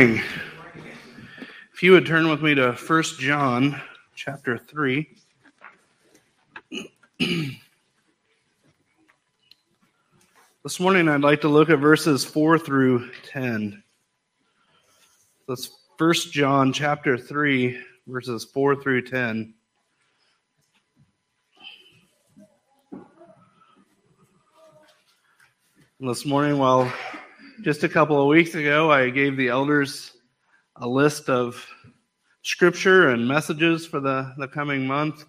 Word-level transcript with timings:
If 0.00 1.82
you 1.82 1.92
would 1.92 2.06
turn 2.06 2.30
with 2.30 2.40
me 2.40 2.54
to 2.54 2.72
1 2.72 3.02
John 3.18 3.78
chapter 4.14 4.56
3. 4.56 5.06
this 10.64 10.80
morning 10.80 11.06
I'd 11.06 11.20
like 11.20 11.42
to 11.42 11.48
look 11.48 11.68
at 11.68 11.80
verses 11.80 12.24
4 12.24 12.58
through 12.58 13.10
10. 13.26 13.82
That's 15.46 15.70
1 15.98 16.14
John 16.30 16.72
chapter 16.72 17.18
3, 17.18 17.78
verses 18.06 18.46
4 18.46 18.76
through 18.76 19.02
10. 19.02 19.52
And 26.00 26.08
this 26.08 26.24
morning, 26.24 26.56
while 26.56 26.90
just 27.62 27.84
a 27.84 27.88
couple 27.88 28.20
of 28.20 28.26
weeks 28.28 28.54
ago, 28.54 28.90
I 28.90 29.10
gave 29.10 29.36
the 29.36 29.48
elders 29.48 30.12
a 30.76 30.88
list 30.88 31.28
of 31.28 31.64
scripture 32.42 33.10
and 33.10 33.26
messages 33.26 33.86
for 33.86 34.00
the, 34.00 34.32
the 34.38 34.48
coming 34.48 34.86
month. 34.86 35.24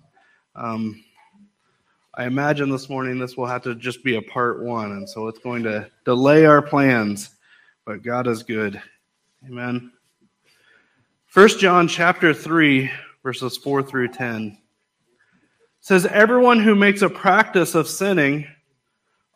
Um, 0.55 1.03
I 2.15 2.25
imagine 2.25 2.69
this 2.69 2.89
morning 2.89 3.19
this 3.19 3.35
will 3.35 3.47
have 3.47 3.63
to 3.63 3.75
just 3.75 4.03
be 4.03 4.15
a 4.15 4.21
part 4.21 4.63
one, 4.63 4.91
and 4.93 5.09
so 5.09 5.27
it's 5.27 5.39
going 5.39 5.63
to 5.63 5.89
delay 6.05 6.45
our 6.45 6.61
plans, 6.61 7.31
but 7.85 8.03
God 8.03 8.27
is 8.27 8.43
good. 8.43 8.81
Amen. 9.45 9.91
First 11.27 11.59
John 11.59 11.87
chapter 11.87 12.33
3, 12.33 12.91
verses 13.23 13.57
4 13.57 13.83
through 13.83 14.09
10 14.09 14.57
says, 15.79 16.05
Everyone 16.05 16.59
who 16.59 16.75
makes 16.75 17.01
a 17.01 17.09
practice 17.09 17.75
of 17.75 17.87
sinning 17.87 18.47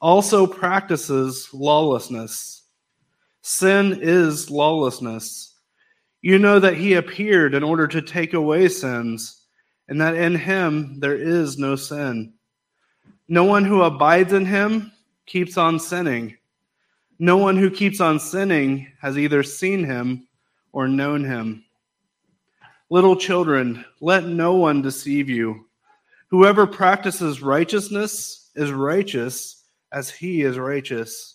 also 0.02 0.46
practices 0.46 1.50
lawlessness. 1.54 2.65
Sin 3.48 4.00
is 4.02 4.50
lawlessness. 4.50 5.54
You 6.24 6.40
know 6.40 6.58
that 6.58 6.78
he 6.78 6.96
appeared 6.96 7.54
in 7.54 7.62
order 7.62 7.86
to 7.86 8.02
take 8.02 8.34
away 8.34 8.68
sins, 8.70 9.46
and 9.88 10.02
that 10.02 10.16
in 10.16 10.34
him 10.34 11.00
there 11.00 11.16
is 11.16 11.60
no 11.60 11.76
sin. 11.76 12.34
No 13.28 13.44
one 13.44 13.64
who 13.64 13.84
abides 13.84 14.34
in 14.34 14.46
him 14.46 14.92
keeps 15.28 15.60
on 15.60 15.78
sinning. 15.78 16.36
No 17.20 17.38
one 17.38 17.56
who 17.56 17.70
keeps 17.70 18.02
on 18.02 18.20
sinning 18.20 18.92
has 19.00 19.16
either 19.16 19.44
seen 19.44 19.84
him 19.84 20.28
or 20.72 20.88
known 20.88 21.24
him. 21.24 21.66
Little 22.90 23.16
children, 23.16 23.86
let 24.02 24.24
no 24.26 24.56
one 24.56 24.82
deceive 24.82 25.30
you. 25.30 25.68
Whoever 26.30 26.66
practices 26.66 27.44
righteousness 27.44 28.50
is 28.56 28.72
righteous 28.72 29.66
as 29.92 30.10
he 30.10 30.42
is 30.42 30.58
righteous. 30.58 31.35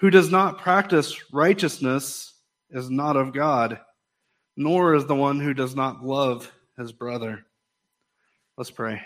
Who 0.00 0.08
does 0.08 0.30
not 0.30 0.56
practice 0.56 1.30
righteousness 1.30 2.32
is 2.70 2.88
not 2.88 3.16
of 3.16 3.34
God, 3.34 3.80
nor 4.56 4.94
is 4.94 5.04
the 5.04 5.14
one 5.14 5.38
who 5.38 5.52
does 5.52 5.76
not 5.76 6.02
love 6.02 6.50
his 6.78 6.90
brother. 6.90 7.44
Let's 8.56 8.70
pray. 8.70 9.02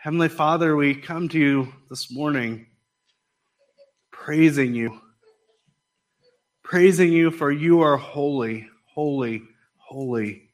Heavenly 0.00 0.28
Father, 0.28 0.76
we 0.76 0.94
come 0.94 1.28
to 1.30 1.38
you 1.38 1.72
this 1.90 2.12
morning 2.12 2.66
praising 4.12 4.72
you. 4.72 5.00
Praising 6.62 7.12
you 7.12 7.32
for 7.32 7.50
you 7.50 7.80
are 7.80 7.96
holy, 7.96 8.68
holy, 8.84 9.42
holy. 9.78 10.48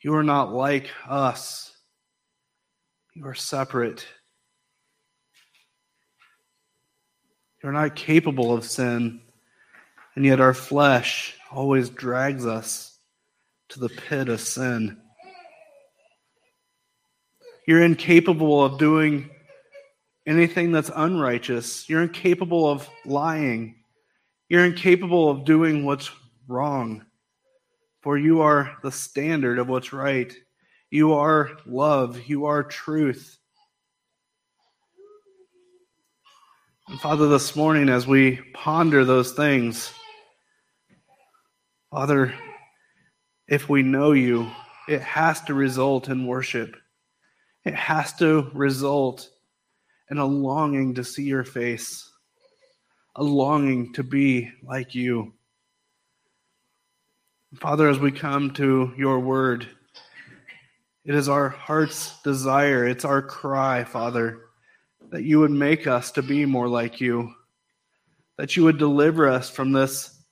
You 0.00 0.14
are 0.14 0.22
not 0.22 0.52
like 0.52 0.90
us. 1.08 1.72
You 3.16 3.26
are 3.26 3.34
separate. 3.34 4.06
You're 7.66 7.72
not 7.72 7.96
capable 7.96 8.52
of 8.54 8.64
sin, 8.64 9.22
and 10.14 10.24
yet 10.24 10.40
our 10.40 10.54
flesh 10.54 11.34
always 11.50 11.90
drags 11.90 12.46
us 12.46 12.96
to 13.70 13.80
the 13.80 13.88
pit 13.88 14.28
of 14.28 14.40
sin. 14.40 14.98
You're 17.66 17.82
incapable 17.82 18.62
of 18.62 18.78
doing 18.78 19.30
anything 20.24 20.70
that's 20.70 20.92
unrighteous. 20.94 21.88
You're 21.88 22.04
incapable 22.04 22.70
of 22.70 22.88
lying. 23.04 23.74
You're 24.48 24.64
incapable 24.64 25.28
of 25.28 25.44
doing 25.44 25.84
what's 25.84 26.08
wrong. 26.46 27.04
For 28.00 28.16
you 28.16 28.42
are 28.42 28.76
the 28.84 28.92
standard 28.92 29.58
of 29.58 29.68
what's 29.68 29.92
right. 29.92 30.32
You 30.92 31.14
are 31.14 31.50
love. 31.66 32.28
You 32.28 32.44
are 32.44 32.62
truth. 32.62 33.38
And 36.88 37.00
Father, 37.00 37.26
this 37.26 37.56
morning, 37.56 37.88
as 37.88 38.06
we 38.06 38.36
ponder 38.54 39.04
those 39.04 39.32
things, 39.32 39.92
Father, 41.90 42.32
if 43.48 43.68
we 43.68 43.82
know 43.82 44.12
you, 44.12 44.48
it 44.88 45.00
has 45.00 45.40
to 45.42 45.54
result 45.54 46.08
in 46.08 46.28
worship. 46.28 46.76
It 47.64 47.74
has 47.74 48.12
to 48.18 48.48
result 48.54 49.28
in 50.12 50.18
a 50.18 50.24
longing 50.24 50.94
to 50.94 51.02
see 51.02 51.24
your 51.24 51.42
face, 51.42 52.08
a 53.16 53.22
longing 53.24 53.92
to 53.94 54.04
be 54.04 54.52
like 54.62 54.94
you. 54.94 55.34
Father, 57.56 57.88
as 57.88 57.98
we 57.98 58.12
come 58.12 58.52
to 58.52 58.94
your 58.96 59.18
word, 59.18 59.66
it 61.04 61.16
is 61.16 61.28
our 61.28 61.48
heart's 61.48 62.22
desire, 62.22 62.86
it's 62.86 63.04
our 63.04 63.22
cry, 63.22 63.82
Father 63.82 64.45
that 65.10 65.22
you 65.22 65.38
would 65.40 65.50
make 65.50 65.86
us 65.86 66.10
to 66.12 66.22
be 66.22 66.44
more 66.44 66.68
like 66.68 67.00
you, 67.00 67.32
that 68.38 68.56
you 68.56 68.64
would 68.64 68.78
deliver 68.78 69.28
us 69.28 69.48
from 69.48 69.72
this, 69.72 70.22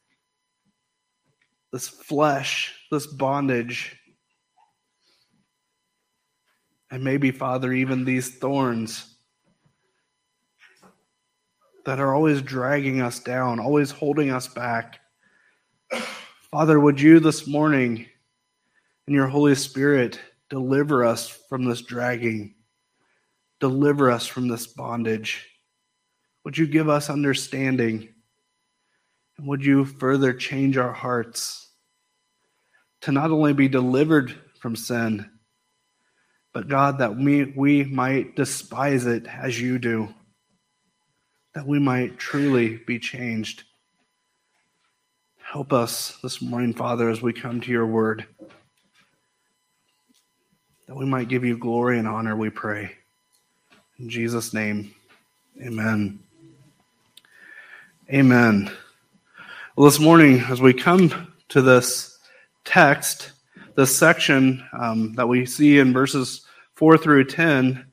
this 1.73 1.89
flesh, 1.89 2.75
this 2.91 3.07
bondage. 3.07 3.97
And 6.91 7.03
maybe, 7.03 7.31
Father, 7.31 7.73
even 7.73 8.05
these 8.05 8.37
thorns 8.37 9.15
that 11.85 12.01
are 12.01 12.15
always 12.15 12.41
dragging 12.43 13.01
us 13.01 13.21
down, 13.21 13.61
always 13.61 13.91
holding 13.91 14.31
us 14.31 14.49
back. 14.49 15.01
Father, 16.51 16.81
would 16.81 17.01
you 17.01 17.21
this 17.21 17.47
morning 17.47 18.07
in 19.07 19.15
your 19.15 19.27
Holy 19.27 19.55
Spirit 19.55 20.21
deliver 20.49 21.05
us 21.05 21.29
from 21.49 21.65
this 21.65 21.83
dragging? 21.83 22.54
Deliver 23.61 24.11
us 24.11 24.27
from 24.27 24.49
this 24.49 24.67
bondage. 24.67 25.47
Would 26.45 26.59
you 26.59 26.67
give 26.67 26.89
us 26.89 27.09
understanding? 27.09 28.09
And 29.39 29.47
would 29.47 29.65
you 29.65 29.85
further 29.85 30.33
change 30.33 30.77
our 30.77 30.93
hearts 30.93 31.73
to 33.03 33.13
not 33.13 33.31
only 33.31 33.53
be 33.53 33.69
delivered 33.69 34.35
from 34.61 34.77
sin, 34.77 35.31
but 36.53 36.69
God, 36.69 36.99
that 36.99 37.17
we, 37.17 37.45
we 37.45 37.83
might 37.85 38.37
despise 38.37 39.07
it 39.07 39.27
as 39.27 39.61
you 39.61 39.79
do, 39.79 40.15
that 41.55 41.67
we 41.67 41.81
might 41.81 42.17
truly 42.17 42.77
be 42.77 42.99
changed. 42.99 43.65
Help 45.43 45.73
us 45.73 46.19
this 46.23 46.41
morning, 46.41 46.73
Father, 46.73 47.11
as 47.11 47.21
we 47.21 47.33
come 47.33 47.61
to 47.61 47.71
your 47.71 47.87
word, 47.87 48.25
that 50.87 50.97
we 50.97 51.05
might 51.05 51.29
give 51.29 51.45
you 51.45 51.59
glory 51.59 51.99
and 51.99 52.07
honor, 52.07 52.37
we 52.37 52.51
pray. 52.51 52.93
In 54.01 54.09
Jesus' 54.09 54.53
name, 54.53 54.93
amen. 55.63 56.19
Amen. 58.13 58.69
Well, 59.77 59.85
this 59.85 60.01
morning, 60.01 60.41
as 60.41 60.61
we 60.61 60.75
come 60.75 61.33
to 61.51 61.63
this 61.63 62.19
text, 62.65 63.31
this 63.77 63.97
section 63.97 64.65
um, 64.73 65.13
that 65.15 65.29
we 65.29 65.47
see 65.47 65.79
in 65.79 65.93
verses 65.93 66.45
4 66.75 66.99
through 66.99 67.27
10, 67.27 67.87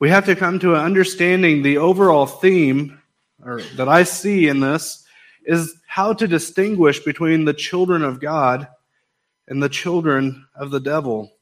we 0.00 0.10
have 0.10 0.26
to 0.26 0.34
come 0.34 0.58
to 0.58 0.74
an 0.74 0.80
understanding 0.80 1.62
the 1.62 1.78
overall 1.78 2.26
theme 2.26 3.00
or 3.44 3.60
that 3.76 3.88
I 3.88 4.02
see 4.02 4.48
in 4.48 4.58
this 4.58 5.04
is 5.44 5.76
how 5.86 6.14
to 6.14 6.26
distinguish 6.26 6.98
between 6.98 7.44
the 7.44 7.54
children 7.54 8.02
of 8.02 8.20
God 8.20 8.66
and 9.46 9.62
the 9.62 9.68
children 9.68 10.48
of 10.56 10.72
the 10.72 10.80
devil. 10.80 11.35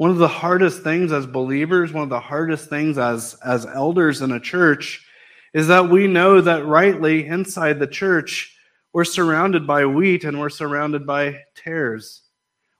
One 0.00 0.08
of 0.10 0.16
the 0.16 0.28
hardest 0.28 0.82
things 0.82 1.12
as 1.12 1.26
believers, 1.26 1.92
one 1.92 2.04
of 2.04 2.08
the 2.08 2.20
hardest 2.20 2.70
things 2.70 2.96
as, 2.96 3.36
as 3.44 3.66
elders 3.66 4.22
in 4.22 4.32
a 4.32 4.40
church, 4.40 5.06
is 5.52 5.68
that 5.68 5.90
we 5.90 6.06
know 6.06 6.40
that 6.40 6.64
rightly 6.64 7.26
inside 7.26 7.78
the 7.78 7.86
church, 7.86 8.56
we're 8.94 9.04
surrounded 9.04 9.66
by 9.66 9.84
wheat 9.84 10.24
and 10.24 10.40
we're 10.40 10.48
surrounded 10.48 11.06
by 11.06 11.42
tares. 11.54 12.22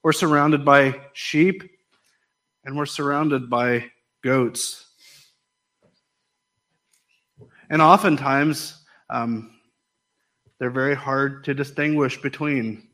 We're 0.03 0.15
surrounded 0.15 0.65
by 0.65 0.99
sheep 1.13 1.63
and 2.65 2.75
we're 2.75 2.87
surrounded 2.87 3.51
by 3.51 3.91
goats. 4.25 4.87
And 7.69 7.83
oftentimes, 7.83 8.83
um, 9.11 9.61
they're 10.59 10.71
very 10.71 10.95
hard 10.95 11.45
to 11.45 11.53
distinguish 11.53 12.23
between. 12.23 12.89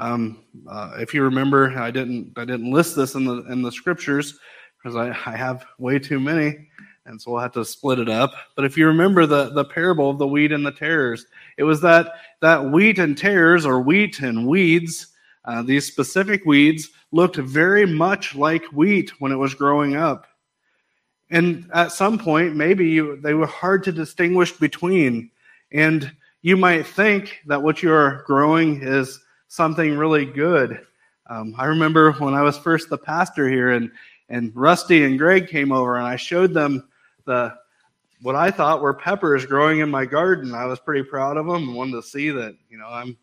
Um, 0.00 0.44
uh, 0.66 0.92
if 0.98 1.12
you 1.12 1.22
remember, 1.22 1.78
I 1.78 1.90
didn't 1.90 2.32
I 2.36 2.46
didn't 2.46 2.72
list 2.72 2.96
this 2.96 3.14
in 3.14 3.24
the 3.24 3.42
in 3.52 3.60
the 3.60 3.70
scriptures 3.70 4.38
because 4.82 4.96
I, 4.96 5.08
I 5.30 5.36
have 5.36 5.66
way 5.78 5.98
too 5.98 6.18
many, 6.18 6.68
and 7.04 7.20
so 7.20 7.32
we'll 7.32 7.42
have 7.42 7.52
to 7.52 7.64
split 7.66 7.98
it 7.98 8.08
up. 8.08 8.32
But 8.56 8.64
if 8.64 8.78
you 8.78 8.86
remember 8.86 9.26
the 9.26 9.50
the 9.50 9.64
parable 9.64 10.08
of 10.08 10.18
the 10.18 10.26
wheat 10.26 10.52
and 10.52 10.64
the 10.64 10.72
tares, 10.72 11.26
it 11.58 11.64
was 11.64 11.82
that 11.82 12.14
that 12.40 12.64
wheat 12.64 12.98
and 12.98 13.16
tares, 13.16 13.66
or 13.66 13.82
wheat 13.82 14.20
and 14.20 14.46
weeds, 14.46 15.08
uh, 15.44 15.60
these 15.60 15.86
specific 15.86 16.46
weeds 16.46 16.88
looked 17.12 17.36
very 17.36 17.84
much 17.84 18.34
like 18.34 18.64
wheat 18.72 19.12
when 19.20 19.32
it 19.32 19.36
was 19.36 19.52
growing 19.52 19.96
up. 19.96 20.26
And 21.30 21.68
at 21.74 21.92
some 21.92 22.18
point, 22.18 22.56
maybe 22.56 22.88
you, 22.88 23.16
they 23.16 23.34
were 23.34 23.46
hard 23.46 23.84
to 23.84 23.92
distinguish 23.92 24.52
between. 24.52 25.30
And 25.72 26.10
you 26.42 26.56
might 26.56 26.86
think 26.86 27.38
that 27.46 27.62
what 27.62 27.82
you're 27.82 28.22
growing 28.26 28.82
is 28.82 29.20
something 29.50 29.98
really 29.98 30.24
good. 30.24 30.86
Um, 31.26 31.54
I 31.58 31.66
remember 31.66 32.12
when 32.12 32.34
I 32.34 32.42
was 32.42 32.56
first 32.56 32.88
the 32.88 32.96
pastor 32.96 33.50
here, 33.50 33.72
and 33.72 33.90
and 34.28 34.52
Rusty 34.54 35.04
and 35.04 35.18
Greg 35.18 35.48
came 35.48 35.72
over, 35.72 35.96
and 35.96 36.06
I 36.06 36.16
showed 36.16 36.54
them 36.54 36.88
the 37.26 37.54
what 38.22 38.36
I 38.36 38.50
thought 38.50 38.80
were 38.80 38.94
peppers 38.94 39.44
growing 39.44 39.80
in 39.80 39.90
my 39.90 40.06
garden. 40.06 40.54
I 40.54 40.66
was 40.66 40.78
pretty 40.78 41.02
proud 41.02 41.36
of 41.36 41.46
them 41.46 41.68
and 41.68 41.74
wanted 41.74 41.92
to 41.92 42.02
see 42.02 42.30
that 42.30 42.54
you 42.70 42.78
know 42.78 42.88
I'm 42.88 43.16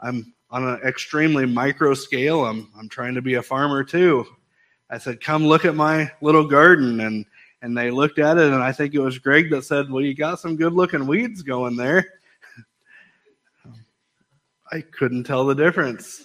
I'm 0.00 0.32
on 0.50 0.66
an 0.66 0.80
extremely 0.84 1.46
micro 1.46 1.94
scale. 1.94 2.44
I'm 2.44 2.70
I'm 2.78 2.88
trying 2.88 3.14
to 3.14 3.22
be 3.22 3.34
a 3.34 3.42
farmer 3.42 3.84
too. 3.84 4.24
I 4.88 4.98
said, 4.98 5.20
"Come 5.20 5.46
look 5.46 5.64
at 5.64 5.74
my 5.74 6.10
little 6.20 6.46
garden," 6.46 7.00
and 7.00 7.26
and 7.60 7.76
they 7.76 7.90
looked 7.90 8.18
at 8.18 8.38
it, 8.38 8.52
and 8.52 8.62
I 8.62 8.72
think 8.72 8.94
it 8.94 9.00
was 9.00 9.18
Greg 9.18 9.50
that 9.50 9.64
said, 9.64 9.90
"Well, 9.90 10.04
you 10.04 10.14
got 10.14 10.38
some 10.38 10.56
good 10.56 10.74
looking 10.74 11.06
weeds 11.08 11.42
going 11.42 11.76
there." 11.76 12.21
I 14.72 14.80
couldn't 14.80 15.24
tell 15.24 15.44
the 15.44 15.54
difference. 15.54 16.24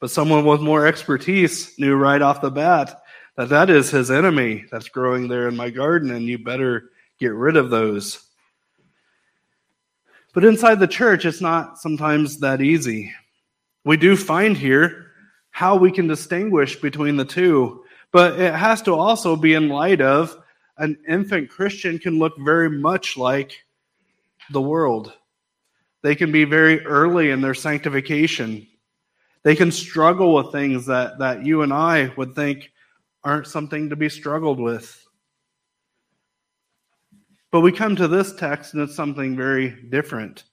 But 0.00 0.10
someone 0.10 0.44
with 0.44 0.60
more 0.60 0.86
expertise 0.86 1.78
knew 1.78 1.94
right 1.94 2.20
off 2.20 2.40
the 2.40 2.50
bat 2.50 3.02
that 3.36 3.48
that 3.50 3.70
is 3.70 3.90
his 3.90 4.10
enemy 4.10 4.64
that's 4.70 4.88
growing 4.88 5.28
there 5.28 5.48
in 5.48 5.56
my 5.56 5.70
garden, 5.70 6.10
and 6.10 6.26
you 6.26 6.38
better 6.38 6.90
get 7.20 7.32
rid 7.32 7.56
of 7.56 7.70
those. 7.70 8.24
But 10.34 10.44
inside 10.44 10.80
the 10.80 10.88
church, 10.88 11.24
it's 11.24 11.40
not 11.40 11.78
sometimes 11.78 12.38
that 12.38 12.60
easy. 12.60 13.12
We 13.84 13.96
do 13.96 14.16
find 14.16 14.56
here 14.56 15.12
how 15.50 15.76
we 15.76 15.92
can 15.92 16.06
distinguish 16.06 16.80
between 16.80 17.16
the 17.16 17.24
two, 17.24 17.84
but 18.12 18.38
it 18.40 18.54
has 18.54 18.82
to 18.82 18.94
also 18.94 19.36
be 19.36 19.54
in 19.54 19.68
light 19.68 20.00
of 20.00 20.36
an 20.78 20.96
infant 21.08 21.48
Christian 21.48 21.98
can 21.98 22.18
look 22.18 22.34
very 22.38 22.70
much 22.70 23.16
like 23.16 23.52
the 24.50 24.60
world. 24.60 25.12
They 26.02 26.14
can 26.14 26.30
be 26.30 26.44
very 26.44 26.84
early 26.86 27.30
in 27.30 27.40
their 27.40 27.54
sanctification. 27.54 28.66
They 29.42 29.56
can 29.56 29.72
struggle 29.72 30.34
with 30.34 30.52
things 30.52 30.86
that, 30.86 31.18
that 31.18 31.44
you 31.44 31.62
and 31.62 31.72
I 31.72 32.12
would 32.16 32.34
think 32.34 32.70
aren't 33.24 33.46
something 33.46 33.90
to 33.90 33.96
be 33.96 34.08
struggled 34.08 34.60
with. 34.60 35.04
But 37.50 37.60
we 37.62 37.72
come 37.72 37.96
to 37.96 38.08
this 38.08 38.34
text 38.34 38.74
and 38.74 38.82
it's 38.82 38.94
something 38.94 39.36
very 39.36 39.70
different. 39.88 40.44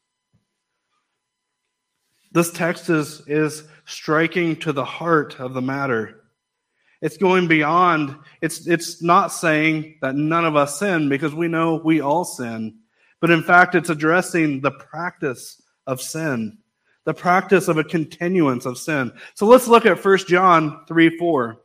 This 2.31 2.51
text 2.51 2.89
is, 2.89 3.21
is 3.27 3.63
striking 3.85 4.55
to 4.57 4.73
the 4.73 4.85
heart 4.85 5.39
of 5.39 5.53
the 5.53 5.61
matter. 5.61 6.21
It's 7.01 7.17
going 7.17 7.47
beyond, 7.47 8.15
it's, 8.41 8.67
it's 8.67 9.01
not 9.01 9.27
saying 9.27 9.99
that 10.01 10.15
none 10.15 10.45
of 10.45 10.55
us 10.55 10.79
sin 10.79 11.07
because 11.07 11.35
we 11.35 11.47
know 11.47 11.75
we 11.83 12.01
all 12.01 12.25
sin. 12.25 12.79
But 13.25 13.31
in 13.31 13.41
fact, 13.41 13.73
it's 13.73 13.89
addressing 13.89 14.61
the 14.61 14.69
practice 14.69 15.59
of 15.87 15.99
sin, 15.99 16.59
the 17.05 17.13
practice 17.15 17.67
of 17.67 17.79
a 17.79 17.83
continuance 17.83 18.67
of 18.67 18.77
sin. 18.77 19.11
So 19.33 19.47
let's 19.47 19.67
look 19.67 19.87
at 19.87 20.05
1 20.05 20.17
John 20.27 20.85
3 20.87 21.17
4. 21.17 21.57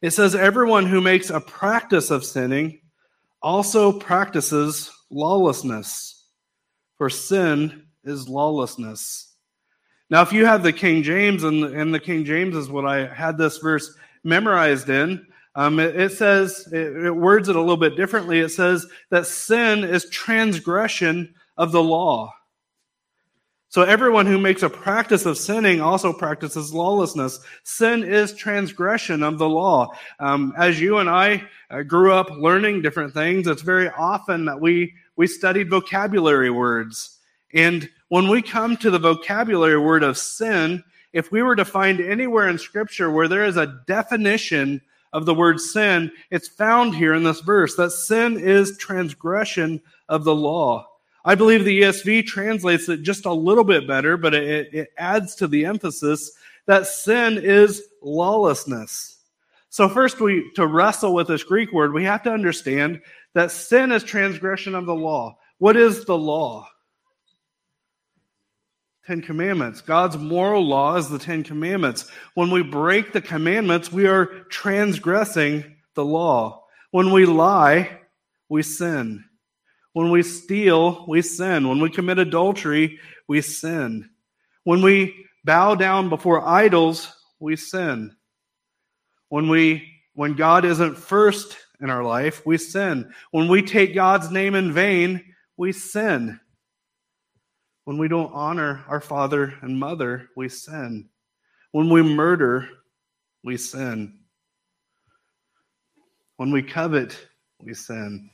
It 0.00 0.12
says, 0.12 0.34
Everyone 0.34 0.86
who 0.86 1.02
makes 1.02 1.28
a 1.28 1.38
practice 1.38 2.10
of 2.10 2.24
sinning 2.24 2.80
also 3.42 3.92
practices 3.92 4.90
lawlessness, 5.10 6.24
for 6.96 7.10
sin 7.10 7.84
is 8.02 8.26
lawlessness. 8.26 9.34
Now, 10.08 10.22
if 10.22 10.32
you 10.32 10.46
have 10.46 10.62
the 10.62 10.72
King 10.72 11.02
James, 11.02 11.44
and, 11.44 11.62
and 11.62 11.92
the 11.92 12.00
King 12.00 12.24
James 12.24 12.56
is 12.56 12.70
what 12.70 12.86
I 12.86 13.06
had 13.06 13.36
this 13.36 13.58
verse 13.58 13.94
memorized 14.24 14.88
in, 14.88 15.26
um, 15.54 15.78
it, 15.78 15.98
it, 15.98 16.12
says, 16.12 16.68
it, 16.72 17.06
it 17.06 17.10
words 17.10 17.48
it 17.48 17.56
a 17.56 17.60
little 17.60 17.76
bit 17.76 17.96
differently. 17.96 18.40
It 18.40 18.50
says 18.50 18.86
that 19.10 19.26
sin 19.26 19.84
is 19.84 20.08
transgression 20.08 21.34
of 21.56 21.72
the 21.72 21.82
law. 21.82 22.32
So 23.68 23.80
everyone 23.80 24.26
who 24.26 24.38
makes 24.38 24.62
a 24.62 24.68
practice 24.68 25.24
of 25.24 25.38
sinning 25.38 25.80
also 25.80 26.12
practices 26.12 26.74
lawlessness. 26.74 27.40
Sin 27.62 28.04
is 28.04 28.34
transgression 28.34 29.22
of 29.22 29.38
the 29.38 29.48
law. 29.48 29.88
Um, 30.20 30.52
as 30.58 30.78
you 30.78 30.98
and 30.98 31.08
I 31.08 31.48
uh, 31.70 31.82
grew 31.82 32.12
up 32.12 32.28
learning 32.30 32.82
different 32.82 33.14
things, 33.14 33.46
it's 33.46 33.62
very 33.62 33.88
often 33.88 34.44
that 34.44 34.60
we 34.60 34.92
we 35.16 35.26
studied 35.26 35.70
vocabulary 35.70 36.50
words. 36.50 37.18
And 37.54 37.88
when 38.08 38.28
we 38.28 38.42
come 38.42 38.76
to 38.76 38.90
the 38.90 38.98
vocabulary 38.98 39.78
word 39.78 40.02
of 40.02 40.18
sin, 40.18 40.84
if 41.14 41.32
we 41.32 41.42
were 41.42 41.56
to 41.56 41.64
find 41.64 41.98
anywhere 41.98 42.48
in 42.48 42.58
Scripture 42.58 43.10
where 43.10 43.28
there 43.28 43.44
is 43.44 43.56
a 43.56 43.80
definition 43.86 44.82
of 45.12 45.26
the 45.26 45.34
word 45.34 45.60
sin, 45.60 46.10
it's 46.30 46.48
found 46.48 46.94
here 46.94 47.14
in 47.14 47.22
this 47.22 47.40
verse 47.40 47.76
that 47.76 47.92
sin 47.92 48.38
is 48.38 48.78
transgression 48.78 49.80
of 50.08 50.24
the 50.24 50.34
law. 50.34 50.88
I 51.24 51.34
believe 51.34 51.64
the 51.64 51.82
ESV 51.82 52.26
translates 52.26 52.88
it 52.88 53.02
just 53.02 53.26
a 53.26 53.32
little 53.32 53.64
bit 53.64 53.86
better, 53.86 54.16
but 54.16 54.34
it, 54.34 54.74
it 54.74 54.88
adds 54.98 55.34
to 55.36 55.46
the 55.46 55.64
emphasis 55.64 56.32
that 56.66 56.86
sin 56.86 57.38
is 57.38 57.82
lawlessness. 58.00 59.18
So 59.68 59.88
first 59.88 60.20
we 60.20 60.50
to 60.54 60.66
wrestle 60.66 61.14
with 61.14 61.28
this 61.28 61.44
Greek 61.44 61.72
word, 61.72 61.92
we 61.92 62.04
have 62.04 62.22
to 62.24 62.32
understand 62.32 63.00
that 63.34 63.50
sin 63.50 63.92
is 63.92 64.02
transgression 64.02 64.74
of 64.74 64.86
the 64.86 64.94
law. 64.94 65.38
What 65.58 65.76
is 65.76 66.04
the 66.04 66.18
law? 66.18 66.68
Ten 69.06 69.20
Commandments. 69.20 69.80
God's 69.80 70.16
moral 70.16 70.64
law 70.64 70.96
is 70.96 71.08
the 71.08 71.18
Ten 71.18 71.42
Commandments. 71.42 72.08
When 72.34 72.50
we 72.50 72.62
break 72.62 73.12
the 73.12 73.20
commandments, 73.20 73.90
we 73.90 74.06
are 74.06 74.26
transgressing 74.48 75.76
the 75.94 76.04
law. 76.04 76.64
When 76.92 77.10
we 77.10 77.26
lie, 77.26 77.98
we 78.48 78.62
sin. 78.62 79.24
When 79.92 80.10
we 80.10 80.22
steal, 80.22 81.04
we 81.08 81.20
sin. 81.20 81.68
When 81.68 81.80
we 81.80 81.90
commit 81.90 82.18
adultery, 82.18 83.00
we 83.26 83.40
sin. 83.40 84.08
When 84.62 84.82
we 84.82 85.26
bow 85.44 85.74
down 85.74 86.08
before 86.08 86.46
idols, 86.46 87.12
we 87.40 87.56
sin. 87.56 88.14
When 89.28 89.48
we 89.48 89.88
when 90.14 90.34
God 90.34 90.64
isn't 90.64 90.98
first 90.98 91.56
in 91.80 91.90
our 91.90 92.04
life, 92.04 92.44
we 92.46 92.58
sin. 92.58 93.12
When 93.30 93.48
we 93.48 93.62
take 93.62 93.94
God's 93.94 94.30
name 94.30 94.54
in 94.54 94.72
vain, 94.72 95.34
we 95.56 95.72
sin. 95.72 96.38
When 97.84 97.98
we 97.98 98.06
don't 98.08 98.32
honor 98.32 98.84
our 98.88 99.00
father 99.00 99.54
and 99.60 99.78
mother, 99.78 100.28
we 100.36 100.48
sin. 100.48 101.08
When 101.72 101.90
we 101.90 102.02
murder, 102.02 102.68
we 103.42 103.56
sin. 103.56 104.20
When 106.36 106.52
we 106.52 106.62
covet, 106.62 107.18
we 107.60 107.74
sin. 107.74 108.30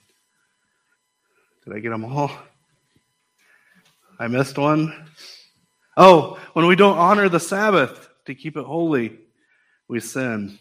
Did 1.64 1.76
I 1.76 1.80
get 1.80 1.90
them 1.90 2.04
all? 2.04 2.30
I 4.18 4.28
missed 4.28 4.58
one. 4.58 5.08
Oh, 5.96 6.38
when 6.52 6.66
we 6.66 6.76
don't 6.76 6.98
honor 6.98 7.28
the 7.28 7.40
Sabbath 7.40 8.08
to 8.26 8.34
keep 8.34 8.56
it 8.56 8.64
holy, 8.64 9.18
we 9.88 10.00
sin. 10.00 10.58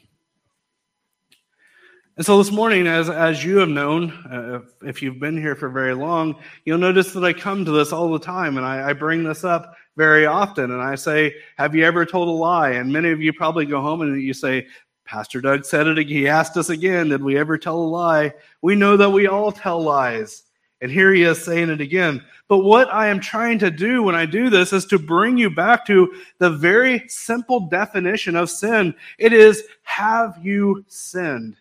And 2.17 2.25
so 2.25 2.39
this 2.39 2.51
morning, 2.51 2.87
as, 2.87 3.11
as 3.11 3.43
you 3.43 3.57
have 3.57 3.69
known, 3.69 4.09
uh, 4.25 4.55
if, 4.55 4.89
if, 4.89 5.01
you've 5.03 5.19
been 5.19 5.37
here 5.37 5.53
for 5.53 5.69
very 5.69 5.93
long, 5.93 6.35
you'll 6.65 6.79
notice 6.79 7.13
that 7.13 7.23
I 7.23 7.31
come 7.31 7.63
to 7.63 7.69
this 7.69 7.93
all 7.93 8.11
the 8.11 8.17
time 8.17 8.57
and 8.57 8.65
I, 8.65 8.89
I, 8.89 8.93
bring 8.93 9.23
this 9.23 9.43
up 9.43 9.75
very 9.97 10.25
often. 10.25 10.71
And 10.71 10.81
I 10.81 10.95
say, 10.95 11.35
Have 11.59 11.75
you 11.75 11.85
ever 11.85 12.07
told 12.07 12.27
a 12.27 12.31
lie? 12.31 12.71
And 12.71 12.91
many 12.91 13.11
of 13.11 13.21
you 13.21 13.33
probably 13.33 13.67
go 13.67 13.81
home 13.81 14.01
and 14.01 14.19
you 14.19 14.33
say, 14.33 14.65
Pastor 15.05 15.41
Doug 15.41 15.63
said 15.63 15.85
it 15.85 15.99
again. 15.99 16.17
He 16.17 16.27
asked 16.27 16.57
us 16.57 16.71
again, 16.71 17.09
Did 17.09 17.21
we 17.21 17.37
ever 17.37 17.55
tell 17.55 17.77
a 17.77 17.85
lie? 17.85 18.33
We 18.63 18.73
know 18.73 18.97
that 18.97 19.11
we 19.11 19.27
all 19.27 19.51
tell 19.51 19.79
lies. 19.79 20.41
And 20.81 20.89
here 20.89 21.13
he 21.13 21.21
is 21.21 21.45
saying 21.45 21.69
it 21.69 21.81
again. 21.81 22.23
But 22.47 22.59
what 22.59 22.91
I 22.91 23.09
am 23.09 23.19
trying 23.19 23.59
to 23.59 23.69
do 23.69 24.01
when 24.01 24.15
I 24.15 24.25
do 24.25 24.49
this 24.49 24.73
is 24.73 24.85
to 24.87 24.97
bring 24.97 25.37
you 25.37 25.51
back 25.51 25.85
to 25.85 26.11
the 26.39 26.49
very 26.49 27.07
simple 27.09 27.67
definition 27.67 28.35
of 28.35 28.49
sin. 28.49 28.95
It 29.19 29.33
is, 29.33 29.65
Have 29.83 30.39
you 30.41 30.83
sinned? 30.87 31.57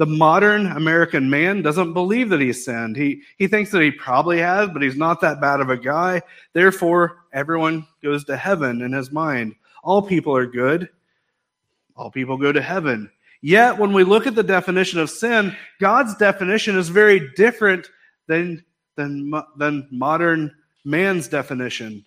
The 0.00 0.06
modern 0.06 0.64
American 0.64 1.28
man 1.28 1.60
doesn't 1.60 1.92
believe 1.92 2.30
that 2.30 2.40
he 2.40 2.54
sinned. 2.54 2.96
He, 2.96 3.20
he 3.36 3.46
thinks 3.46 3.70
that 3.70 3.82
he 3.82 3.90
probably 3.90 4.38
has, 4.38 4.70
but 4.70 4.80
he's 4.80 4.96
not 4.96 5.20
that 5.20 5.42
bad 5.42 5.60
of 5.60 5.68
a 5.68 5.76
guy. 5.76 6.22
Therefore, 6.54 7.18
everyone 7.34 7.86
goes 8.02 8.24
to 8.24 8.36
heaven 8.38 8.80
in 8.80 8.94
his 8.94 9.12
mind. 9.12 9.56
All 9.84 10.00
people 10.00 10.34
are 10.34 10.46
good. 10.46 10.88
All 11.96 12.10
people 12.10 12.38
go 12.38 12.50
to 12.50 12.62
heaven. 12.62 13.10
Yet, 13.42 13.76
when 13.76 13.92
we 13.92 14.04
look 14.04 14.26
at 14.26 14.34
the 14.34 14.42
definition 14.42 15.00
of 15.00 15.10
sin, 15.10 15.54
God's 15.80 16.16
definition 16.16 16.78
is 16.78 16.88
very 16.88 17.34
different 17.36 17.90
than, 18.26 18.64
than, 18.96 19.30
than 19.58 19.86
modern 19.90 20.50
man's 20.82 21.28
definition. 21.28 22.06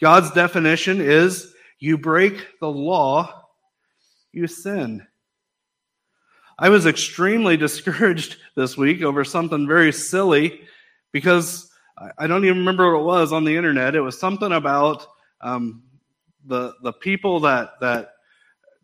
God's 0.00 0.32
definition 0.32 1.00
is 1.00 1.54
you 1.78 1.98
break 1.98 2.58
the 2.58 2.68
law, 2.68 3.44
you 4.32 4.48
sin. 4.48 5.06
I 6.62 6.68
was 6.68 6.86
extremely 6.86 7.56
discouraged 7.66 8.36
this 8.54 8.76
week 8.76 9.02
over 9.02 9.24
something 9.24 9.66
very 9.66 9.92
silly 9.92 10.60
because 11.10 11.70
I 12.18 12.26
don't 12.28 12.44
even 12.44 12.58
remember 12.58 12.96
what 12.96 13.00
it 13.00 13.04
was 13.04 13.32
on 13.32 13.44
the 13.44 13.54
internet. 13.54 13.96
It 13.96 14.00
was 14.00 14.18
something 14.18 14.52
about 14.52 15.06
um, 15.40 15.82
the 16.46 16.72
the 16.82 16.92
people 16.92 17.40
that 17.40 17.80
that 17.80 18.12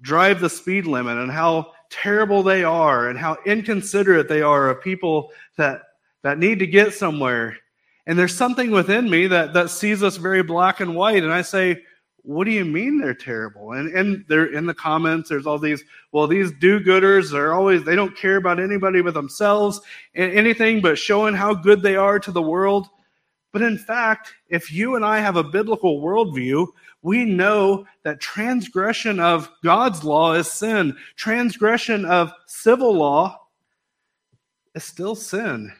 drive 0.00 0.40
the 0.40 0.50
speed 0.50 0.86
limit 0.86 1.18
and 1.18 1.30
how 1.30 1.72
terrible 1.88 2.42
they 2.42 2.64
are 2.64 3.08
and 3.08 3.18
how 3.18 3.36
inconsiderate 3.46 4.28
they 4.28 4.42
are 4.42 4.68
of 4.70 4.82
people 4.82 5.30
that 5.56 5.82
that 6.22 6.38
need 6.38 6.58
to 6.58 6.66
get 6.66 6.94
somewhere. 6.94 7.56
And 8.06 8.18
there's 8.18 8.34
something 8.34 8.72
within 8.72 9.08
me 9.08 9.28
that 9.28 9.52
that 9.54 9.70
sees 9.70 10.02
us 10.02 10.16
very 10.16 10.42
black 10.42 10.80
and 10.80 10.96
white, 10.96 11.22
and 11.22 11.32
I 11.32 11.42
say, 11.42 11.84
what 12.28 12.44
do 12.44 12.50
you 12.50 12.66
mean 12.66 12.98
they're 12.98 13.14
terrible? 13.14 13.72
And 13.72 13.90
and 13.96 14.22
they're 14.28 14.52
in 14.52 14.66
the 14.66 14.74
comments, 14.74 15.30
there's 15.30 15.46
all 15.46 15.58
these, 15.58 15.82
well, 16.12 16.26
these 16.26 16.52
do-gooders 16.52 17.32
are 17.32 17.54
always 17.54 17.84
they 17.84 17.96
don't 17.96 18.14
care 18.14 18.36
about 18.36 18.60
anybody 18.60 19.00
but 19.00 19.14
themselves 19.14 19.80
and 20.14 20.30
anything 20.32 20.82
but 20.82 20.98
showing 20.98 21.34
how 21.34 21.54
good 21.54 21.80
they 21.80 21.96
are 21.96 22.18
to 22.18 22.30
the 22.30 22.42
world. 22.42 22.88
But 23.50 23.62
in 23.62 23.78
fact, 23.78 24.34
if 24.50 24.70
you 24.70 24.94
and 24.94 25.06
I 25.06 25.20
have 25.20 25.36
a 25.36 25.42
biblical 25.42 26.02
worldview, 26.02 26.66
we 27.00 27.24
know 27.24 27.86
that 28.02 28.20
transgression 28.20 29.20
of 29.20 29.50
God's 29.64 30.04
law 30.04 30.34
is 30.34 30.52
sin. 30.52 30.94
Transgression 31.16 32.04
of 32.04 32.30
civil 32.46 32.92
law 32.92 33.40
is 34.74 34.84
still 34.84 35.14
sin. 35.14 35.72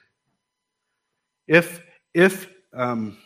If 1.46 1.82
if 2.14 2.48
um, 2.72 3.18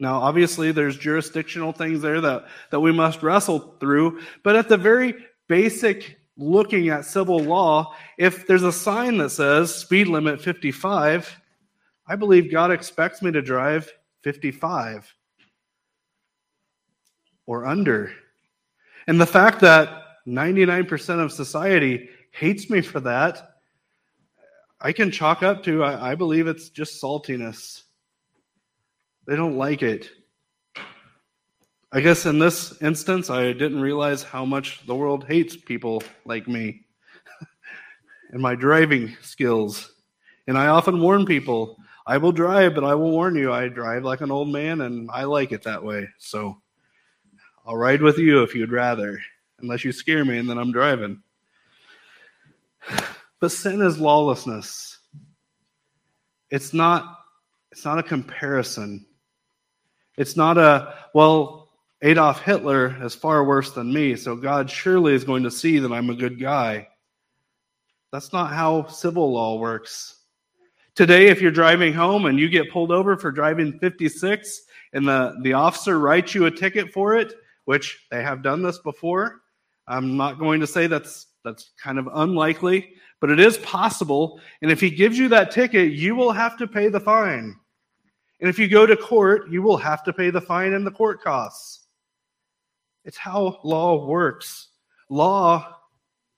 now, 0.00 0.20
obviously, 0.20 0.70
there's 0.70 0.96
jurisdictional 0.96 1.72
things 1.72 2.00
there 2.00 2.20
that, 2.20 2.46
that 2.70 2.80
we 2.80 2.92
must 2.92 3.22
wrestle 3.22 3.76
through, 3.80 4.20
but 4.44 4.54
at 4.54 4.68
the 4.68 4.76
very 4.76 5.14
basic 5.48 6.18
looking 6.36 6.88
at 6.88 7.04
civil 7.04 7.40
law, 7.40 7.94
if 8.16 8.46
there's 8.46 8.62
a 8.62 8.72
sign 8.72 9.18
that 9.18 9.30
says 9.30 9.74
speed 9.74 10.06
limit 10.06 10.40
55, 10.40 11.40
I 12.06 12.16
believe 12.16 12.50
God 12.50 12.70
expects 12.70 13.22
me 13.22 13.32
to 13.32 13.42
drive 13.42 13.90
55 14.22 15.12
or 17.46 17.66
under. 17.66 18.12
And 19.08 19.20
the 19.20 19.26
fact 19.26 19.60
that 19.60 20.04
99% 20.28 21.18
of 21.18 21.32
society 21.32 22.08
hates 22.30 22.70
me 22.70 22.82
for 22.82 23.00
that, 23.00 23.56
I 24.80 24.92
can 24.92 25.10
chalk 25.10 25.42
up 25.42 25.64
to, 25.64 25.82
I, 25.82 26.12
I 26.12 26.14
believe 26.14 26.46
it's 26.46 26.68
just 26.68 27.02
saltiness. 27.02 27.82
They 29.28 29.36
don't 29.36 29.58
like 29.58 29.82
it. 29.82 30.08
I 31.92 32.00
guess 32.00 32.24
in 32.24 32.38
this 32.38 32.80
instance, 32.80 33.28
I 33.28 33.52
didn't 33.52 33.82
realize 33.82 34.22
how 34.22 34.46
much 34.46 34.86
the 34.86 34.94
world 34.94 35.26
hates 35.28 35.54
people 35.54 36.02
like 36.24 36.48
me 36.48 36.86
and 38.30 38.40
my 38.40 38.54
driving 38.54 39.14
skills. 39.20 39.92
And 40.46 40.56
I 40.56 40.68
often 40.68 41.02
warn 41.02 41.26
people 41.26 41.76
I 42.06 42.16
will 42.16 42.32
drive, 42.32 42.74
but 42.74 42.84
I 42.84 42.94
will 42.94 43.10
warn 43.10 43.34
you, 43.34 43.52
I 43.52 43.68
drive 43.68 44.02
like 44.02 44.22
an 44.22 44.30
old 44.30 44.48
man 44.48 44.80
and 44.80 45.10
I 45.12 45.24
like 45.24 45.52
it 45.52 45.62
that 45.64 45.84
way. 45.84 46.08
So 46.16 46.62
I'll 47.66 47.76
ride 47.76 48.00
with 48.00 48.16
you 48.16 48.42
if 48.44 48.54
you'd 48.54 48.72
rather, 48.72 49.20
unless 49.60 49.84
you 49.84 49.92
scare 49.92 50.24
me 50.24 50.38
and 50.38 50.48
then 50.48 50.56
I'm 50.56 50.72
driving. 50.72 51.22
But 53.40 53.52
sin 53.52 53.82
is 53.82 54.00
lawlessness. 54.00 54.98
It's 56.50 56.74
not 56.74 57.18
it's 57.70 57.84
not 57.84 58.00
a 58.00 58.02
comparison. 58.02 59.06
It's 60.18 60.36
not 60.36 60.58
a, 60.58 60.94
well, 61.14 61.70
Adolf 62.02 62.42
Hitler 62.42 62.96
is 63.04 63.14
far 63.14 63.44
worse 63.44 63.70
than 63.70 63.92
me, 63.92 64.16
so 64.16 64.34
God 64.34 64.68
surely 64.68 65.14
is 65.14 65.24
going 65.24 65.44
to 65.44 65.50
see 65.50 65.78
that 65.78 65.92
I'm 65.92 66.10
a 66.10 66.14
good 66.14 66.40
guy. 66.40 66.88
That's 68.12 68.32
not 68.32 68.52
how 68.52 68.86
civil 68.88 69.32
law 69.32 69.58
works. 69.58 70.16
Today, 70.96 71.28
if 71.28 71.40
you're 71.40 71.52
driving 71.52 71.92
home 71.92 72.26
and 72.26 72.38
you 72.38 72.48
get 72.48 72.72
pulled 72.72 72.90
over 72.90 73.16
for 73.16 73.30
driving 73.30 73.78
56 73.78 74.62
and 74.92 75.06
the, 75.06 75.36
the 75.42 75.52
officer 75.52 76.00
writes 76.00 76.34
you 76.34 76.46
a 76.46 76.50
ticket 76.50 76.92
for 76.92 77.14
it, 77.16 77.32
which 77.66 78.06
they 78.10 78.22
have 78.22 78.42
done 78.42 78.60
this 78.60 78.78
before, 78.78 79.42
I'm 79.86 80.16
not 80.16 80.40
going 80.40 80.60
to 80.60 80.66
say 80.66 80.88
that's 80.88 81.26
that's 81.44 81.70
kind 81.80 81.98
of 81.98 82.08
unlikely, 82.12 82.94
but 83.20 83.30
it 83.30 83.38
is 83.38 83.58
possible. 83.58 84.40
And 84.60 84.70
if 84.70 84.80
he 84.80 84.90
gives 84.90 85.16
you 85.16 85.28
that 85.28 85.52
ticket, 85.52 85.92
you 85.92 86.16
will 86.16 86.32
have 86.32 86.58
to 86.58 86.66
pay 86.66 86.88
the 86.88 87.00
fine. 87.00 87.54
And 88.40 88.48
if 88.48 88.58
you 88.58 88.68
go 88.68 88.86
to 88.86 88.96
court, 88.96 89.50
you 89.50 89.62
will 89.62 89.76
have 89.76 90.04
to 90.04 90.12
pay 90.12 90.30
the 90.30 90.40
fine 90.40 90.72
and 90.72 90.86
the 90.86 90.90
court 90.90 91.22
costs. 91.22 91.86
It's 93.04 93.16
how 93.16 93.58
law 93.64 94.06
works. 94.06 94.68
Law 95.08 95.76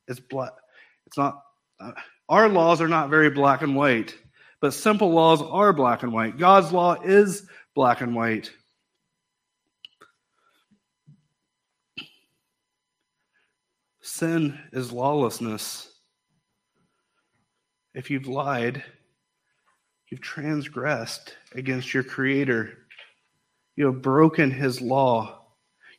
is 0.09 0.21
black. 0.21 0.53
It's 1.07 1.19
not, 1.19 1.43
uh, 1.81 1.93
our 2.29 2.49
laws 2.49 2.81
are 2.81 2.89
not 2.89 3.11
very 3.11 3.29
black 3.29 3.63
and 3.63 3.75
white, 3.75 4.17
but 4.61 4.73
simple 4.73 5.11
laws 5.11 5.43
are 5.43 5.73
black 5.73 6.03
and 6.03 6.13
white. 6.13 6.39
God's 6.39 6.73
law 6.73 6.95
is 7.03 7.47
black 7.75 8.01
and 8.01 8.15
white. 8.15 8.51
Sin 14.01 14.59
is 14.73 14.93
lawlessness. 14.93 15.93
If 17.95 18.11
you've 18.11 18.29
lied, 18.29 18.85
You've 20.11 20.21
transgressed 20.21 21.37
against 21.55 21.95
your 21.95 22.03
Creator. 22.03 22.77
You 23.77 23.87
have 23.87 24.03
broken 24.03 24.51
His 24.51 24.81
law. 24.81 25.43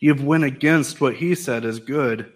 You've 0.01 0.23
went 0.23 0.43
against 0.43 0.99
what 0.99 1.15
He 1.15 1.33
said 1.33 1.63
is 1.63 1.79
good. 1.79 2.31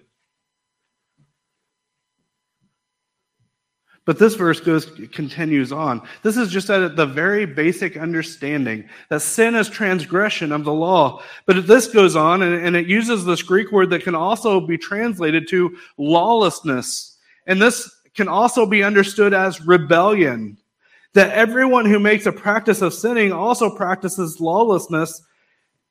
But 4.06 4.20
this 4.20 4.36
verse 4.36 4.60
goes 4.60 4.86
continues 5.12 5.72
on. 5.72 6.08
This 6.22 6.38
is 6.38 6.52
just 6.52 6.70
at 6.70 6.96
the 6.96 7.08
very 7.08 7.46
basic 7.46 7.98
understanding 7.98 8.88
that 9.10 9.24
sin 9.24 9.56
is 9.56 9.68
transgression 9.68 10.52
of 10.52 10.64
the 10.64 10.74
law. 10.74 11.24
But 11.48 11.66
this 11.66 11.88
goes 11.88 12.16
on 12.16 12.44
and, 12.44 12.54
and 12.54 12.76
it 12.76 12.86
uses 12.86 13.26
this 13.26 13.42
Greek 13.42 13.72
word 13.72 13.90
that 13.90 14.04
can 14.04 14.14
also 14.14 14.62
be 14.62 14.78
translated 14.78 15.48
to 15.50 15.76
lawlessness. 15.98 17.18
And 17.48 17.60
this 17.60 17.90
can 18.14 18.28
also 18.28 18.68
be 18.68 18.84
understood 18.84 19.34
as 19.34 19.66
rebellion 19.66 20.56
that 21.16 21.32
everyone 21.32 21.86
who 21.86 21.98
makes 21.98 22.26
a 22.26 22.32
practice 22.32 22.82
of 22.82 22.94
sinning 22.94 23.32
also 23.32 23.70
practices 23.70 24.42
lawlessness, 24.42 25.22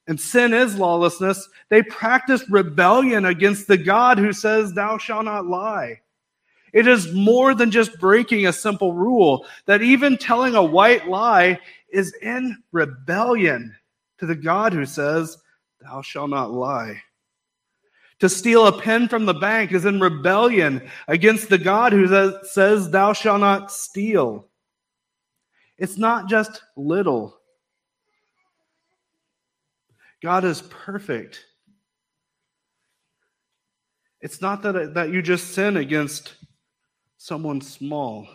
and 0.07 0.21
sin 0.21 0.53
is 0.53 0.77
lawlessness, 0.77 1.49
they 1.71 1.83
practice 1.83 2.49
rebellion 2.51 3.25
against 3.25 3.67
the 3.67 3.79
God 3.79 4.19
who 4.19 4.35
says, 4.35 4.73
Thou 4.73 4.99
shalt 4.99 5.25
not 5.25 5.47
lie. 5.47 6.01
It 6.75 6.87
is 6.87 7.15
more 7.15 7.55
than 7.55 7.71
just 7.71 7.99
breaking 7.99 8.47
a 8.47 8.53
simple 8.53 8.93
rule, 8.93 9.47
that 9.65 9.81
even 9.81 10.19
telling 10.19 10.55
a 10.55 10.63
white 10.63 11.09
lie 11.09 11.59
is 11.91 12.13
in 12.21 12.63
rebellion 12.73 13.75
to 14.19 14.27
the 14.27 14.35
God 14.35 14.75
who 14.75 14.85
says, 14.85 15.39
Thou 15.81 16.03
shalt 16.03 16.31
not 16.31 16.53
lie. 16.53 17.01
To 18.21 18.29
steal 18.29 18.67
a 18.67 18.79
pen 18.79 19.09
from 19.09 19.25
the 19.25 19.35
bank 19.35 19.73
is 19.73 19.87
in 19.87 20.01
rebellion 20.01 20.87
against 21.09 21.49
the 21.49 21.59
God 21.59 21.93
who 21.93 22.07
says, 22.43 22.91
Thou 22.91 23.15
shalt 23.15 23.41
not 23.41 23.73
steal. 23.73 24.49
It's 25.79 25.99
not 25.99 26.29
just 26.29 26.63
little. 26.77 27.37
God 30.23 30.45
is 30.45 30.63
perfect. 30.63 31.45
It's 34.21 34.41
not 34.41 34.63
that, 34.63 34.95
that 34.95 35.11
you 35.11 35.21
just 35.21 35.53
sin 35.53 35.77
against 35.77 36.35
someone 37.19 37.61
small. 37.61 38.27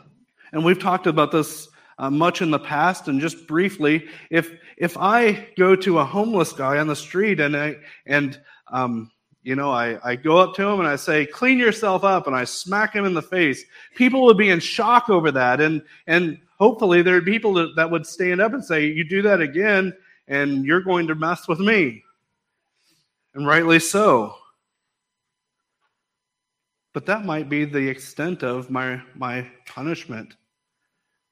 And 0.51 0.63
we've 0.63 0.79
talked 0.79 1.07
about 1.07 1.31
this 1.31 1.67
uh, 1.99 2.09
much 2.09 2.41
in 2.41 2.49
the 2.49 2.59
past 2.59 3.07
and 3.07 3.19
just 3.19 3.45
briefly 3.45 4.07
if 4.29 4.53
if 4.77 4.97
i 4.97 5.47
go 5.57 5.75
to 5.75 5.99
a 5.99 6.05
homeless 6.05 6.53
guy 6.53 6.77
on 6.77 6.87
the 6.87 6.95
street 6.95 7.41
and 7.41 7.55
i 7.55 7.75
and 8.05 8.39
um, 8.71 9.11
you 9.43 9.55
know 9.55 9.69
I, 9.69 9.99
I 10.11 10.15
go 10.15 10.37
up 10.37 10.55
to 10.55 10.65
him 10.65 10.79
and 10.79 10.87
i 10.87 10.95
say 10.95 11.25
clean 11.25 11.59
yourself 11.59 12.05
up 12.05 12.25
and 12.25 12.35
i 12.35 12.45
smack 12.45 12.95
him 12.95 13.03
in 13.03 13.13
the 13.13 13.21
face 13.21 13.63
people 13.95 14.23
would 14.25 14.37
be 14.37 14.49
in 14.49 14.61
shock 14.61 15.09
over 15.09 15.29
that 15.33 15.59
and 15.59 15.83
and 16.07 16.39
hopefully 16.59 17.01
there 17.01 17.15
are 17.15 17.21
people 17.21 17.53
that, 17.53 17.75
that 17.75 17.89
would 17.89 18.05
stand 18.05 18.41
up 18.41 18.53
and 18.53 18.63
say, 18.63 18.85
You 18.85 19.03
do 19.03 19.21
that 19.23 19.41
again, 19.41 19.93
and 20.27 20.65
you're 20.65 20.81
going 20.81 21.07
to 21.07 21.15
mess 21.15 21.47
with 21.47 21.59
me. 21.59 22.03
And 23.33 23.45
rightly 23.45 23.79
so. 23.79 24.35
But 26.93 27.05
that 27.05 27.25
might 27.25 27.49
be 27.49 27.65
the 27.65 27.87
extent 27.87 28.43
of 28.43 28.69
my, 28.69 29.01
my 29.15 29.47
punishment. 29.67 30.35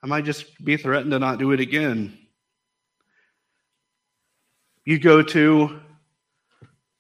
I 0.04 0.08
might 0.08 0.26
just 0.26 0.64
be 0.64 0.78
threatened 0.78 1.12
to 1.12 1.20
not 1.20 1.40
do 1.40 1.52
it 1.52 1.60
again. 1.60 2.18
You 4.86 5.00
go 5.00 5.22
to 5.22 5.80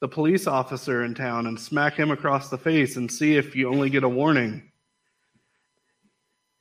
the 0.01 0.07
police 0.07 0.47
officer 0.47 1.03
in 1.03 1.13
town 1.15 1.47
and 1.47 1.59
smack 1.59 1.93
him 1.93 2.11
across 2.11 2.49
the 2.49 2.57
face 2.57 2.97
and 2.97 3.11
see 3.11 3.37
if 3.37 3.55
you 3.55 3.69
only 3.69 3.89
get 3.89 4.03
a 4.03 4.09
warning. 4.09 4.66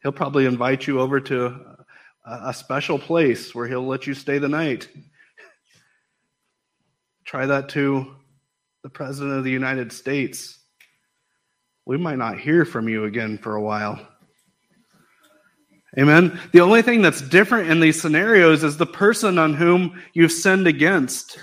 He'll 0.06 0.12
probably 0.12 0.46
invite 0.46 0.86
you 0.86 1.00
over 1.00 1.18
to 1.18 1.56
a, 2.24 2.54
special 2.54 2.96
place 2.96 3.52
where 3.56 3.66
he'll 3.66 3.84
let 3.84 4.06
you 4.06 4.14
stay 4.14 4.38
the 4.38 4.48
night. 4.48 4.86
Try 7.24 7.46
that 7.46 7.70
to 7.70 8.14
the 8.84 8.88
President 8.88 9.36
of 9.36 9.42
the 9.42 9.50
United 9.50 9.92
States. 9.92 10.60
We 11.86 11.96
might 11.96 12.18
not 12.18 12.38
hear 12.38 12.64
from 12.64 12.88
you 12.88 13.02
again 13.02 13.36
for 13.36 13.56
a 13.56 13.60
while. 13.60 13.98
Amen. 15.98 16.38
The 16.52 16.60
only 16.60 16.82
thing 16.82 17.02
that's 17.02 17.20
different 17.20 17.68
in 17.68 17.80
these 17.80 18.00
scenarios 18.00 18.62
is 18.62 18.76
the 18.76 18.86
person 18.86 19.38
on 19.38 19.54
whom 19.54 20.00
you've 20.14 20.30
sinned 20.30 20.68
against. 20.68 21.36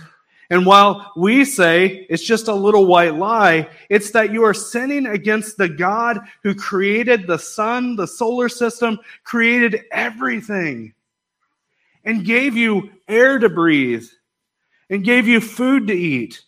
And 0.50 0.66
while 0.66 1.12
we 1.16 1.46
say 1.46 2.06
it's 2.10 2.24
just 2.24 2.48
a 2.48 2.54
little 2.54 2.86
white 2.86 3.16
lie, 3.16 3.70
it's 3.90 4.12
that 4.12 4.32
you 4.32 4.44
are 4.44 4.54
sinning 4.54 5.06
against 5.06 5.58
the 5.58 5.70
God 5.70 6.20
who 6.44 6.54
created 6.54 7.26
the 7.26 7.40
sun, 7.40 7.96
the 7.96 8.08
solar 8.08 8.50
system, 8.50 9.00
created 9.24 9.82
everything, 9.92 10.94
and 12.04 12.26
gave 12.26 12.56
you 12.56 12.92
air 13.08 13.40
to 13.40 13.50
breathe, 13.50 14.06
and 14.90 15.04
gave 15.04 15.28
you 15.28 15.40
food 15.40 15.88
to 15.88 15.94
eat, 15.94 16.42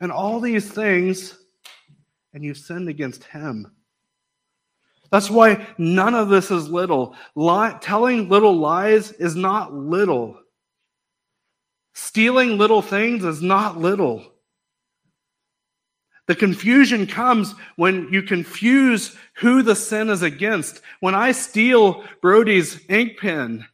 and 0.00 0.12
all 0.12 0.38
these 0.38 0.70
things, 0.70 1.38
and 2.34 2.44
you've 2.44 2.58
sinned 2.58 2.88
against 2.88 3.24
Him. 3.24 3.72
That's 5.10 5.30
why 5.30 5.66
none 5.76 6.14
of 6.14 6.28
this 6.28 6.50
is 6.50 6.68
little. 6.68 7.14
Lie, 7.34 7.78
telling 7.80 8.28
little 8.28 8.56
lies 8.56 9.12
is 9.12 9.36
not 9.36 9.74
little. 9.74 10.38
Stealing 11.94 12.58
little 12.58 12.82
things 12.82 13.24
is 13.24 13.42
not 13.42 13.78
little. 13.78 14.24
The 16.26 16.34
confusion 16.34 17.06
comes 17.06 17.54
when 17.76 18.08
you 18.12 18.22
confuse 18.22 19.16
who 19.34 19.62
the 19.62 19.76
sin 19.76 20.08
is 20.08 20.22
against. 20.22 20.80
When 21.00 21.14
I 21.14 21.32
steal 21.32 22.04
Brody's 22.22 22.80
ink 22.88 23.18
pen, 23.18 23.66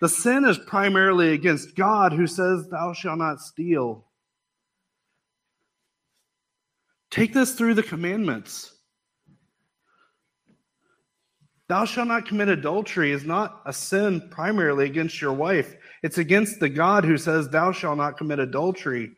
the 0.00 0.08
sin 0.08 0.44
is 0.44 0.58
primarily 0.58 1.32
against 1.32 1.76
God 1.76 2.12
who 2.12 2.26
says, 2.26 2.68
Thou 2.68 2.92
shalt 2.92 3.18
not 3.18 3.40
steal. 3.40 4.06
Take 7.10 7.32
this 7.32 7.54
through 7.54 7.74
the 7.74 7.82
commandments. 7.82 8.72
Thou 11.68 11.84
shalt 11.84 12.08
not 12.08 12.26
commit 12.26 12.48
adultery 12.48 13.10
is 13.10 13.24
not 13.24 13.62
a 13.66 13.72
sin 13.72 14.28
primarily 14.30 14.84
against 14.84 15.20
your 15.20 15.32
wife. 15.32 15.74
It's 16.06 16.18
against 16.18 16.60
the 16.60 16.68
God 16.68 17.04
who 17.04 17.18
says, 17.18 17.48
Thou 17.48 17.72
shalt 17.72 17.98
not 17.98 18.16
commit 18.16 18.38
adultery. 18.38 19.16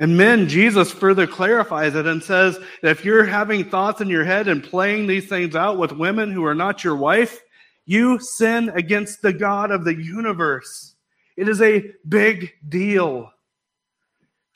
And 0.00 0.16
men, 0.16 0.48
Jesus 0.48 0.90
further 0.90 1.24
clarifies 1.28 1.94
it 1.94 2.04
and 2.04 2.20
says 2.20 2.58
that 2.82 2.90
if 2.90 3.04
you're 3.04 3.22
having 3.22 3.70
thoughts 3.70 4.00
in 4.00 4.08
your 4.08 4.24
head 4.24 4.48
and 4.48 4.64
playing 4.64 5.06
these 5.06 5.28
things 5.28 5.54
out 5.54 5.78
with 5.78 5.92
women 5.92 6.32
who 6.32 6.44
are 6.44 6.56
not 6.56 6.82
your 6.82 6.96
wife, 6.96 7.40
you 7.86 8.18
sin 8.18 8.70
against 8.70 9.22
the 9.22 9.32
God 9.32 9.70
of 9.70 9.84
the 9.84 9.94
universe. 9.94 10.96
It 11.36 11.48
is 11.48 11.62
a 11.62 11.92
big 12.08 12.54
deal. 12.68 13.30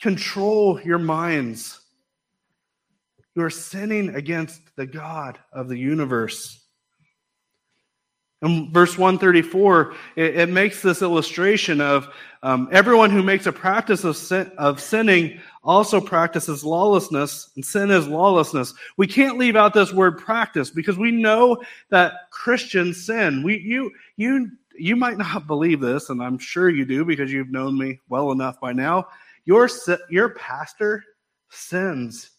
Control 0.01 0.81
your 0.81 0.99
minds. 0.99 1.79
You 3.33 3.43
are 3.43 3.49
sinning 3.49 4.13
against 4.13 4.59
the 4.75 4.85
God 4.85 5.39
of 5.53 5.69
the 5.69 5.77
universe. 5.77 6.66
In 8.43 8.71
verse 8.71 8.97
134, 8.97 9.93
it, 10.15 10.37
it 10.37 10.49
makes 10.49 10.81
this 10.83 11.01
illustration 11.01 11.81
of 11.81 12.07
um, 12.43 12.69
everyone 12.71 13.09
who 13.09 13.23
makes 13.23 13.47
a 13.47 13.51
practice 13.51 14.03
of, 14.03 14.15
sin, 14.15 14.51
of 14.59 14.79
sinning 14.79 15.39
also 15.63 15.99
practices 15.99 16.63
lawlessness, 16.63 17.49
and 17.55 17.65
sin 17.65 17.89
is 17.89 18.07
lawlessness. 18.07 18.75
We 18.95 19.07
can't 19.07 19.39
leave 19.39 19.55
out 19.55 19.73
this 19.73 19.91
word 19.91 20.19
practice 20.19 20.69
because 20.69 20.99
we 20.99 21.11
know 21.11 21.63
that 21.89 22.29
Christians 22.29 23.03
sin. 23.03 23.41
We, 23.41 23.57
you, 23.57 23.91
you, 24.17 24.51
you 24.77 24.95
might 24.95 25.17
not 25.17 25.47
believe 25.47 25.79
this, 25.79 26.09
and 26.09 26.21
I'm 26.21 26.37
sure 26.37 26.69
you 26.69 26.85
do 26.85 27.03
because 27.05 27.31
you've 27.31 27.49
known 27.49 27.75
me 27.75 27.99
well 28.07 28.31
enough 28.31 28.59
by 28.59 28.71
now. 28.71 29.07
Your, 29.45 29.67
your 30.11 30.29
pastor 30.29 31.03
sins. 31.49 32.31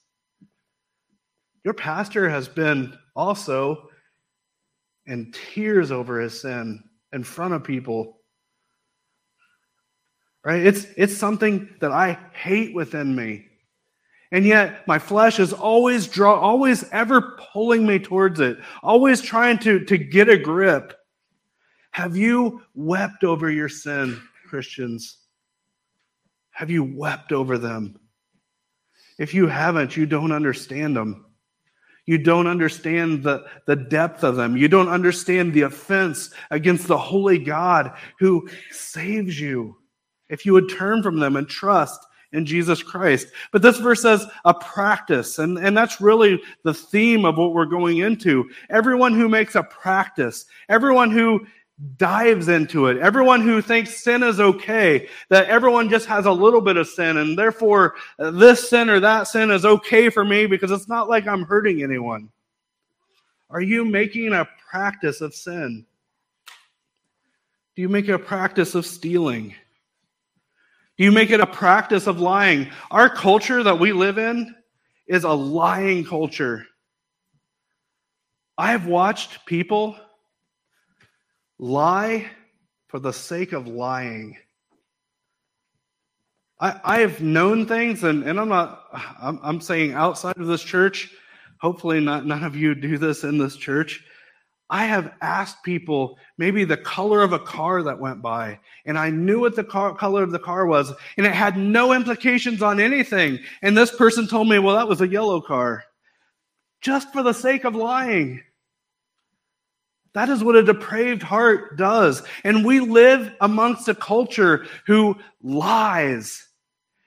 Your 1.64 1.75
pastor 1.75 2.31
has 2.31 2.46
been 2.46 2.96
also 3.16 3.88
in 5.09 5.33
tears 5.33 5.90
over 5.90 6.21
his 6.21 6.40
sin 6.40 6.83
in 7.12 7.25
front 7.25 7.55
of 7.55 7.64
people. 7.64 8.18
Right? 10.44 10.64
It's, 10.64 10.87
it's 10.97 11.16
something 11.16 11.68
that 11.81 11.90
I 11.90 12.18
hate 12.33 12.75
within 12.75 13.14
me. 13.14 13.47
And 14.31 14.44
yet 14.44 14.87
my 14.87 14.99
flesh 14.99 15.40
is 15.40 15.53
always 15.53 16.07
draw, 16.07 16.38
always 16.38 16.85
ever 16.90 17.38
pulling 17.53 17.87
me 17.87 17.99
towards 17.99 18.40
it, 18.40 18.59
always 18.83 19.23
trying 19.23 19.59
to, 19.61 19.85
to 19.87 19.97
get 19.97 20.29
a 20.29 20.37
grip. 20.37 20.94
Have 21.92 22.16
you 22.16 22.62
wept 22.75 23.25
over 23.25 23.51
your 23.51 23.71
sin, 23.71 24.21
Christians? 24.47 25.18
Have 26.51 26.71
you 26.71 26.85
wept 26.85 27.33
over 27.33 27.57
them? 27.57 27.99
If 29.18 29.33
you 29.33 29.47
haven't, 29.47 29.97
you 29.97 30.07
don't 30.07 30.33
understand 30.33 30.94
them. 30.94 31.25
You 32.09 32.16
don't 32.16 32.47
understand 32.47 33.23
the, 33.23 33.44
the 33.66 33.77
depth 33.77 34.25
of 34.25 34.37
them. 34.37 34.57
You 34.57 34.66
don't 34.66 34.88
understand 34.88 35.53
the 35.53 35.61
offense 35.61 36.31
against 36.51 36.88
the 36.88 36.97
holy 36.97 37.38
God 37.38 37.92
who 38.18 38.49
saves 38.71 39.38
you 39.38 39.77
if 40.31 40.47
you 40.47 40.55
would 40.55 40.71
turn 40.71 41.03
from 41.03 41.18
them 41.18 41.37
and 41.37 41.47
trust 41.47 42.01
in 42.33 42.47
Jesus 42.47 42.83
Christ. 42.83 43.27
But 43.53 43.61
this 43.61 43.77
verse 43.77 44.01
says 44.01 44.27
a 44.47 44.55
practice, 44.55 45.38
and, 45.38 45.59
and 45.59 45.77
that's 45.77 46.01
really 46.01 46.40
the 46.64 46.73
theme 46.73 47.27
of 47.27 47.37
what 47.37 47.53
we're 47.53 47.66
going 47.66 47.99
into. 47.99 48.49
Everyone 48.71 49.12
who 49.12 49.29
makes 49.29 49.55
a 49.55 49.64
practice, 49.64 50.47
everyone 50.71 51.11
who 51.11 51.47
dives 51.97 52.49
into 52.49 52.87
it. 52.87 52.99
Everyone 52.99 53.41
who 53.41 53.62
thinks 53.62 54.03
sin 54.03 54.23
is 54.23 54.41
okay, 54.41 55.09
that 55.29 55.47
everyone 55.47 55.88
just 55.88 56.07
has 56.07 56.27
a 56.27 56.33
little 56.33 56.61
bit 56.61 56.77
of 56.77 56.88
sin, 56.88 57.19
and 57.19 57.38
therefore 57.38 57.95
this 58.19 58.69
sin 58.69 58.91
or 58.91 59.01
that 59.01 59.29
sin 59.29 59.51
is 59.51 59.64
okay 59.64 60.09
for 60.09 60.25
me 60.25 60.47
because 60.47 60.71
it's 60.71 60.88
not 60.88 61.09
like 61.09 61.27
I'm 61.27 61.45
hurting 61.45 61.83
anyone. 61.83 62.31
Are 63.51 63.61
you 63.61 63.85
making 63.85 64.33
a 64.33 64.49
practice 64.71 65.21
of 65.21 65.35
sin? 65.35 65.87
Do 67.77 67.83
you 67.83 67.88
make 67.88 68.09
a 68.09 68.19
practice 68.19 68.75
of 68.75 68.85
stealing? 68.85 69.55
Do 70.97 71.05
you 71.05 71.12
make 71.12 71.31
it 71.31 71.41
a 71.41 71.47
practice 71.47 72.09
of 72.09 72.21
lying? 72.21 72.71
Our 72.91 73.09
culture 73.09 73.62
that 73.62 73.79
we 73.79 73.93
live 73.93 74.19
in 74.19 74.55
is 75.07 75.23
a 75.23 75.31
lying 75.31 76.05
culture. 76.05 76.67
I 78.59 78.73
have 78.73 78.87
watched 78.87 79.47
people 79.47 79.97
lie 81.59 82.31
for 82.88 82.99
the 82.99 83.12
sake 83.12 83.53
of 83.53 83.66
lying. 83.66 84.37
I, 86.61 86.81
I 86.85 86.99
have 87.01 87.21
known 87.21 87.66
things, 87.66 88.03
and, 88.03 88.25
and 88.25 88.40
I'm 88.40 88.49
not, 88.49 88.85
I'm, 89.21 89.38
I'm 89.42 89.61
saying 89.61 89.92
outside 89.92 90.38
of 90.38 90.47
this 90.47 90.62
church, 90.62 91.11
hopefully 91.61 92.01
not, 92.01 92.27
none 92.27 92.44
of 92.44 92.57
you 92.57 92.75
do 92.75 92.99
this 92.99 93.25
in 93.25 93.38
this 93.38 93.57
church. 93.57 94.05
I 94.71 94.85
have 94.85 95.14
asked 95.23 95.62
people 95.62 96.18
maybe 96.37 96.64
the 96.64 96.77
color 96.77 97.23
of 97.23 97.33
a 97.33 97.38
car 97.38 97.83
that 97.85 98.01
went 98.01 98.21
by, 98.21 98.59
and 98.85 98.99
I 98.99 99.11
knew 99.11 99.40
what 99.40 99.57
the 99.57 99.64
car, 99.64 99.94
color 99.94 100.23
of 100.23 100.31
the 100.31 100.38
car 100.38 100.66
was, 100.66 100.92
and 101.16 101.27
it 101.27 101.33
had 101.33 101.57
no 101.57 101.92
implications 101.92 102.62
on 102.62 102.81
anything. 102.81 103.38
And 103.62 103.77
this 103.77 103.94
person 103.94 104.27
told 104.27 104.49
me, 104.49 104.59
well, 104.59 104.77
that 104.77 104.88
was 104.88 105.01
a 105.01 105.09
yellow 105.09 105.40
car. 105.40 105.85
Just 106.81 107.12
for 107.12 107.23
the 107.23 107.33
sake 107.33 107.64
of 107.64 107.75
lying. 107.75 108.42
That 110.18 110.31
is 110.31 110.42
what 110.42 110.57
a 110.57 110.64
depraved 110.64 111.22
heart 111.22 111.76
does. 111.76 112.24
And 112.42 112.64
we 112.64 112.81
live 112.81 113.33
amongst 113.40 113.87
a 113.87 113.94
culture 113.94 114.66
who 114.85 115.16
lies. 115.44 116.48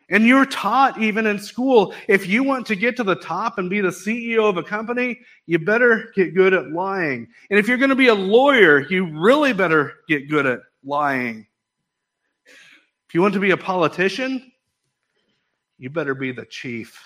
And 0.10 0.26
you're 0.26 0.45
taught 0.45 0.97
even 0.97 1.28
in 1.28 1.38
school, 1.38 1.93
if 2.08 2.26
you 2.26 2.41
want 2.41 2.65
to 2.67 2.76
get 2.78 2.95
to 2.95 3.04
the 3.04 3.15
top 3.15 3.58
and 3.58 3.69
be 3.69 3.82
the 3.82 3.89
CEO 3.89 4.50
of 4.50 4.56
a 4.56 4.63
company, 4.63 5.19
you 5.45 5.60
better 5.60 6.13
get 6.15 6.34
good 6.34 6.54
at 6.54 6.71
lying. 6.71 7.28
And 7.50 7.60
if 7.60 7.67
you're 7.67 7.78
going 7.78 7.89
to 7.89 7.97
be 7.97 8.08
a 8.08 8.15
lawyer, 8.15 8.88
you 8.89 9.06
really 9.19 9.52
better 9.52 9.95
get 10.08 10.30
good 10.30 10.45
at 10.45 10.62
lying. 10.82 11.45
If 12.45 13.13
you 13.13 13.21
want 13.21 13.34
to 13.34 13.41
be 13.41 13.52
a 13.52 13.58
politician, 13.58 14.54
you 15.78 15.89
better 15.89 16.15
be 16.15 16.32
the 16.32 16.45
chief. 16.45 17.06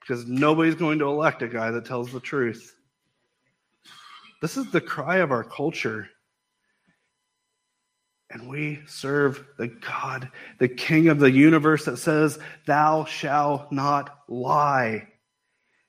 Because 0.00 0.26
nobody's 0.26 0.74
going 0.74 0.98
to 0.98 1.06
elect 1.06 1.40
a 1.40 1.48
guy 1.48 1.70
that 1.70 1.86
tells 1.86 2.12
the 2.12 2.20
truth. 2.20 2.77
This 4.40 4.56
is 4.56 4.70
the 4.70 4.80
cry 4.80 5.18
of 5.18 5.30
our 5.30 5.44
culture. 5.44 6.08
And 8.30 8.48
we 8.48 8.80
serve 8.86 9.44
the 9.56 9.68
God, 9.68 10.30
the 10.58 10.68
King 10.68 11.08
of 11.08 11.18
the 11.18 11.30
universe 11.30 11.86
that 11.86 11.96
says, 11.96 12.38
Thou 12.66 13.04
shalt 13.06 13.72
not 13.72 14.16
lie. 14.28 15.08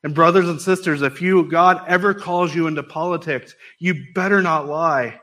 And 0.03 0.15
brothers 0.15 0.47
and 0.47 0.62
sisters, 0.62 1.01
if 1.01 1.21
you, 1.21 1.43
God 1.49 1.83
ever 1.88 2.13
calls 2.13 2.55
you 2.55 2.67
into 2.67 2.83
politics, 2.83 3.53
you 3.79 4.05
better 4.15 4.41
not 4.41 4.67
lie. 4.67 5.19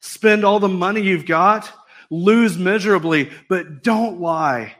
Spend 0.00 0.44
all 0.44 0.58
the 0.58 0.68
money 0.68 1.02
you've 1.02 1.26
got, 1.26 1.70
lose 2.10 2.56
miserably, 2.56 3.30
but 3.48 3.82
don't 3.82 4.20
lie. 4.20 4.74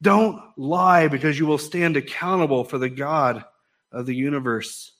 Don't 0.00 0.40
lie 0.56 1.08
because 1.08 1.38
you 1.38 1.46
will 1.46 1.58
stand 1.58 1.96
accountable 1.96 2.62
for 2.62 2.78
the 2.78 2.88
God 2.88 3.44
of 3.90 4.06
the 4.06 4.14
universe. 4.14 4.92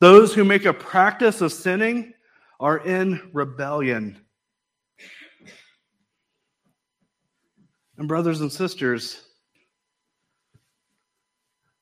Those 0.00 0.34
who 0.34 0.44
make 0.44 0.64
a 0.64 0.72
practice 0.72 1.42
of 1.42 1.52
sinning 1.52 2.14
are 2.58 2.78
in 2.78 3.30
rebellion. 3.34 4.18
And, 7.98 8.08
brothers 8.08 8.40
and 8.40 8.50
sisters, 8.50 9.22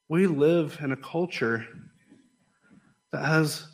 we 0.08 0.26
live 0.26 0.78
in 0.82 0.90
a 0.90 0.96
culture 0.96 1.64
that 3.12 3.24
has 3.24 3.66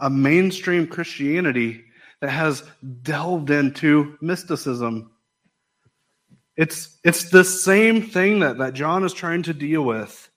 a 0.00 0.08
mainstream 0.08 0.86
Christianity 0.86 1.84
that 2.20 2.30
has 2.30 2.62
delved 3.02 3.50
into 3.50 4.16
mysticism. 4.22 5.10
It's, 6.56 6.98
it's 7.04 7.28
the 7.28 7.44
same 7.44 8.00
thing 8.02 8.40
that, 8.40 8.56
that 8.56 8.72
John 8.72 9.04
is 9.04 9.12
trying 9.12 9.42
to 9.42 9.52
deal 9.52 9.82
with 9.82 10.30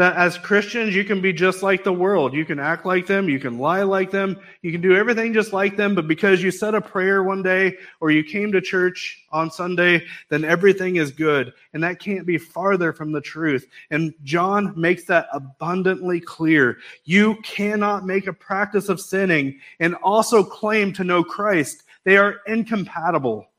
that 0.00 0.16
as 0.16 0.38
Christians, 0.38 0.94
you 0.94 1.04
can 1.04 1.20
be 1.20 1.30
just 1.30 1.62
like 1.62 1.84
the 1.84 1.92
world. 1.92 2.32
You 2.32 2.46
can 2.46 2.58
act 2.58 2.86
like 2.86 3.06
them. 3.06 3.28
You 3.28 3.38
can 3.38 3.58
lie 3.58 3.82
like 3.82 4.10
them. 4.10 4.40
You 4.62 4.72
can 4.72 4.80
do 4.80 4.96
everything 4.96 5.34
just 5.34 5.52
like 5.52 5.76
them. 5.76 5.94
But 5.94 6.08
because 6.08 6.42
you 6.42 6.50
said 6.50 6.74
a 6.74 6.80
prayer 6.80 7.22
one 7.22 7.42
day 7.42 7.76
or 8.00 8.10
you 8.10 8.24
came 8.24 8.50
to 8.52 8.62
church 8.62 9.22
on 9.30 9.50
Sunday, 9.50 10.06
then 10.30 10.42
everything 10.42 10.96
is 10.96 11.10
good. 11.10 11.52
And 11.74 11.82
that 11.82 12.00
can't 12.00 12.24
be 12.24 12.38
farther 12.38 12.94
from 12.94 13.12
the 13.12 13.20
truth. 13.20 13.66
And 13.90 14.14
John 14.24 14.72
makes 14.74 15.04
that 15.04 15.28
abundantly 15.34 16.18
clear. 16.18 16.78
You 17.04 17.36
cannot 17.42 18.06
make 18.06 18.26
a 18.26 18.32
practice 18.32 18.88
of 18.88 19.02
sinning 19.02 19.60
and 19.80 19.96
also 19.96 20.42
claim 20.42 20.94
to 20.94 21.04
know 21.04 21.22
Christ. 21.22 21.82
They 22.04 22.16
are 22.16 22.40
incompatible. 22.46 23.49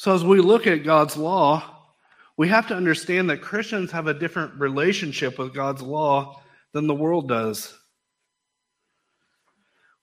So, 0.00 0.14
as 0.14 0.24
we 0.24 0.40
look 0.40 0.66
at 0.66 0.82
God's 0.82 1.14
law, 1.18 1.62
we 2.38 2.48
have 2.48 2.66
to 2.68 2.74
understand 2.74 3.28
that 3.28 3.42
Christians 3.42 3.90
have 3.90 4.06
a 4.06 4.14
different 4.14 4.58
relationship 4.58 5.38
with 5.38 5.52
God's 5.52 5.82
law 5.82 6.40
than 6.72 6.86
the 6.86 6.94
world 6.94 7.28
does. 7.28 7.78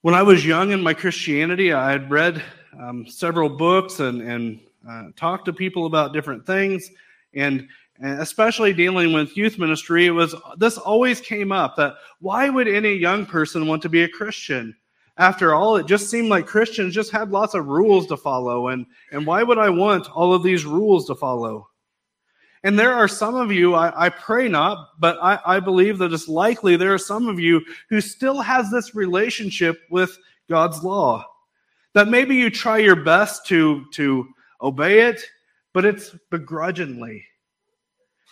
When 0.02 0.14
I 0.14 0.22
was 0.22 0.46
young 0.46 0.70
in 0.70 0.80
my 0.84 0.94
Christianity, 0.94 1.72
I 1.72 1.90
had 1.90 2.12
read 2.12 2.40
um, 2.78 3.08
several 3.08 3.48
books 3.48 3.98
and, 3.98 4.22
and 4.22 4.60
uh, 4.88 5.06
talked 5.16 5.46
to 5.46 5.52
people 5.52 5.86
about 5.86 6.12
different 6.12 6.46
things. 6.46 6.88
And, 7.34 7.66
and 7.98 8.20
especially 8.20 8.72
dealing 8.72 9.12
with 9.12 9.36
youth 9.36 9.58
ministry, 9.58 10.06
it 10.06 10.10
was 10.10 10.32
this 10.58 10.78
always 10.78 11.20
came 11.20 11.50
up 11.50 11.74
that 11.74 11.94
why 12.20 12.48
would 12.50 12.68
any 12.68 12.94
young 12.94 13.26
person 13.26 13.66
want 13.66 13.82
to 13.82 13.88
be 13.88 14.04
a 14.04 14.08
Christian? 14.08 14.76
After 15.18 15.52
all, 15.52 15.76
it 15.76 15.86
just 15.86 16.08
seemed 16.08 16.28
like 16.28 16.46
Christians 16.46 16.94
just 16.94 17.10
had 17.10 17.30
lots 17.30 17.54
of 17.54 17.66
rules 17.66 18.06
to 18.06 18.16
follow. 18.16 18.68
And, 18.68 18.86
and 19.10 19.26
why 19.26 19.42
would 19.42 19.58
I 19.58 19.68
want 19.68 20.08
all 20.10 20.32
of 20.32 20.44
these 20.44 20.64
rules 20.64 21.06
to 21.06 21.14
follow? 21.16 21.68
And 22.64 22.78
there 22.78 22.94
are 22.94 23.08
some 23.08 23.34
of 23.34 23.52
you, 23.52 23.74
I, 23.74 24.06
I 24.06 24.08
pray 24.08 24.48
not, 24.48 24.88
but 25.00 25.18
I, 25.20 25.38
I 25.44 25.60
believe 25.60 25.98
that 25.98 26.12
it's 26.12 26.28
likely 26.28 26.76
there 26.76 26.94
are 26.94 26.98
some 26.98 27.28
of 27.28 27.38
you 27.38 27.60
who 27.88 28.00
still 28.00 28.40
has 28.40 28.70
this 28.70 28.94
relationship 28.94 29.80
with 29.90 30.16
God's 30.48 30.82
law. 30.82 31.24
That 31.94 32.08
maybe 32.08 32.36
you 32.36 32.50
try 32.50 32.78
your 32.78 32.96
best 32.96 33.46
to, 33.46 33.84
to 33.94 34.28
obey 34.62 35.08
it, 35.08 35.22
but 35.72 35.84
it's 35.84 36.14
begrudgingly. 36.30 37.24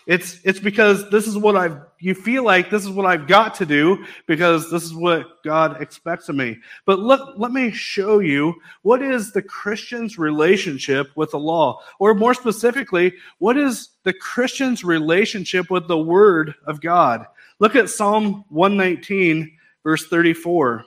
It's 0.07 0.39
it's 0.45 0.61
because 0.61 1.11
this 1.11 1.27
is 1.27 1.37
what 1.37 1.57
I've 1.57 1.81
you 1.99 2.15
feel 2.15 2.45
like 2.45 2.71
this 2.71 2.85
is 2.85 2.91
what 2.91 3.07
I've 3.07 3.27
got 3.27 3.55
to 3.57 3.67
do 3.67 4.05
because 4.27 4.71
this 4.71 4.85
is 4.85 4.95
what 4.95 5.43
God 5.43 5.83
expects 5.83 6.29
of 6.29 6.37
me. 6.37 6.59
But 6.85 7.01
let, 7.01 7.41
let 7.41 7.51
me 7.51 7.73
show 7.73 8.21
you 8.21 8.55
what 8.83 9.03
is 9.03 9.33
the 9.33 9.43
Christian's 9.43 10.17
relationship 10.17 11.09
with 11.17 11.33
the 11.33 11.39
law, 11.39 11.81
or 11.99 12.15
more 12.15 12.35
specifically, 12.35 13.15
what 13.39 13.57
is 13.57 13.91
the 14.05 14.13
Christian's 14.13 14.85
relationship 14.85 15.71
with 15.71 15.89
the 15.89 15.99
Word 15.99 16.55
of 16.67 16.81
God. 16.81 17.27
Look 17.59 17.75
at 17.75 17.91
Psalm 17.91 18.45
119, 18.51 19.51
verse 19.83 20.07
34. 20.07 20.85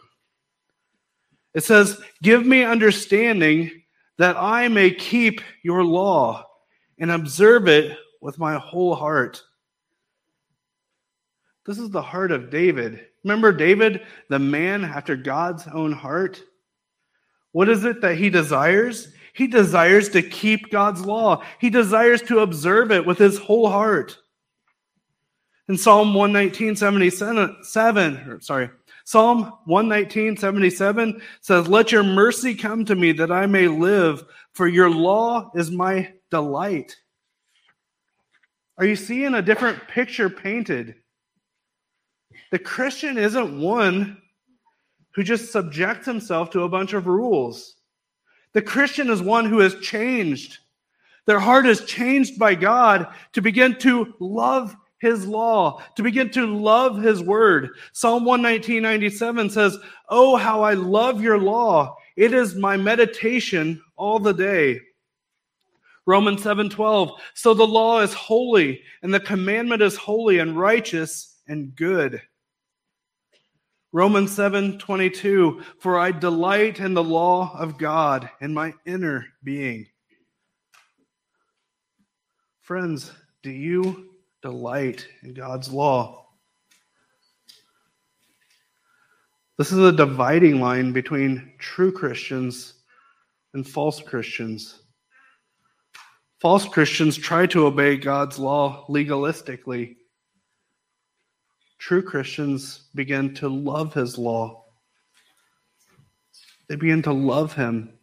It 1.53 1.63
says, 1.65 1.99
Give 2.21 2.45
me 2.45 2.63
understanding 2.63 3.83
that 4.17 4.37
I 4.37 4.69
may 4.69 4.91
keep 4.91 5.41
your 5.63 5.83
law 5.83 6.45
and 6.97 7.11
observe 7.11 7.67
it 7.67 7.97
with 8.21 8.39
my 8.39 8.57
whole 8.57 8.95
heart. 8.95 9.41
This 11.65 11.77
is 11.77 11.89
the 11.89 12.01
heart 12.01 12.31
of 12.31 12.49
David. 12.49 13.05
Remember 13.23 13.51
David, 13.51 14.01
the 14.29 14.39
man 14.39 14.83
after 14.83 15.15
God's 15.15 15.67
own 15.67 15.91
heart? 15.91 16.41
What 17.51 17.69
is 17.69 17.83
it 17.83 18.01
that 18.01 18.17
he 18.17 18.29
desires? 18.29 19.11
He 19.33 19.47
desires 19.47 20.09
to 20.09 20.21
keep 20.21 20.71
God's 20.71 21.05
law. 21.05 21.43
He 21.59 21.69
desires 21.69 22.21
to 22.23 22.39
observe 22.39 22.91
it 22.91 23.05
with 23.05 23.17
his 23.17 23.37
whole 23.37 23.69
heart. 23.69 24.17
In 25.67 25.77
Psalm 25.77 26.13
119, 26.13 26.75
77, 26.75 28.41
sorry, 28.41 28.69
Psalm 29.05 29.53
119, 29.65 30.37
77 30.37 31.21
says, 31.41 31.67
Let 31.67 31.91
your 31.91 32.03
mercy 32.03 32.55
come 32.55 32.85
to 32.85 32.95
me 32.95 33.11
that 33.13 33.31
I 33.31 33.45
may 33.45 33.67
live, 33.67 34.23
for 34.53 34.67
your 34.67 34.89
law 34.89 35.51
is 35.55 35.71
my 35.71 36.13
delight. 36.31 36.95
Are 38.79 38.85
you 38.85 38.95
seeing 38.95 39.33
a 39.33 39.41
different 39.41 39.89
picture 39.89 40.29
painted? 40.29 40.95
The 42.51 42.59
Christian 42.59 43.17
isn't 43.17 43.59
one 43.59 44.21
who 45.11 45.21
just 45.21 45.51
subjects 45.51 46.05
himself 46.05 46.49
to 46.51 46.63
a 46.63 46.69
bunch 46.69 46.93
of 46.93 47.05
rules. 47.05 47.75
The 48.53 48.61
Christian 48.61 49.09
is 49.09 49.21
one 49.21 49.45
who 49.45 49.59
has 49.59 49.75
changed. 49.81 50.59
Their 51.25 51.39
heart 51.39 51.67
is 51.67 51.83
changed 51.83 52.39
by 52.39 52.55
God 52.55 53.07
to 53.33 53.41
begin 53.41 53.77
to 53.79 54.13
love 54.21 54.73
his 54.99 55.27
law, 55.27 55.83
to 55.95 56.03
begin 56.03 56.29
to 56.31 56.47
love 56.47 57.01
his 57.01 57.21
word. 57.21 57.71
Psalm 57.91 58.23
119, 58.23 58.81
97 58.81 59.49
says, 59.49 59.77
Oh, 60.07 60.37
how 60.37 60.61
I 60.61 60.73
love 60.73 61.21
your 61.21 61.37
law. 61.37 61.97
It 62.15 62.33
is 62.33 62.55
my 62.55 62.77
meditation 62.77 63.81
all 63.97 64.19
the 64.19 64.33
day. 64.33 64.79
Romans 66.09 66.41
7:12 66.41 67.19
So 67.35 67.53
the 67.53 67.67
law 67.67 67.99
is 67.99 68.15
holy 68.15 68.81
and 69.03 69.13
the 69.13 69.19
commandment 69.19 69.83
is 69.83 69.95
holy 69.95 70.39
and 70.39 70.57
righteous 70.57 71.39
and 71.47 71.75
good. 71.75 72.19
Romans 73.91 74.35
7:22 74.35 75.63
For 75.79 75.99
I 75.99 76.11
delight 76.11 76.79
in 76.79 76.95
the 76.95 77.03
law 77.03 77.55
of 77.55 77.77
God 77.77 78.27
in 78.41 78.55
my 78.55 78.73
inner 78.87 79.27
being. 79.43 79.85
Friends, 82.61 83.11
do 83.43 83.51
you 83.51 84.15
delight 84.41 85.07
in 85.21 85.35
God's 85.35 85.71
law? 85.71 86.25
This 89.59 89.71
is 89.71 89.77
a 89.77 89.91
dividing 89.91 90.59
line 90.59 90.91
between 90.91 91.53
true 91.59 91.91
Christians 91.91 92.73
and 93.53 93.67
false 93.67 94.01
Christians. 94.01 94.88
False 96.39 96.65
Christians 96.65 97.17
try 97.17 97.47
to 97.47 97.65
obey 97.65 97.97
God's 97.97 98.39
law 98.39 98.85
legalistically. 98.87 99.97
True 101.77 102.01
Christians 102.01 102.87
begin 102.95 103.33
to 103.35 103.49
love 103.49 103.93
his 103.93 104.17
law. 104.17 104.63
They 106.67 106.75
begin 106.75 107.01
to 107.03 107.13
love 107.13 107.53
him. 107.53 107.93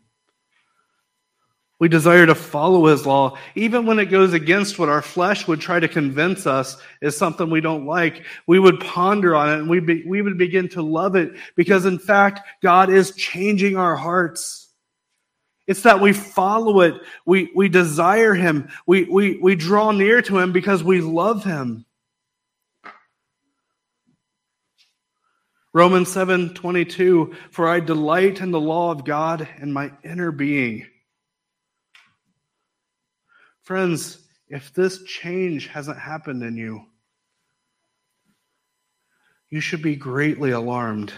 We 1.79 1.89
desire 1.89 2.25
to 2.25 2.35
follow 2.35 2.87
his 2.87 3.05
law, 3.07 3.37
even 3.55 3.85
when 3.85 3.99
it 3.99 4.07
goes 4.07 4.33
against 4.33 4.79
what 4.79 4.89
our 4.89 5.03
flesh 5.03 5.47
would 5.47 5.61
try 5.61 5.79
to 5.79 5.89
convince 5.89 6.47
us 6.47 6.79
is 7.03 7.17
something 7.17 7.51
we 7.51 7.61
don't 7.61 7.85
like. 7.85 8.25
We 8.47 8.59
would 8.59 8.81
ponder 8.81 9.37
on 9.37 9.51
it 9.51 9.59
and 9.61 9.69
we, 9.69 9.81
be, 9.81 10.03
we 10.07 10.23
would 10.23 10.39
begin 10.39 10.71
to 10.71 10.83
love 10.83 11.17
it 11.17 11.33
because, 11.55 11.85
in 11.85 11.99
fact, 11.99 12.41
God 12.63 12.89
is 12.89 13.13
changing 13.13 13.77
our 13.77 13.95
hearts. 13.95 14.66
It's 15.67 15.83
that 15.83 16.01
we 16.01 16.13
follow 16.13 16.81
it. 16.81 16.95
We, 17.25 17.51
we 17.55 17.69
desire 17.69 18.35
him. 18.35 18.69
We, 18.87 19.05
we, 19.05 19.39
we 19.39 19.57
draw 19.57 19.91
near 19.91 20.23
to 20.23 20.39
him 20.39 20.53
because 20.53 20.85
we 20.85 21.01
love 21.01 21.45
him. 21.45 21.85
Romans 25.73 26.11
7 26.11 26.55
22, 26.55 27.35
for 27.51 27.69
I 27.69 27.81
delight 27.81 28.41
in 28.41 28.51
the 28.51 28.61
law 28.61 28.93
of 28.93 29.05
God 29.05 29.47
in 29.61 29.73
my 29.73 29.93
inner 30.03 30.33
being. 30.33 30.87
Friends, 33.61 34.19
if 34.49 34.73
this 34.73 35.03
change 35.03 35.67
hasn't 35.67 35.99
happened 35.99 36.43
in 36.43 36.57
you, 36.57 36.87
you 39.51 39.61
should 39.61 39.83
be 39.83 39.97
greatly 39.97 40.53
alarmed. 40.53 41.13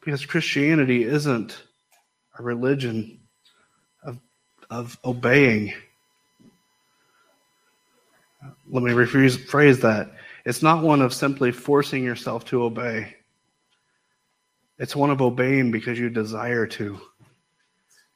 Because 0.00 0.24
Christianity 0.24 1.02
isn't 1.04 1.60
a 2.38 2.42
religion 2.42 3.18
of, 4.04 4.18
of 4.70 4.98
obeying. 5.04 5.74
Let 8.70 8.82
me 8.82 8.92
rephrase 8.92 9.80
that. 9.80 10.12
It's 10.44 10.62
not 10.62 10.82
one 10.82 11.02
of 11.02 11.12
simply 11.12 11.50
forcing 11.50 12.04
yourself 12.04 12.44
to 12.46 12.62
obey. 12.62 13.14
It's 14.78 14.94
one 14.94 15.10
of 15.10 15.20
obeying 15.20 15.72
because 15.72 15.98
you 15.98 16.08
desire 16.08 16.66
to. 16.66 17.00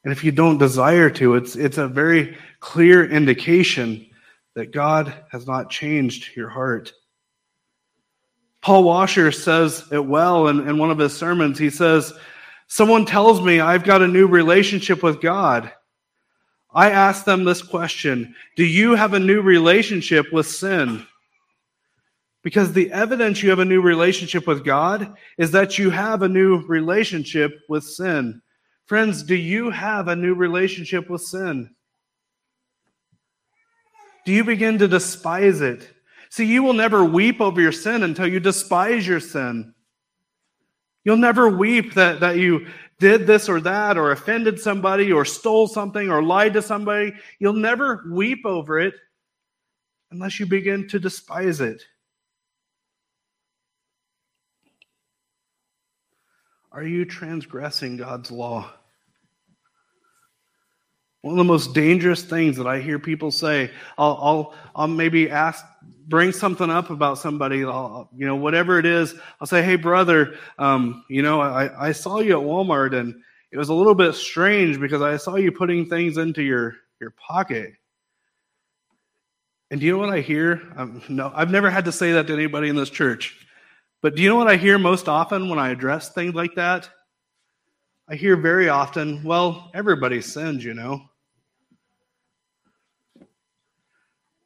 And 0.05 0.13
if 0.13 0.25
you 0.25 0.33
don't 0.33 0.59
desire 0.59 1.11
to, 1.11 1.35
it's, 1.35 1.57
it's 1.57 1.79
a 1.79 1.89
very 1.89 2.37
clear 2.61 3.05
indication 3.09 4.07
that 4.55 4.73
God 4.73 5.13
has 5.31 5.47
not 5.47 5.71
changed 5.71 6.37
your 6.37 6.49
heart. 6.49 6.93
Paul 8.61 8.85
Washer 8.85 9.33
says 9.33 9.85
it 9.91 10.05
well 10.05 10.47
in, 10.49 10.69
in 10.69 10.79
one 10.79 10.91
of 10.91 10.99
his 10.99 11.17
sermons. 11.17 11.59
He 11.59 11.71
says, 11.71 12.13
Someone 12.73 13.05
tells 13.05 13.43
me 13.43 13.61
I've 13.61 13.85
got 13.85 14.01
a 14.01 14.09
new 14.09 14.27
relationship 14.27 15.03
with 15.03 15.21
God. 15.21 15.71
I 16.73 16.91
ask 16.91 17.27
them 17.27 17.45
this 17.45 17.61
question 17.61 18.35
Do 18.57 18.65
you 18.65 18.95
have 18.95 19.13
a 19.13 19.21
new 19.21 19.43
relationship 19.43 20.33
with 20.33 20.47
sin? 20.47 21.07
Because 22.43 22.73
the 22.73 22.91
evidence 22.91 23.43
you 23.43 23.51
have 23.51 23.59
a 23.59 23.67
new 23.67 23.83
relationship 23.83 24.47
with 24.47 24.65
God 24.65 25.15
is 25.37 25.51
that 25.51 25.79
you 25.79 25.91
have 25.91 26.23
a 26.23 26.31
new 26.31 26.67
relationship 26.67 27.53
with 27.69 27.85
sin. 27.85 28.41
Friends, 28.87 29.23
do 29.23 29.37
you 29.37 29.69
have 29.69 30.09
a 30.09 30.17
new 30.17 30.33
relationship 30.33 31.11
with 31.11 31.21
sin? 31.21 31.75
Do 34.25 34.33
you 34.33 34.45
begin 34.45 34.79
to 34.79 34.89
despise 34.89 35.61
it? 35.61 35.91
See, 36.31 36.47
you 36.47 36.63
will 36.63 36.73
never 36.73 37.05
weep 37.05 37.39
over 37.43 37.61
your 37.61 37.71
sin 37.71 38.03
until 38.03 38.29
you 38.29 38.41
despise 38.41 39.07
your 39.07 39.21
sin. 39.21 39.75
You'll 41.05 41.17
never 41.17 41.49
weep 41.49 41.95
that, 41.95 42.21
that 42.21 42.37
you 42.37 42.67
did 42.99 43.27
this 43.27 43.49
or 43.49 43.61
that, 43.61 43.99
or 43.99 44.13
offended 44.13 44.61
somebody, 44.61 45.13
or 45.13 45.25
stole 45.25 45.67
something, 45.67 46.11
or 46.11 46.23
lied 46.23 46.55
to 46.55 46.63
somebody. 46.63 47.13
You'll 47.39 47.55
never 47.55 48.05
weep 48.11 48.47
over 48.47 48.79
it 48.79 48.95
unless 50.13 50.39
you 50.39 50.47
begin 50.47 50.87
to 50.89 51.01
despise 51.01 51.61
it. 51.61 51.83
Are 56.71 56.85
you 56.85 57.05
transgressing 57.05 57.97
God's 57.99 58.31
law? 58.31 58.71
One 61.21 61.35
of 61.35 61.39
the 61.39 61.45
most 61.45 61.75
dangerous 61.75 62.23
things 62.23 62.57
that 62.57 62.67
I 62.67 62.81
hear 62.81 62.99
people 62.99 63.31
say, 63.31 63.71
I'll, 63.99 64.19
I'll, 64.21 64.55
I'll 64.75 64.89
maybe 64.89 65.31
ask, 65.31 65.65
bring 66.09 66.33
something 66.33 66.71
up 66.71 66.91
about 66.91 67.19
somebody, 67.19 67.65
I'll, 67.65 68.11
you 68.17 68.27
know, 68.27 68.37
whatever 68.37 68.79
it 68.79 68.87
is. 68.87 69.15
I'll 69.41 69.47
say, 69.47 69.63
hey, 69.63 69.77
brother, 69.77 70.37
um, 70.59 71.05
you 71.09 71.23
know, 71.23 71.41
I, 71.41 71.89
I 71.89 71.93
saw 71.93 72.21
you 72.21 72.39
at 72.39 72.47
Walmart 72.47 72.95
and 72.95 73.15
it 73.51 73.59
was 73.59 73.69
a 73.69 73.75
little 73.75 73.95
bit 73.95 74.15
strange 74.15 74.81
because 74.81 75.03
I 75.03 75.17
saw 75.17 75.37
you 75.37 75.53
putting 75.53 75.89
things 75.89 76.17
into 76.17 76.43
your, 76.43 76.77
your 77.01 77.11
pocket. 77.11 77.75
And 79.71 79.81
do 79.81 79.87
you 79.87 79.93
know 79.93 79.99
what 79.99 80.11
I 80.11 80.21
hear? 80.21 80.63
Um, 80.77 81.03
no, 81.09 81.33
I've 81.35 81.51
never 81.51 81.71
had 81.71 81.87
to 81.87 81.93
say 81.93 82.13
that 82.13 82.27
to 82.27 82.33
anybody 82.33 82.69
in 82.69 82.77
this 82.77 82.91
church. 82.91 83.47
But 84.03 84.17
do 84.17 84.23
you 84.23 84.29
know 84.29 84.37
what 84.37 84.49
I 84.49 84.57
hear 84.57 84.79
most 84.79 85.09
often 85.09 85.49
when 85.49 85.59
I 85.59 85.71
address 85.71 86.11
things 86.13 86.35
like 86.35 86.57
that? 86.57 86.91
I 88.09 88.17
hear 88.17 88.37
very 88.37 88.69
often, 88.69 89.23
well, 89.23 89.71
everybody 89.75 90.21
sins, 90.21 90.65
you 90.65 90.75
know. 90.75 91.03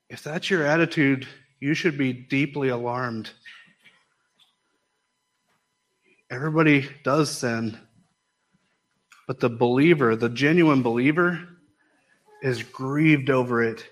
If 0.08 0.22
that's 0.22 0.48
your 0.50 0.64
attitude, 0.64 1.26
you 1.60 1.74
should 1.74 1.96
be 1.96 2.12
deeply 2.12 2.68
alarmed. 2.68 3.30
Everybody 6.30 6.88
does 7.02 7.30
sin. 7.30 7.78
But 9.26 9.40
the 9.40 9.48
believer, 9.48 10.14
the 10.16 10.28
genuine 10.28 10.82
believer, 10.82 11.48
is 12.42 12.62
grieved 12.62 13.30
over 13.30 13.62
it. 13.62 13.84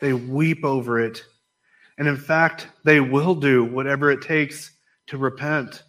They 0.00 0.12
weep 0.12 0.64
over 0.64 1.00
it. 1.00 1.24
And 1.98 2.08
in 2.08 2.16
fact, 2.16 2.68
they 2.84 3.00
will 3.00 3.34
do 3.34 3.64
whatever 3.64 4.10
it 4.10 4.22
takes 4.22 4.72
to 5.06 5.18
repent 5.18 5.82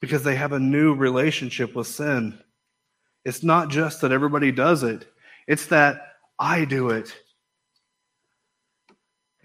because 0.00 0.22
they 0.22 0.36
have 0.36 0.52
a 0.52 0.58
new 0.58 0.94
relationship 0.94 1.74
with 1.74 1.86
sin. 1.86 2.38
It's 3.24 3.42
not 3.42 3.70
just 3.70 4.00
that 4.02 4.12
everybody 4.12 4.52
does 4.52 4.82
it, 4.82 5.06
it's 5.46 5.66
that 5.66 6.14
I 6.38 6.64
do 6.64 6.90
it 6.90 7.14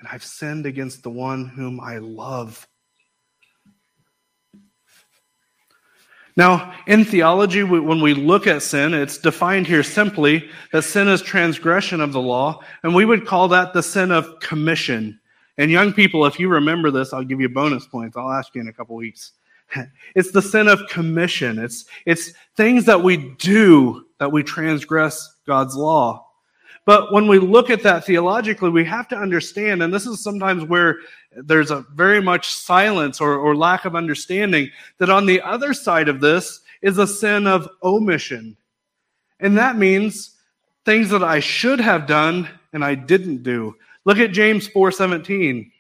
and 0.04 0.12
I've 0.12 0.24
sinned 0.24 0.66
against 0.66 1.02
the 1.02 1.10
one 1.10 1.46
whom 1.46 1.80
I 1.80 1.98
love. 2.00 2.68
Now, 6.36 6.74
in 6.88 7.06
theology, 7.06 7.64
when 7.64 8.02
we 8.02 8.14
look 8.14 8.46
at 8.46 8.64
sin, 8.64 8.94
it's 8.94 9.18
defined 9.18 9.66
here 9.66 9.82
simply 9.82 10.50
that 10.74 10.82
sin 10.82 11.08
is 11.08 11.22
transgression 11.22 12.02
of 12.02 12.12
the 12.12 12.20
law, 12.20 12.60
and 12.84 12.94
we 12.94 13.06
would 13.06 13.26
call 13.26 13.48
that 13.50 13.72
the 13.72 13.82
sin 13.82 14.12
of 14.12 14.42
commission. 14.42 15.22
And 15.58 15.72
young 15.72 15.94
people, 15.94 16.26
if 16.26 16.38
you 16.38 16.50
remember 16.50 16.92
this, 16.92 17.14
I'll 17.14 17.24
give 17.24 17.40
you 17.40 17.48
bonus 17.48 17.88
points. 17.88 18.18
I'll 18.18 18.32
ask 18.32 18.54
you 18.56 18.60
in 18.60 18.68
a 18.68 18.74
couple 18.74 18.98
weeks. 18.98 19.32
It's 20.16 20.32
the 20.32 20.42
sin 20.42 20.68
of 20.68 20.82
commission. 20.90 21.58
It's, 21.60 21.86
it's 22.06 22.34
things 22.58 22.84
that 22.86 23.02
we 23.02 23.34
do 23.38 24.06
that 24.20 24.32
we 24.34 24.44
transgress 24.44 25.38
God's 25.48 25.76
law. 25.76 26.28
But 26.86 27.14
when 27.14 27.28
we 27.28 27.40
look 27.40 27.70
at 27.70 27.84
that 27.84 28.06
theologically, 28.06 28.70
we 28.70 28.84
have 28.86 29.08
to 29.10 29.16
understand, 29.16 29.82
and 29.82 29.94
this 29.94 30.06
is 30.06 30.22
sometimes 30.22 30.66
where 30.66 30.98
there's 31.32 31.72
a 31.72 31.86
very 31.94 32.22
much 32.22 32.52
silence 32.52 33.22
or, 33.22 33.38
or 33.38 33.56
lack 33.56 33.86
of 33.86 33.96
understanding, 33.96 34.70
that 34.98 35.10
on 35.10 35.26
the 35.26 35.42
other 35.42 35.74
side 35.74 36.10
of 36.10 36.20
this 36.20 36.62
is 36.82 36.98
a 36.98 37.08
sin 37.08 37.48
of 37.48 37.70
omission. 37.84 38.58
And 39.40 39.58
that 39.58 39.78
means 39.78 40.36
things 40.86 41.10
that 41.10 41.24
I 41.24 41.40
should 41.40 41.80
have 41.80 42.06
done 42.06 42.50
and 42.74 42.84
I 42.84 42.96
didn't 42.96 43.44
do. 43.44 43.76
Look 44.06 44.18
at 44.18 44.32
James 44.32 44.68
4:17. 44.68 45.72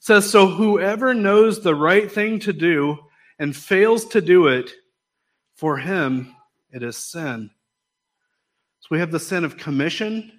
says 0.00 0.28
so 0.28 0.46
whoever 0.46 1.14
knows 1.14 1.60
the 1.60 1.74
right 1.74 2.10
thing 2.10 2.38
to 2.40 2.52
do 2.52 2.98
and 3.38 3.56
fails 3.56 4.04
to 4.06 4.20
do 4.20 4.48
it 4.48 4.70
for 5.54 5.76
him 5.76 6.34
it 6.72 6.82
is 6.82 6.96
sin 6.96 7.50
we 8.90 8.98
have 8.98 9.12
the 9.12 9.20
sin 9.20 9.44
of 9.44 9.56
commission, 9.56 10.32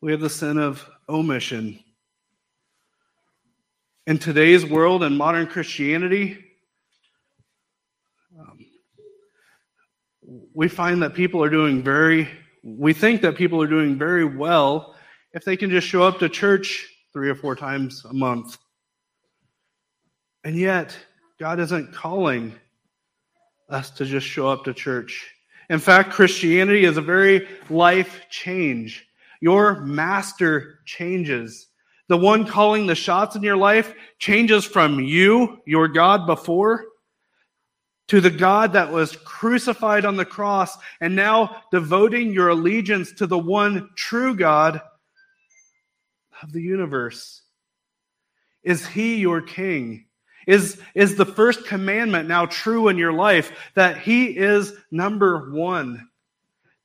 we 0.00 0.12
have 0.12 0.20
the 0.20 0.30
sin 0.30 0.56
of 0.56 0.88
omission. 1.08 1.78
In 4.06 4.18
today's 4.18 4.64
world 4.64 5.02
and 5.02 5.16
modern 5.16 5.46
Christianity, 5.46 6.42
um, 8.38 8.58
we 10.54 10.68
find 10.68 11.02
that 11.02 11.12
people 11.12 11.44
are 11.44 11.50
doing 11.50 11.82
very, 11.82 12.28
we 12.64 12.94
think 12.94 13.20
that 13.20 13.36
people 13.36 13.62
are 13.62 13.66
doing 13.66 13.98
very 13.98 14.24
well 14.24 14.96
if 15.34 15.44
they 15.44 15.56
can 15.56 15.68
just 15.68 15.86
show 15.86 16.02
up 16.02 16.18
to 16.20 16.30
church 16.30 16.88
three 17.12 17.28
or 17.28 17.34
four 17.34 17.54
times 17.54 18.04
a 18.08 18.14
month. 18.14 18.56
And 20.44 20.56
yet, 20.56 20.96
God 21.38 21.60
isn't 21.60 21.92
calling 21.92 22.54
us 23.68 23.90
to 23.90 24.06
just 24.06 24.26
show 24.26 24.48
up 24.48 24.64
to 24.64 24.72
church. 24.72 25.30
In 25.70 25.78
fact, 25.78 26.10
Christianity 26.10 26.84
is 26.84 26.96
a 26.96 27.02
very 27.02 27.46
life 27.70 28.26
change. 28.28 29.06
Your 29.40 29.80
master 29.80 30.80
changes. 30.84 31.68
The 32.08 32.16
one 32.16 32.44
calling 32.44 32.86
the 32.88 32.96
shots 32.96 33.36
in 33.36 33.42
your 33.42 33.56
life 33.56 33.94
changes 34.18 34.64
from 34.64 34.98
you, 34.98 35.62
your 35.64 35.86
God 35.86 36.26
before, 36.26 36.86
to 38.08 38.20
the 38.20 38.32
God 38.32 38.72
that 38.72 38.90
was 38.90 39.14
crucified 39.14 40.04
on 40.04 40.16
the 40.16 40.24
cross 40.24 40.76
and 41.00 41.14
now 41.14 41.62
devoting 41.70 42.32
your 42.32 42.48
allegiance 42.48 43.12
to 43.12 43.28
the 43.28 43.38
one 43.38 43.90
true 43.94 44.34
God 44.34 44.82
of 46.42 46.50
the 46.50 46.60
universe. 46.60 47.42
Is 48.64 48.84
he 48.84 49.18
your 49.18 49.40
king? 49.40 50.06
Is, 50.50 50.80
is 50.96 51.14
the 51.14 51.24
first 51.24 51.64
commandment 51.64 52.28
now 52.28 52.44
true 52.44 52.88
in 52.88 52.98
your 52.98 53.12
life 53.12 53.52
that 53.76 53.98
He 53.98 54.36
is 54.36 54.74
number 54.90 55.48
one? 55.52 56.08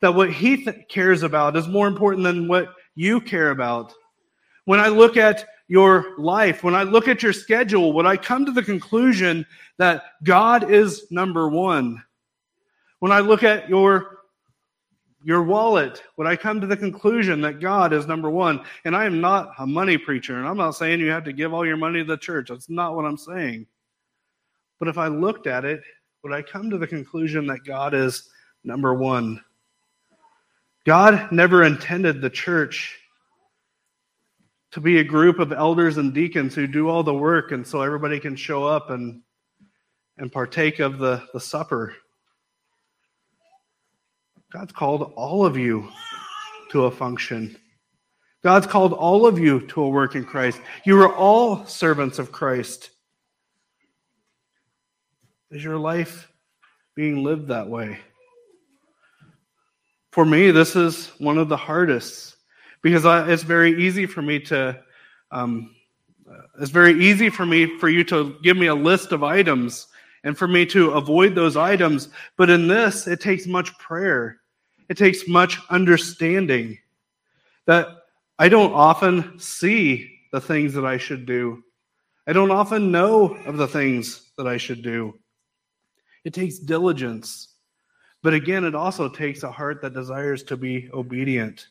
That 0.01 0.13
what 0.13 0.31
He 0.31 0.63
th- 0.63 0.87
cares 0.87 1.23
about 1.23 1.57
is 1.57 1.67
more 1.67 1.87
important 1.87 2.25
than 2.25 2.47
what 2.47 2.75
you 2.93 3.19
care 3.19 3.49
about? 3.49 3.91
When 4.65 4.79
I 4.79 4.89
look 4.89 5.17
at 5.17 5.47
your 5.67 6.13
life, 6.19 6.63
when 6.63 6.75
I 6.75 6.83
look 6.83 7.07
at 7.07 7.23
your 7.23 7.33
schedule, 7.33 7.91
would 7.93 8.05
I 8.05 8.17
come 8.17 8.45
to 8.45 8.51
the 8.51 8.61
conclusion 8.61 9.43
that 9.79 10.03
God 10.23 10.69
is 10.69 11.07
number 11.09 11.49
one? 11.49 12.03
When 12.99 13.11
I 13.11 13.21
look 13.21 13.41
at 13.41 13.67
your 13.67 14.14
your 15.25 15.41
wallet, 15.41 16.03
would 16.17 16.27
I 16.27 16.35
come 16.35 16.61
to 16.61 16.67
the 16.67 16.77
conclusion 16.77 17.41
that 17.41 17.59
God 17.59 17.93
is 17.93 18.05
number 18.05 18.29
one? 18.29 18.63
And 18.85 18.95
I 18.95 19.05
am 19.05 19.19
not 19.19 19.53
a 19.57 19.65
money 19.65 19.97
preacher, 19.97 20.37
and 20.37 20.47
I'm 20.47 20.55
not 20.55 20.75
saying 20.75 20.99
you 20.99 21.09
have 21.09 21.23
to 21.23 21.33
give 21.33 21.51
all 21.51 21.65
your 21.65 21.77
money 21.77 21.99
to 21.99 22.05
the 22.05 22.15
church. 22.15 22.49
That's 22.49 22.69
not 22.69 22.95
what 22.95 23.05
I'm 23.05 23.17
saying. 23.17 23.65
But 24.77 24.87
if 24.87 24.99
I 24.99 25.07
looked 25.07 25.47
at 25.47 25.65
it, 25.65 25.81
would 26.23 26.31
I 26.31 26.43
come 26.43 26.69
to 26.69 26.77
the 26.77 26.85
conclusion 26.85 27.47
that 27.47 27.65
God 27.65 27.95
is 27.95 28.29
number 28.63 28.93
one? 28.93 29.43
God 30.85 31.31
never 31.31 31.63
intended 31.63 32.21
the 32.21 32.29
church 32.29 32.95
to 34.73 34.79
be 34.79 34.99
a 34.99 35.03
group 35.03 35.39
of 35.39 35.51
elders 35.51 35.97
and 35.97 36.13
deacons 36.13 36.53
who 36.53 36.67
do 36.67 36.87
all 36.87 37.01
the 37.01 37.13
work 37.13 37.51
and 37.51 37.65
so 37.65 37.81
everybody 37.81 38.19
can 38.19 38.35
show 38.35 38.63
up 38.63 38.91
and 38.91 39.23
and 40.17 40.31
partake 40.31 40.79
of 40.79 40.99
the, 40.99 41.23
the 41.33 41.39
supper. 41.39 41.95
God's 44.55 44.71
called 44.71 45.11
all 45.17 45.45
of 45.45 45.57
you 45.57 45.89
to 46.71 46.85
a 46.85 46.91
function. 46.91 47.57
God's 48.41 48.65
called 48.65 48.93
all 48.93 49.25
of 49.25 49.37
you 49.37 49.59
to 49.67 49.83
a 49.83 49.89
work 49.89 50.15
in 50.15 50.23
Christ. 50.23 50.61
You 50.85 50.97
are 51.01 51.13
all 51.13 51.65
servants 51.65 52.19
of 52.19 52.31
Christ. 52.31 52.89
Is 55.51 55.61
your 55.61 55.77
life 55.77 56.31
being 56.95 57.21
lived 57.21 57.49
that 57.49 57.67
way? 57.67 57.99
For 60.13 60.23
me, 60.23 60.51
this 60.51 60.77
is 60.77 61.07
one 61.17 61.37
of 61.37 61.49
the 61.49 61.57
hardest 61.57 62.37
because 62.81 63.05
I, 63.05 63.29
it's 63.29 63.43
very 63.43 63.83
easy 63.85 64.05
for 64.05 64.21
me 64.21 64.39
to. 64.39 64.81
Um, 65.31 65.75
it's 66.61 66.71
very 66.71 67.03
easy 67.03 67.29
for 67.29 67.45
me 67.45 67.77
for 67.77 67.89
you 67.89 68.05
to 68.05 68.37
give 68.41 68.55
me 68.55 68.67
a 68.67 68.75
list 68.75 69.11
of 69.11 69.21
items 69.21 69.87
and 70.23 70.37
for 70.37 70.47
me 70.47 70.65
to 70.67 70.91
avoid 70.91 71.35
those 71.35 71.57
items. 71.57 72.07
But 72.37 72.49
in 72.49 72.69
this, 72.69 73.05
it 73.05 73.19
takes 73.19 73.47
much 73.47 73.77
prayer. 73.79 74.39
It 74.89 74.97
takes 74.97 75.27
much 75.27 75.59
understanding 75.69 76.77
that 77.65 77.87
I 78.37 78.49
don't 78.49 78.73
often 78.73 79.39
see 79.39 80.19
the 80.31 80.41
things 80.41 80.73
that 80.73 80.85
I 80.85 80.97
should 80.97 81.25
do. 81.25 81.63
I 82.27 82.33
don't 82.33 82.51
often 82.51 82.91
know 82.91 83.35
of 83.45 83.57
the 83.57 83.67
things 83.67 84.31
that 84.37 84.47
I 84.47 84.57
should 84.57 84.81
do. 84.81 85.17
It 86.23 86.33
takes 86.33 86.57
diligence. 86.57 87.49
But 88.21 88.33
again, 88.33 88.63
it 88.63 88.75
also 88.75 89.07
takes 89.07 89.43
a 89.43 89.51
heart 89.51 89.81
that 89.81 89.93
desires 89.93 90.43
to 90.43 90.57
be 90.57 90.89
obedient. 90.93 91.67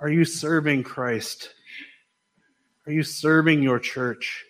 Are 0.00 0.08
you 0.08 0.24
serving 0.24 0.84
Christ? 0.84 1.50
Are 2.86 2.92
you 2.92 3.02
serving 3.02 3.62
your 3.62 3.78
church? 3.78 4.44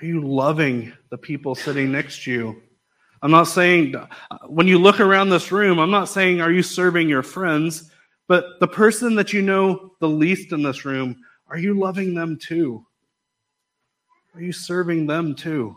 Are 0.00 0.04
you 0.04 0.20
loving 0.20 0.92
the 1.10 1.18
people 1.18 1.54
sitting 1.54 1.90
next 1.90 2.24
to 2.24 2.32
you? 2.32 2.62
I'm 3.22 3.30
not 3.30 3.44
saying, 3.44 3.94
when 4.46 4.68
you 4.68 4.78
look 4.78 5.00
around 5.00 5.28
this 5.28 5.50
room, 5.50 5.78
I'm 5.78 5.90
not 5.90 6.08
saying, 6.08 6.40
are 6.40 6.52
you 6.52 6.62
serving 6.62 7.08
your 7.08 7.22
friends? 7.22 7.90
But 8.28 8.60
the 8.60 8.68
person 8.68 9.14
that 9.16 9.32
you 9.32 9.42
know 9.42 9.92
the 10.00 10.08
least 10.08 10.52
in 10.52 10.62
this 10.62 10.84
room, 10.84 11.16
are 11.48 11.58
you 11.58 11.74
loving 11.74 12.14
them 12.14 12.38
too? 12.38 12.86
Are 14.34 14.40
you 14.40 14.52
serving 14.52 15.06
them 15.06 15.34
too? 15.34 15.76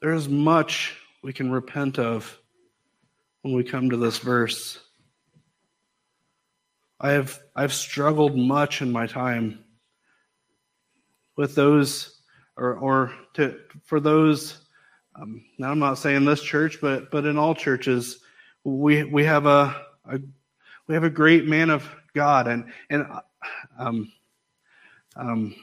There 0.00 0.12
is 0.12 0.28
much 0.28 0.96
we 1.22 1.32
can 1.32 1.50
repent 1.50 1.98
of 1.98 2.38
when 3.42 3.54
we 3.54 3.62
come 3.62 3.90
to 3.90 3.96
this 3.96 4.18
verse. 4.18 4.80
I 7.00 7.12
have 7.12 7.38
I've 7.54 7.72
struggled 7.72 8.36
much 8.36 8.82
in 8.82 8.90
my 8.90 9.06
time 9.06 9.64
with 11.36 11.54
those 11.54 12.13
or 12.56 12.74
or 12.74 13.12
to 13.34 13.58
for 13.84 14.00
those 14.00 14.58
um, 15.16 15.44
now 15.58 15.70
I'm 15.70 15.78
not 15.78 15.98
saying 15.98 16.24
this 16.24 16.42
church 16.42 16.80
but 16.80 17.10
but 17.10 17.24
in 17.24 17.38
all 17.38 17.54
churches 17.54 18.20
we 18.64 19.04
we 19.04 19.24
have 19.24 19.46
a, 19.46 19.82
a 20.06 20.20
we 20.86 20.94
have 20.94 21.04
a 21.04 21.10
great 21.10 21.46
man 21.46 21.70
of 21.70 21.88
God. 22.14 22.48
And 22.48 22.72
and 22.90 23.06
um, 23.78 24.12
um, 25.16 25.54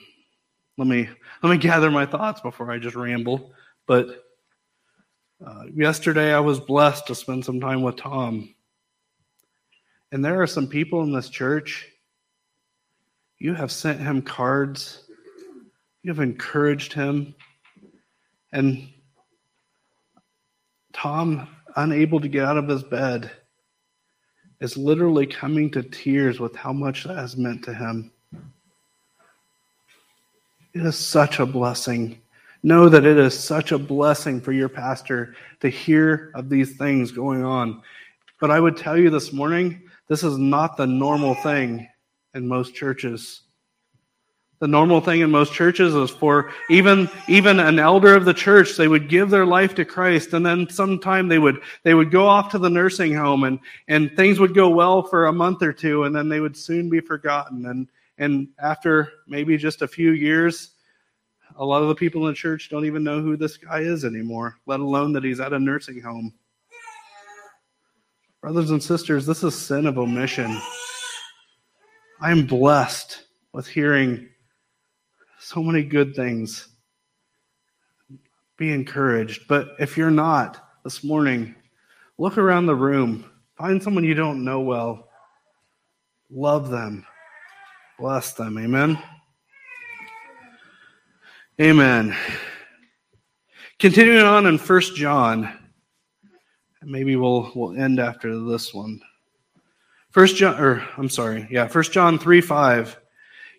let 0.78 0.88
me 0.88 1.10
let 1.42 1.50
me 1.50 1.58
gather 1.70 1.92
my 1.92 2.06
thoughts 2.06 2.42
before 2.42 2.72
I 2.72 2.78
just 2.78 2.96
ramble. 2.96 3.54
But 3.88 4.24
uh, 5.46 5.64
yesterday 5.74 6.34
I 6.34 6.40
was 6.40 6.60
blessed 6.60 7.08
to 7.08 7.16
spend 7.16 7.46
some 7.46 7.60
time 7.60 7.82
with 7.82 7.98
Tom. 7.98 8.54
And 10.12 10.24
there 10.24 10.42
are 10.42 10.48
some 10.48 10.68
people 10.68 11.04
in 11.04 11.14
this 11.14 11.30
church, 11.30 11.88
you 13.40 13.54
have 13.54 13.72
sent 13.72 14.02
him 14.02 14.22
cards, 14.22 15.01
you 16.04 16.12
have 16.12 16.20
encouraged 16.20 16.94
him. 16.94 17.36
And 18.52 18.90
Tom, 20.94 21.48
unable 21.76 22.20
to 22.20 22.28
get 22.28 22.46
out 22.46 22.58
of 22.58 22.68
his 22.68 22.84
bed, 22.84 23.32
is 24.60 24.78
literally 24.78 25.26
coming 25.26 25.72
to 25.72 25.84
tears 25.84 26.40
with 26.40 26.56
how 26.56 26.74
much 26.74 27.04
that 27.04 27.18
has 27.18 27.38
meant 27.38 27.64
to 27.64 27.74
him. 27.74 28.12
It 30.74 30.86
is 30.86 30.96
such 30.96 31.40
a 31.40 31.46
blessing. 31.46 32.22
Know 32.64 32.88
that 32.90 33.06
it 33.06 33.18
is 33.18 33.38
such 33.38 33.72
a 33.72 33.78
blessing 33.78 34.40
for 34.40 34.52
your 34.52 34.70
pastor 34.70 35.36
to 35.62 35.70
hear 35.70 36.32
of 36.36 36.50
these 36.50 36.78
things 36.78 37.12
going 37.12 37.44
on. 37.44 37.82
But 38.40 38.52
I 38.52 38.60
would 38.60 38.78
tell 38.78 38.98
you 38.98 39.10
this 39.10 39.34
morning 39.34 39.82
this 40.08 40.24
is 40.24 40.38
not 40.38 40.78
the 40.78 40.88
normal 40.88 41.36
thing 41.36 41.88
in 42.34 42.48
most 42.48 42.76
churches. 42.76 43.42
The 44.62 44.67
normal 44.67 45.02
thing 45.02 45.21
in 45.21 45.32
most 45.32 45.54
churches 45.54 45.95
is 45.95 46.12
for 46.12 46.52
even 46.69 47.10
even 47.28 47.60
an 47.60 47.80
elder 47.80 48.15
of 48.15 48.26
the 48.26 48.34
church, 48.34 48.78
they 48.78 48.88
would 48.88 49.10
give 49.10 49.32
their 49.32 49.45
life 49.45 49.74
to 49.74 49.86
Christ, 49.86 50.34
and 50.34 50.45
then 50.45 50.69
sometime 50.69 51.28
they 51.28 51.39
would 51.39 51.62
they 51.82 51.95
would 51.95 52.12
go 52.12 52.28
off 52.28 52.52
to 52.52 52.60
the 52.60 52.69
nursing 52.69 53.12
home, 53.15 53.43
and 53.43 53.60
and 53.88 54.15
things 54.15 54.38
would 54.39 54.54
go 54.54 54.69
well 54.69 55.02
for 55.02 55.26
a 55.26 55.34
month 55.34 55.63
or 55.63 55.74
two, 55.74 56.04
and 56.04 56.15
then 56.15 56.30
they 56.30 56.39
would 56.39 56.56
soon 56.56 56.91
be 56.91 57.00
forgotten. 57.00 57.65
And 57.65 57.88
and 58.19 58.50
after 58.60 59.12
maybe 59.26 59.58
just 59.58 59.82
a 59.82 59.88
few 59.88 60.12
years, 60.12 60.76
a 61.56 61.65
lot 61.65 61.82
of 61.82 61.88
the 61.88 61.95
people 61.95 62.28
in 62.28 62.34
the 62.34 62.38
church 62.38 62.69
don't 62.69 62.86
even 62.86 63.04
know 63.04 63.19
who 63.19 63.36
this 63.36 63.58
guy 63.58 63.80
is 63.80 64.06
anymore, 64.06 64.60
let 64.67 64.80
alone 64.80 65.12
that 65.13 65.24
he's 65.24 65.39
at 65.39 65.54
a 65.54 65.60
nursing 65.60 66.00
home. 66.00 66.32
Brothers 68.41 68.69
and 68.69 68.84
sisters, 68.84 69.26
this 69.26 69.43
is 69.43 69.56
sin 69.56 69.88
of 69.88 69.97
omission. 69.97 70.56
I 72.19 72.30
am 72.30 72.45
blessed 72.45 73.24
with 73.54 73.65
hearing 73.65 74.28
so 75.42 75.64
many 75.64 75.84
good 75.84 76.16
things. 76.16 76.68
Be 78.58 78.72
encouraged. 78.72 79.48
But 79.48 79.70
if 79.80 79.98
you're 79.98 80.12
not 80.12 80.64
this 80.84 81.04
morning, 81.04 81.56
look 82.20 82.38
around 82.38 82.68
the 82.68 82.76
room. 82.76 83.26
Find 83.58 83.82
someone 83.82 84.04
you 84.04 84.14
don't 84.14 84.44
know 84.44 84.60
well. 84.62 85.10
Love 86.30 86.70
them. 86.70 87.06
Bless 87.98 88.34
them. 88.34 88.58
Amen. 88.60 89.02
Amen. 91.60 92.16
Continuing 93.80 94.26
on 94.26 94.46
in 94.46 94.60
First 94.60 94.96
John. 94.96 95.58
Maybe 96.84 97.16
we'll 97.16 97.52
we'll 97.56 97.78
end 97.80 98.00
after 98.00 98.40
this 98.40 98.74
one. 98.74 99.02
First 100.12 100.36
John 100.36 100.60
or 100.60 100.88
I'm 100.98 101.10
sorry, 101.10 101.48
yeah, 101.50 101.68
first 101.68 101.92
John 101.92 102.18
3 102.18 102.42
5. 102.42 103.00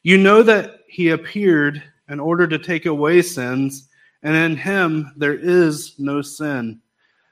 You 0.03 0.19
know 0.19 0.43
that 0.43 0.82
he 0.93 1.09
appeared 1.09 1.83
in 2.11 2.21
order 2.21 2.47
to 2.47 2.59
take 2.59 2.85
away 2.85 3.23
sins, 3.23 3.89
and 4.23 4.37
in 4.37 4.57
him 4.57 5.11
there 5.17 5.35
is 5.35 5.99
no 5.99 6.21
sin. 6.21 6.81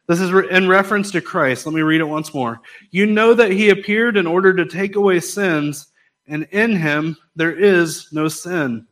This 0.08 0.18
is 0.18 0.30
in 0.50 0.66
reference 0.66 1.10
to 1.10 1.20
Christ. 1.20 1.66
Let 1.66 1.74
me 1.74 1.82
read 1.82 2.00
it 2.00 2.04
once 2.04 2.32
more. 2.32 2.62
You 2.90 3.04
know 3.04 3.34
that 3.34 3.52
he 3.52 3.68
appeared 3.68 4.16
in 4.16 4.26
order 4.26 4.54
to 4.54 4.64
take 4.64 4.96
away 4.96 5.20
sins, 5.20 5.88
and 6.26 6.48
in 6.52 6.74
him 6.74 7.18
there 7.36 7.52
is 7.52 8.08
no 8.10 8.28
sin. 8.28 8.86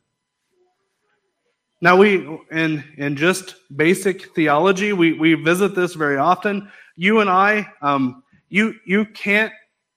Now 1.80 1.96
we 1.96 2.26
in 2.50 2.84
in 2.98 3.16
just 3.16 3.54
basic 3.74 4.34
theology, 4.34 4.92
we, 4.92 5.14
we 5.14 5.32
visit 5.32 5.74
this 5.74 5.94
very 5.94 6.18
often 6.18 6.70
you 6.94 7.20
and 7.20 7.30
I, 7.30 7.72
um, 7.80 8.24
you, 8.48 8.74
you 8.84 9.04
can't 9.04 9.52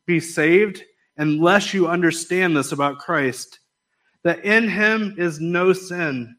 be 0.06 0.20
saved 0.20 0.84
unless 1.18 1.74
you 1.74 1.88
understand 1.88 2.56
this 2.56 2.72
about 2.72 3.00
Christ 3.00 3.60
that 4.24 4.44
in 4.46 4.68
him 4.68 5.16
is 5.18 5.40
no 5.40 5.74
sin. 5.74 6.36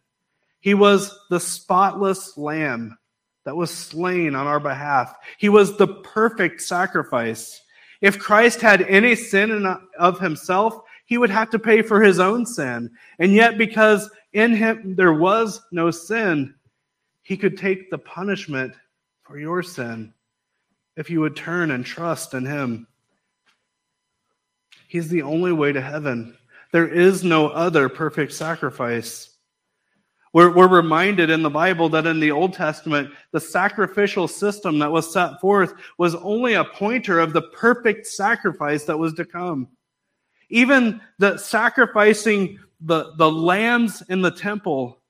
He 0.61 0.75
was 0.75 1.19
the 1.31 1.41
spotless 1.41 2.37
lamb 2.37 2.97
that 3.45 3.57
was 3.57 3.71
slain 3.71 4.35
on 4.35 4.47
our 4.47 4.61
behalf. 4.61 5.17
He 5.39 5.49
was 5.49 5.77
the 5.77 5.89
perfect 5.89 6.61
sacrifice. 6.63 7.61
If 8.01 8.19
Christ 8.19 8.61
had 8.61 8.83
any 8.83 9.17
sin 9.17 9.67
of 9.99 10.21
himself, 10.21 10.81
he 11.07 11.19
would 11.19 11.31
have 11.31 11.51
to 11.51 11.59
pay 11.59 11.83
for 11.83 12.01
his 12.01 12.21
own 12.21 12.47
sin. 12.47 12.91
And 13.19 13.33
yet, 13.33 13.59
because 13.59 14.09
in 14.33 14.55
him 14.55 14.95
there 14.95 15.15
was 15.15 15.61
no 15.73 15.91
sin, 15.91 16.55
he 17.23 17.37
could 17.37 17.57
take 17.57 17.91
the 17.91 17.99
punishment 17.99 18.75
for 19.23 19.39
your 19.39 19.63
sin 19.63 20.13
if 20.97 21.11
you 21.11 21.21
would 21.21 21.37
turn 21.37 21.71
and 21.71 21.85
trust 21.85 22.35
in 22.35 22.45
Him. 22.45 22.87
He's 24.89 25.09
the 25.09 25.23
only 25.23 25.53
way 25.53 25.73
to 25.73 25.81
heaven. 25.81 26.37
There 26.73 26.89
is 26.89 27.23
no 27.23 27.49
other 27.49 27.89
perfect 27.89 28.33
sacrifice. 28.33 29.29
We're, 30.33 30.55
we're 30.55 30.69
reminded 30.69 31.29
in 31.29 31.43
the 31.43 31.51
Bible 31.51 31.91
that 31.91 32.07
in 32.07 32.19
the 32.19 32.31
Old 32.31 32.55
Testament, 32.55 33.11
the 33.33 33.41
sacrificial 33.41 34.27
system 34.27 34.79
that 34.79 34.91
was 34.91 35.13
set 35.13 35.41
forth 35.41 35.75
was 35.99 36.15
only 36.15 36.55
a 36.55 36.65
pointer 36.65 37.21
of 37.21 37.35
the 37.35 37.43
perfect 37.43 38.07
sacrifice 38.07 38.85
that 38.85 38.99
was 38.99 39.13
to 39.15 39.27
come. 39.27 39.69
Even 40.49 41.01
the 41.19 41.37
sacrificing 41.37 42.59
the, 42.81 43.13
the 43.17 43.31
lambs 43.31 44.03
in 44.09 44.23
the 44.23 44.31
temple 44.31 45.03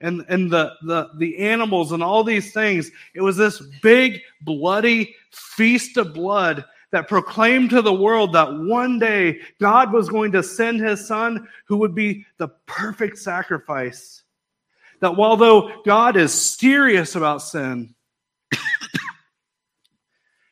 and, 0.00 0.24
and 0.28 0.50
the, 0.50 0.72
the, 0.82 1.08
the 1.16 1.38
animals 1.38 1.92
and 1.92 2.02
all 2.02 2.22
these 2.22 2.52
things. 2.52 2.90
It 3.14 3.22
was 3.22 3.36
this 3.36 3.60
big, 3.82 4.20
bloody 4.42 5.14
feast 5.32 5.96
of 5.96 6.14
blood 6.14 6.64
that 6.90 7.08
proclaimed 7.08 7.70
to 7.70 7.82
the 7.82 7.92
world 7.92 8.32
that 8.32 8.52
one 8.52 8.98
day 8.98 9.40
God 9.60 9.92
was 9.92 10.08
going 10.08 10.32
to 10.32 10.42
send 10.42 10.80
his 10.80 11.06
son 11.06 11.46
who 11.66 11.76
would 11.78 11.94
be 11.94 12.24
the 12.38 12.48
perfect 12.66 13.18
sacrifice. 13.18 14.22
That 15.00 15.16
while 15.16 15.36
though 15.36 15.82
God 15.84 16.16
is 16.16 16.32
serious 16.32 17.14
about 17.14 17.42
sin, 17.42 17.94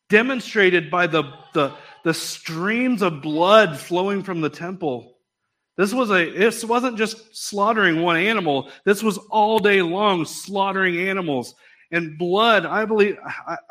demonstrated 0.08 0.90
by 0.90 1.06
the, 1.06 1.24
the, 1.54 1.72
the 2.04 2.14
streams 2.14 3.02
of 3.02 3.22
blood 3.22 3.78
flowing 3.78 4.22
from 4.22 4.40
the 4.40 4.50
temple. 4.50 5.14
This 5.76 5.92
was 5.92 6.10
a 6.10 6.30
this 6.30 6.64
wasn't 6.64 6.96
just 6.96 7.36
slaughtering 7.36 8.00
one 8.00 8.16
animal. 8.16 8.70
This 8.84 9.02
was 9.02 9.18
all 9.30 9.58
day 9.58 9.82
long 9.82 10.24
slaughtering 10.24 10.96
animals 10.96 11.54
and 11.92 12.18
blood. 12.18 12.66
I 12.66 12.84
believe, 12.84 13.16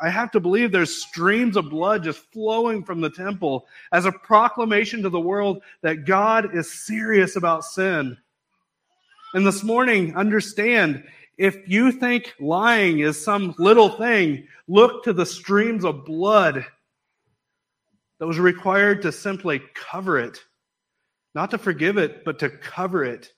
I 0.00 0.08
have 0.08 0.30
to 0.32 0.40
believe 0.40 0.72
there's 0.72 1.02
streams 1.02 1.56
of 1.56 1.70
blood 1.70 2.04
just 2.04 2.20
flowing 2.32 2.82
from 2.82 3.00
the 3.00 3.10
temple 3.10 3.66
as 3.92 4.06
a 4.06 4.12
proclamation 4.12 5.02
to 5.02 5.10
the 5.10 5.20
world 5.20 5.62
that 5.82 6.04
God 6.04 6.54
is 6.54 6.72
serious 6.72 7.36
about 7.36 7.64
sin. 7.64 8.16
And 9.34 9.46
this 9.46 9.62
morning, 9.62 10.16
understand 10.16 11.04
if 11.36 11.68
you 11.68 11.92
think 11.92 12.34
lying 12.40 13.00
is 13.00 13.22
some 13.22 13.54
little 13.58 13.90
thing, 13.90 14.46
look 14.68 15.04
to 15.04 15.12
the 15.12 15.26
streams 15.26 15.84
of 15.84 16.06
blood 16.06 16.64
that 18.18 18.26
was 18.26 18.38
required 18.38 19.02
to 19.02 19.12
simply 19.12 19.60
cover 19.74 20.18
it, 20.18 20.42
not 21.34 21.50
to 21.50 21.58
forgive 21.58 21.98
it, 21.98 22.24
but 22.24 22.38
to 22.38 22.48
cover 22.48 23.04
it 23.04 23.34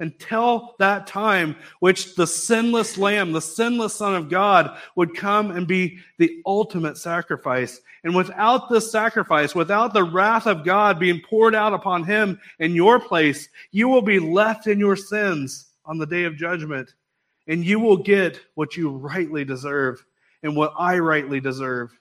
until 0.00 0.74
that 0.78 1.06
time 1.06 1.54
which 1.78 2.14
the 2.16 2.26
sinless 2.26 2.98
lamb 2.98 3.32
the 3.32 3.40
sinless 3.40 3.94
son 3.94 4.14
of 4.14 4.28
god 4.28 4.76
would 4.96 5.14
come 5.14 5.52
and 5.52 5.68
be 5.68 5.98
the 6.18 6.42
ultimate 6.46 6.98
sacrifice. 6.98 7.80
And 8.02 8.14
without 8.14 8.68
this 8.68 8.90
sacrifice 8.90 9.54
without 9.54 9.94
the 9.94 10.04
wrath 10.04 10.46
of 10.46 10.64
god 10.64 10.98
being 10.98 11.20
poured 11.20 11.54
out 11.54 11.72
upon 11.72 12.04
him 12.04 12.40
in 12.58 12.74
your 12.74 12.98
place 12.98 13.48
you 13.70 13.88
will 13.88 14.02
be 14.02 14.18
left 14.18 14.66
in 14.66 14.78
your 14.78 14.96
sins 14.96 15.70
on 15.84 15.98
the 15.98 16.06
day 16.06 16.24
of 16.24 16.36
judgment. 16.36 16.94
And 17.46 17.64
you 17.64 17.78
will 17.78 17.98
get 17.98 18.40
what 18.54 18.76
you 18.76 18.90
rightly 18.90 19.44
deserve 19.44 20.04
and 20.42 20.56
what 20.56 20.72
i 20.78 20.98
rightly 20.98 21.40
deserve. 21.40 21.96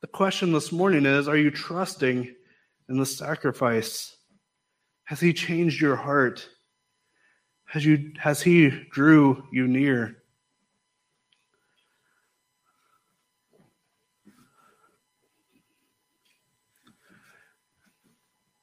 The 0.00 0.06
question 0.06 0.52
this 0.52 0.72
morning 0.72 1.04
is 1.06 1.28
are 1.28 1.36
you 1.36 1.50
trusting 1.50 2.34
in 2.88 2.96
the 2.96 3.06
sacrifice 3.06 4.16
has 5.10 5.18
he 5.18 5.32
changed 5.32 5.80
your 5.80 5.96
heart? 5.96 6.48
Has, 7.64 7.84
you, 7.84 8.12
has 8.16 8.40
he 8.40 8.70
drew 8.92 9.42
you 9.50 9.66
near? 9.66 10.22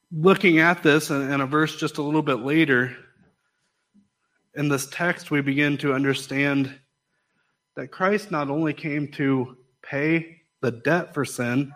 Looking 0.09 0.59
at 0.59 0.81
this 0.83 1.09
and 1.09 1.41
a 1.41 1.45
verse 1.45 1.75
just 1.75 1.97
a 1.97 2.01
little 2.01 2.21
bit 2.21 2.39
later, 2.39 2.95
in 4.55 4.69
this 4.69 4.87
text, 4.89 5.29
we 5.29 5.41
begin 5.41 5.77
to 5.79 5.93
understand 5.93 6.73
that 7.75 7.91
Christ 7.91 8.31
not 8.31 8.49
only 8.49 8.71
came 8.71 9.11
to 9.11 9.57
pay 9.81 10.43
the 10.61 10.71
debt 10.71 11.13
for 11.13 11.25
sin, 11.25 11.73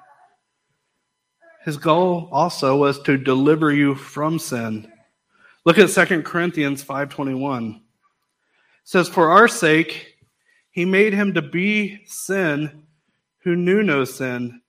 his 1.63 1.77
goal 1.77 2.27
also 2.31 2.75
was 2.75 2.99
to 3.03 3.17
deliver 3.17 3.71
you 3.71 3.93
from 3.95 4.39
sin. 4.39 4.91
Look 5.63 5.77
at 5.77 5.89
2 5.89 6.23
Corinthians 6.23 6.83
5:21. 6.83 7.75
It 7.75 7.81
says 8.83 9.07
for 9.07 9.29
our 9.29 9.47
sake 9.47 10.17
he 10.71 10.85
made 10.85 11.13
him 11.13 11.33
to 11.33 11.41
be 11.41 12.03
sin 12.05 12.87
who 13.43 13.55
knew 13.55 13.83
no 13.83 14.05
sin, 14.05 14.61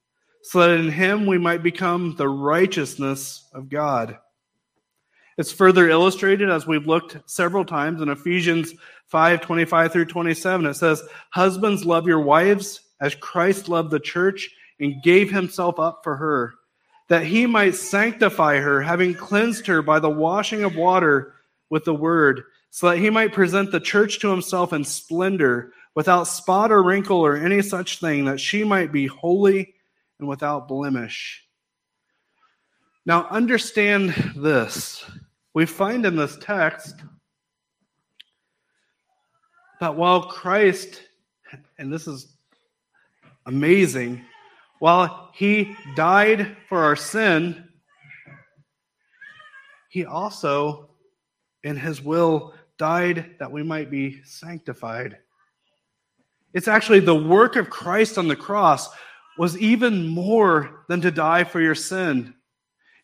so 0.43 0.61
that 0.61 0.81
in 0.81 0.91
him 0.91 1.25
we 1.25 1.39
might 1.39 1.63
become 1.63 2.15
the 2.17 2.29
righteousness 2.29 3.49
of 3.55 3.71
God. 3.71 4.19
It's 5.39 5.53
further 5.53 5.89
illustrated 5.89 6.51
as 6.51 6.67
we've 6.67 6.87
looked 6.87 7.19
several 7.31 7.65
times 7.65 8.03
in 8.03 8.11
Ephesians 8.11 8.75
5 9.07 9.41
25 9.41 9.93
through 9.93 10.05
27. 10.05 10.67
It 10.67 10.75
says, 10.75 11.03
Husbands, 11.31 11.87
love 11.87 12.07
your 12.07 12.21
wives 12.21 12.81
as 13.01 13.15
Christ 13.15 13.69
loved 13.69 13.91
the 13.91 14.01
church 14.01 14.51
and 14.79 15.03
gave 15.03 15.31
himself 15.31 15.79
up 15.79 16.01
for 16.05 16.17
her 16.17 16.55
that 17.09 17.25
he 17.25 17.47
might 17.47 17.75
sanctify 17.75 18.59
her, 18.59 18.81
having 18.81 19.15
cleansed 19.15 19.67
her 19.67 19.83
by 19.83 19.99
the 19.99 20.11
washing 20.11 20.65
of 20.65 20.77
water 20.77 21.35
with 21.71 21.85
the 21.85 21.95
word, 21.95 22.45
so 22.71 22.89
that 22.89 22.99
he 22.99 23.11
might 23.11 23.33
present 23.33 23.71
the 23.71 23.81
church 23.81 24.21
to 24.21 24.31
himself 24.31 24.73
in 24.73 24.85
splendor, 24.85 25.73
without 25.95 26.25
spot 26.25 26.73
or 26.73 26.83
wrinkle 26.83 27.19
or 27.19 27.37
any 27.37 27.61
such 27.61 28.01
thing, 28.01 28.25
that 28.25 28.41
she 28.41 28.65
might 28.65 28.93
be 28.93 29.07
holy 29.07 29.75
and 30.19 30.27
without 30.27 30.69
blemish. 30.69 31.47
Now, 33.05 33.27
understand 33.29 34.11
this. 34.37 35.05
We 35.55 35.67
find 35.67 36.07
in 36.07 36.17
this 36.17 36.39
text 36.41 36.95
that 39.81 39.97
while 39.97 40.23
Christ, 40.23 41.03
and 41.77 41.93
this 41.93 42.07
is 42.07 42.37
amazing, 43.45 44.25
while 44.83 45.31
he 45.33 45.77
died 45.95 46.57
for 46.69 46.83
our 46.83 46.97
sin, 46.97 47.69
he 49.89 50.05
also, 50.05 50.91
in 51.63 51.77
his 51.77 52.03
will, 52.03 52.53
died 52.79 53.37
that 53.39 53.53
we 53.53 53.63
might 53.63 53.93
be 53.93 54.21
sanctified. 54.25 55.19
It's 56.53 56.67
actually 56.67 56.99
the 56.99 57.15
work 57.15 57.55
of 57.55 57.71
Christ 57.71 58.19
on 58.19 58.27
the 58.27 58.35
cross 58.35 58.89
was 59.39 59.57
even 59.59 60.09
more 60.09 60.85
than 60.89 61.01
to 61.03 61.13
die 61.13 61.45
for 61.45 61.61
your 61.61 61.77
sin. 61.77 62.35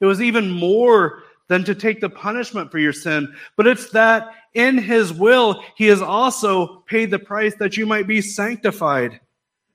It 0.01 0.07
was 0.07 0.20
even 0.20 0.51
more 0.51 1.22
than 1.47 1.62
to 1.62 1.76
take 1.76 2.01
the 2.01 2.11
punishment 2.11 2.72
for 2.72 2.81
your 2.81 2.93
sin. 2.93 3.33
But 3.57 3.68
it's 3.68 3.89
that 3.91 4.33
in 4.55 4.79
his 4.79 5.12
will, 5.12 5.62
he 5.76 5.87
has 5.87 6.03
also 6.03 6.81
paid 6.89 7.12
the 7.12 7.20
price 7.20 7.55
that 7.61 7.76
you 7.76 7.87
might 7.87 8.09
be 8.09 8.20
sanctified 8.20 9.20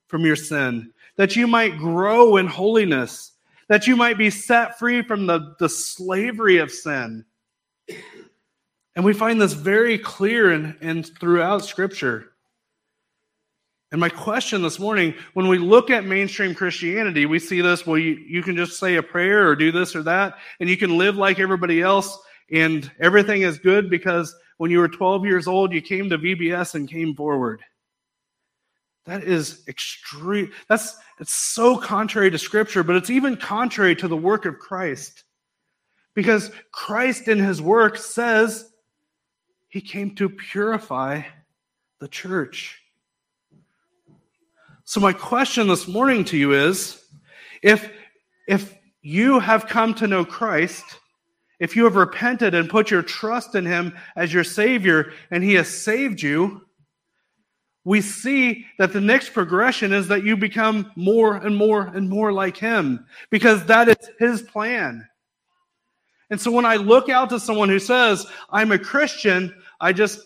from 0.09 0.25
your 0.25 0.35
sin 0.35 0.92
that 1.17 1.35
you 1.35 1.47
might 1.47 1.77
grow 1.77 2.37
in 2.37 2.47
holiness, 2.47 3.31
that 3.69 3.87
you 3.87 3.95
might 3.95 4.17
be 4.17 4.29
set 4.29 4.79
free 4.79 5.01
from 5.01 5.25
the, 5.25 5.55
the 5.59 5.69
slavery 5.69 6.57
of 6.57 6.71
sin. 6.71 7.25
And 8.95 9.03
we 9.03 9.13
find 9.13 9.41
this 9.41 9.53
very 9.53 9.97
clear 9.97 10.51
and 10.51 10.75
in 10.81 11.03
throughout 11.03 11.65
Scripture. 11.65 12.33
And 13.91 13.99
my 13.99 14.09
question 14.09 14.63
this 14.63 14.79
morning, 14.79 15.13
when 15.33 15.47
we 15.47 15.59
look 15.59 15.91
at 15.91 16.03
mainstream 16.03 16.55
Christianity, 16.55 17.27
we 17.27 17.37
see 17.37 17.61
this, 17.61 17.85
well, 17.85 17.97
you, 17.97 18.13
you 18.27 18.41
can 18.41 18.55
just 18.55 18.79
say 18.79 18.95
a 18.95 19.03
prayer 19.03 19.47
or 19.47 19.55
do 19.55 19.71
this 19.71 19.95
or 19.95 20.01
that, 20.03 20.35
and 20.59 20.67
you 20.67 20.77
can 20.77 20.97
live 20.97 21.15
like 21.15 21.39
everybody 21.39 21.81
else, 21.81 22.17
and 22.51 22.91
everything 22.99 23.43
is 23.43 23.59
good 23.59 23.91
because 23.91 24.35
when 24.57 24.71
you 24.71 24.79
were 24.79 24.87
12 24.87 25.25
years 25.25 25.47
old, 25.47 25.73
you 25.73 25.81
came 25.81 26.09
to 26.09 26.17
VBS 26.17 26.73
and 26.73 26.89
came 26.89 27.15
forward. 27.15 27.61
That 29.05 29.23
is 29.23 29.63
extreme. 29.67 30.51
That's 30.69 30.97
it's 31.19 31.33
so 31.33 31.77
contrary 31.77 32.31
to 32.31 32.37
scripture, 32.37 32.83
but 32.83 32.95
it's 32.95 33.09
even 33.09 33.35
contrary 33.35 33.95
to 33.97 34.07
the 34.07 34.17
work 34.17 34.45
of 34.45 34.59
Christ. 34.59 35.23
Because 36.13 36.51
Christ 36.71 37.27
in 37.27 37.39
his 37.39 37.61
work 37.61 37.97
says 37.97 38.69
he 39.67 39.81
came 39.81 40.15
to 40.15 40.29
purify 40.29 41.23
the 41.99 42.07
church. 42.07 42.79
So 44.85 44.99
my 44.99 45.13
question 45.13 45.67
this 45.67 45.87
morning 45.87 46.23
to 46.25 46.37
you 46.37 46.53
is 46.53 47.03
if 47.61 47.89
if 48.47 48.77
you 49.01 49.39
have 49.39 49.67
come 49.67 49.93
to 49.95 50.07
know 50.07 50.23
Christ, 50.23 50.83
if 51.59 51.75
you 51.75 51.83
have 51.85 51.95
repented 51.95 52.53
and 52.53 52.69
put 52.69 52.91
your 52.91 53.01
trust 53.01 53.55
in 53.55 53.65
him 53.65 53.97
as 54.15 54.33
your 54.33 54.43
savior 54.43 55.13
and 55.31 55.43
he 55.43 55.53
has 55.55 55.67
saved 55.67 56.21
you, 56.21 56.61
we 57.85 58.01
see 58.01 58.65
that 58.77 58.93
the 58.93 59.01
next 59.01 59.33
progression 59.33 59.91
is 59.91 60.07
that 60.07 60.23
you 60.23 60.37
become 60.37 60.91
more 60.95 61.35
and 61.35 61.55
more 61.55 61.87
and 61.87 62.09
more 62.09 62.31
like 62.31 62.55
him 62.55 63.05
because 63.29 63.65
that 63.65 63.89
is 63.89 64.09
his 64.19 64.41
plan. 64.41 65.07
And 66.29 66.39
so 66.39 66.51
when 66.51 66.65
I 66.65 66.77
look 66.77 67.09
out 67.09 67.29
to 67.29 67.39
someone 67.39 67.69
who 67.69 67.79
says, 67.79 68.25
I'm 68.49 68.71
a 68.71 68.79
Christian, 68.79 69.53
I 69.81 69.91
just, 69.91 70.21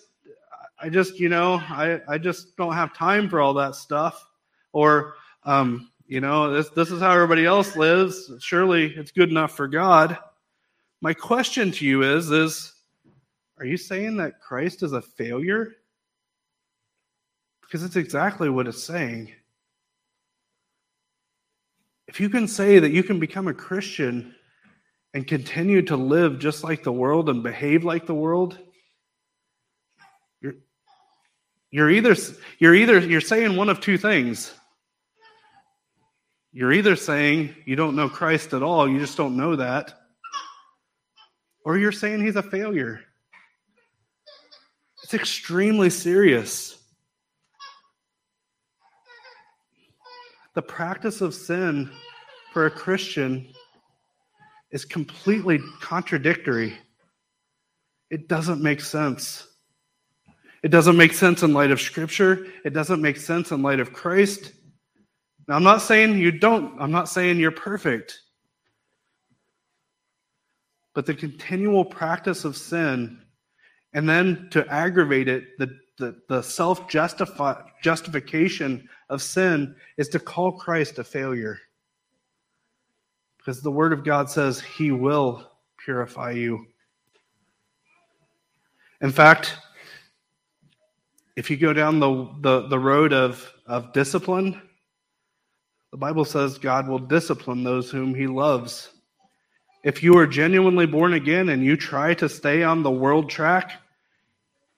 I 0.80 0.90
just, 0.90 1.20
you 1.20 1.30
know, 1.30 1.56
I, 1.56 2.00
I 2.08 2.18
just 2.20 2.56
don't 2.56 2.74
have 2.74 2.94
time 2.94 3.28
for 3.28 3.42
all 3.42 3.56
that 3.56 3.76
stuff. 3.76 4.24
Or, 4.72 5.16
um, 5.44 5.92
you 6.06 6.22
know, 6.22 6.54
this, 6.54 6.70
this 6.70 6.92
is 6.92 7.02
how 7.02 7.12
everybody 7.12 7.46
else 7.46 7.76
lives. 7.76 8.32
Surely 8.40 8.94
it's 8.96 9.12
good 9.12 9.30
enough 9.30 9.58
for 9.58 9.68
God. 9.68 10.18
My 11.02 11.14
question 11.14 11.72
to 11.72 11.86
you 11.86 12.04
is, 12.04 12.30
is, 12.30 12.74
are 13.58 13.66
you 13.66 13.78
saying 13.78 14.18
that 14.18 14.40
Christ 14.40 14.84
is 14.84 14.94
a 14.94 15.02
failure? 15.02 15.74
Because 17.68 17.84
it's 17.84 17.98
exactly 17.98 18.50
what 18.50 18.68
it's 18.68 18.82
saying. 18.82 19.34
If 22.08 22.22
you 22.22 22.30
can 22.30 22.48
say 22.48 22.80
that 22.80 22.92
you 22.92 23.04
can 23.04 23.20
become 23.20 23.50
a 23.50 23.54
Christian 23.54 24.34
and 25.14 25.28
continue 25.28 25.82
to 25.84 25.98
live 25.98 26.40
just 26.40 26.64
like 26.64 26.84
the 26.84 26.92
world 26.94 27.28
and 27.28 27.44
behave 27.44 27.84
like 27.84 28.06
the 28.06 28.14
world, 28.16 28.58
you're, 30.42 30.56
you're 31.70 31.90
either 31.90 32.16
you're 32.60 32.76
either 32.76 33.00
you're 33.00 33.20
saying 33.20 33.58
one 33.58 33.68
of 33.68 33.82
two 33.82 33.98
things. 33.98 34.54
you're 36.54 36.74
either 36.74 36.96
saying 36.96 37.56
you 37.66 37.76
don't 37.76 37.96
know 37.96 38.10
Christ 38.10 38.54
at 38.54 38.64
all, 38.64 38.90
you 38.90 39.00
just 39.00 39.18
don't 39.18 39.38
know 39.38 39.58
that, 39.58 39.94
or 41.64 41.78
you're 41.78 41.92
saying 41.92 42.26
he's 42.26 42.36
a 42.36 42.42
failure. 42.42 43.02
It's 45.04 45.14
extremely 45.14 45.90
serious. 45.90 46.77
The 50.58 50.64
practice 50.64 51.22
of 51.22 51.36
sin 51.36 51.88
for 52.52 52.66
a 52.66 52.72
Christian 52.72 53.54
is 54.72 54.86
completely 54.86 55.60
contradictory. 55.82 56.74
It 58.10 58.28
doesn't 58.28 58.64
make 58.64 58.82
sense. 58.82 59.48
It 60.64 60.70
doesn't 60.70 60.98
make 60.98 61.14
sense 61.14 61.44
in 61.44 61.54
light 61.54 61.70
of 61.70 61.80
Scripture. 61.80 62.48
It 62.66 62.74
doesn't 62.74 63.04
make 63.04 63.18
sense 63.18 63.52
in 63.52 63.62
light 63.62 63.80
of 63.80 63.94
Christ. 63.94 64.52
Now, 65.48 65.58
I'm 65.58 65.64
not 65.64 65.84
saying 65.84 66.18
you 66.18 66.32
don't, 66.32 66.82
I'm 66.82 66.92
not 66.92 67.08
saying 67.08 67.40
you're 67.40 67.52
perfect. 67.52 68.20
But 70.96 71.06
the 71.06 71.14
continual 71.14 71.86
practice 71.86 72.46
of 72.46 72.58
sin, 72.58 73.22
and 73.94 74.10
then 74.10 74.48
to 74.54 74.68
aggravate 74.68 75.28
it, 75.28 75.44
the, 75.60 75.70
the, 75.98 76.16
the 76.28 76.42
self 76.42 76.88
justification 76.90 78.88
of 79.10 79.22
sin 79.22 79.76
is 79.98 80.10
to 80.10 80.20
call 80.20 80.52
Christ 80.52 81.00
a 81.00 81.04
failure. 81.04 81.60
Because 83.38 83.62
the 83.62 83.72
Word 83.72 83.94
of 83.94 84.04
God 84.04 84.30
says 84.30 84.60
He 84.60 84.92
will 84.92 85.52
purify 85.78 86.32
you. 86.32 86.68
In 89.02 89.12
fact, 89.12 89.58
if 91.36 91.52
you 91.52 91.58
go 91.58 91.72
down 91.72 92.00
the, 92.00 92.30
the, 92.42 92.68
the 92.68 92.80
road 92.80 93.14
of, 93.14 93.54
of 93.68 93.94
discipline, 93.94 94.60
the 95.92 95.98
Bible 95.98 96.26
says 96.26 96.58
God 96.58 96.88
will 96.88 97.00
discipline 97.00 97.64
those 97.64 97.92
whom 97.92 98.14
he 98.14 98.28
loves. 98.28 98.90
If 99.84 100.04
you 100.04 100.18
are 100.18 100.28
genuinely 100.28 100.88
born 100.88 101.14
again 101.14 101.50
and 101.50 101.64
you 101.64 101.78
try 101.78 102.14
to 102.16 102.28
stay 102.28 102.64
on 102.64 102.84
the 102.84 102.92
world 102.92 103.30
track, 103.30 103.74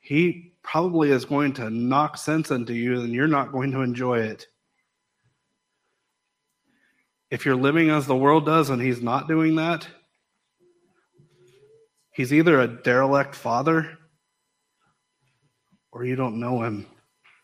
he 0.01 0.48
probably 0.63 1.11
is 1.11 1.25
going 1.25 1.53
to 1.53 1.69
knock 1.69 2.17
sense 2.17 2.51
into 2.51 2.73
you 2.73 3.01
and 3.01 3.13
you're 3.13 3.27
not 3.27 3.51
going 3.51 3.71
to 3.71 3.81
enjoy 3.81 4.19
it. 4.19 4.47
If 7.31 7.45
you're 7.45 7.55
living 7.55 7.89
as 7.89 8.05
the 8.05 8.15
world 8.15 8.45
does 8.45 8.69
and 8.69 8.81
he's 8.81 9.01
not 9.01 9.27
doing 9.27 9.55
that, 9.55 9.87
he's 12.11 12.33
either 12.33 12.59
a 12.59 12.67
derelict 12.67 13.35
father 13.35 13.97
or 15.91 16.05
you 16.05 16.15
don't 16.15 16.39
know 16.39 16.63
him. 16.63 16.85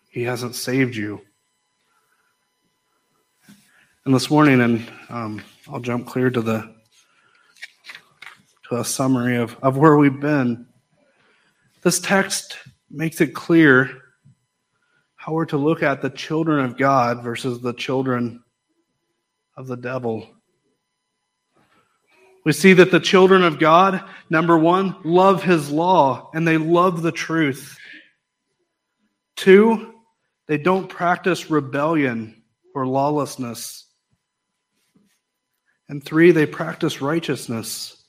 He 0.09 0.23
hasn't 0.23 0.55
saved 0.55 0.95
you. 0.95 1.21
And 4.05 4.13
this 4.13 4.29
morning, 4.29 4.61
and 4.61 4.87
um, 5.09 5.41
I'll 5.67 5.79
jump 5.79 6.05
clear 6.07 6.29
to 6.29 6.41
the 6.41 6.75
to 8.69 8.77
a 8.77 8.85
summary 8.85 9.37
of, 9.37 9.57
of 9.61 9.77
where 9.77 9.97
we've 9.97 10.19
been. 10.19 10.67
This 11.81 11.99
text 11.99 12.57
makes 12.89 13.21
it 13.21 13.33
clear 13.33 14.01
how 15.15 15.33
we're 15.33 15.45
to 15.45 15.57
look 15.57 15.81
at 15.81 16.01
the 16.01 16.09
children 16.09 16.63
of 16.63 16.77
God 16.77 17.23
versus 17.23 17.61
the 17.61 17.73
children 17.73 18.43
of 19.57 19.67
the 19.67 19.77
devil. 19.77 20.27
We 22.43 22.53
see 22.53 22.73
that 22.73 22.91
the 22.91 22.99
children 22.99 23.43
of 23.43 23.57
God, 23.57 24.03
number 24.29 24.55
one, 24.55 24.95
love 25.03 25.41
his 25.41 25.71
law 25.71 26.29
and 26.33 26.47
they 26.47 26.57
love 26.57 27.01
the 27.01 27.11
truth. 27.11 27.75
Two, 29.35 29.93
they 30.47 30.59
don't 30.59 30.87
practice 30.87 31.49
rebellion 31.49 32.43
or 32.75 32.85
lawlessness. 32.85 33.87
And 35.89 36.03
three, 36.03 36.31
they 36.31 36.45
practice 36.45 37.01
righteousness. 37.01 38.03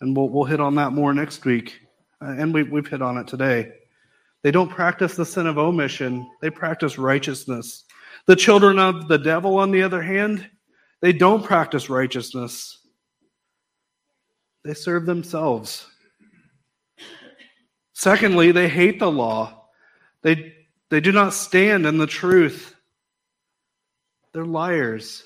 And 0.00 0.16
we'll, 0.16 0.30
we'll 0.30 0.44
hit 0.44 0.60
on 0.60 0.76
that 0.76 0.92
more 0.92 1.12
next 1.12 1.44
week. 1.44 1.78
Uh, 2.22 2.34
and 2.38 2.54
we, 2.54 2.62
we've 2.62 2.88
hit 2.88 3.02
on 3.02 3.18
it 3.18 3.26
today. 3.26 3.72
They 4.42 4.50
don't 4.50 4.70
practice 4.70 5.16
the 5.16 5.26
sin 5.26 5.46
of 5.46 5.58
omission, 5.58 6.28
they 6.40 6.50
practice 6.50 6.98
righteousness. 6.98 7.84
The 8.26 8.36
children 8.36 8.78
of 8.78 9.08
the 9.08 9.18
devil, 9.18 9.58
on 9.58 9.70
the 9.70 9.82
other 9.82 10.02
hand, 10.02 10.48
they 11.00 11.12
don't 11.12 11.44
practice 11.44 11.88
righteousness, 11.88 12.78
they 14.64 14.74
serve 14.74 15.06
themselves. 15.06 15.86
Secondly, 17.94 18.52
they 18.52 18.68
hate 18.68 19.00
the 19.00 19.10
law. 19.10 19.64
They, 20.22 20.54
they 20.88 21.00
do 21.00 21.10
not 21.10 21.34
stand 21.34 21.84
in 21.84 21.98
the 21.98 22.06
truth. 22.06 22.76
They're 24.32 24.44
liars. 24.44 25.24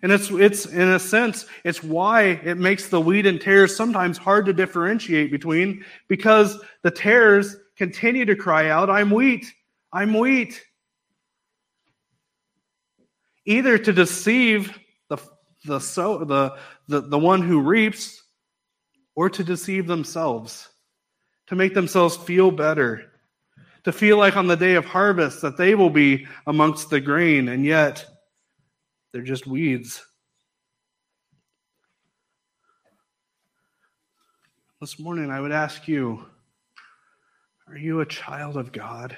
And 0.00 0.12
it's, 0.12 0.30
it's, 0.30 0.66
in 0.66 0.90
a 0.90 0.98
sense, 0.98 1.46
it's 1.64 1.82
why 1.82 2.24
it 2.44 2.58
makes 2.58 2.88
the 2.88 3.00
wheat 3.00 3.26
and 3.26 3.40
tares 3.40 3.74
sometimes 3.74 4.18
hard 4.18 4.46
to 4.46 4.52
differentiate 4.52 5.32
between 5.32 5.84
because 6.06 6.60
the 6.82 6.90
tares 6.90 7.56
continue 7.76 8.24
to 8.24 8.36
cry 8.36 8.68
out, 8.70 8.90
I'm 8.90 9.10
wheat, 9.10 9.46
I'm 9.92 10.14
wheat. 10.14 10.62
Either 13.46 13.76
to 13.76 13.92
deceive 13.92 14.78
the, 15.08 15.18
the, 15.64 15.78
so, 15.78 16.24
the, 16.24 16.56
the, 16.88 17.02
the 17.02 17.18
one 17.18 17.42
who 17.42 17.60
reaps 17.60 18.22
or 19.14 19.28
to 19.30 19.44
deceive 19.44 19.86
themselves, 19.86 20.68
to 21.46 21.54
make 21.54 21.74
themselves 21.74 22.16
feel 22.16 22.50
better 22.50 23.10
to 23.84 23.92
feel 23.92 24.16
like 24.16 24.36
on 24.36 24.46
the 24.46 24.56
day 24.56 24.74
of 24.74 24.84
harvest 24.84 25.42
that 25.42 25.56
they 25.56 25.74
will 25.74 25.90
be 25.90 26.26
amongst 26.46 26.90
the 26.90 27.00
grain, 27.00 27.48
and 27.48 27.64
yet 27.64 28.04
they're 29.12 29.22
just 29.22 29.46
weeds. 29.46 30.04
This 34.80 34.98
morning, 34.98 35.30
I 35.30 35.40
would 35.40 35.52
ask 35.52 35.86
you 35.86 36.24
are 37.68 37.76
you 37.76 38.00
a 38.00 38.06
child 38.06 38.56
of 38.56 38.72
God? 38.72 39.16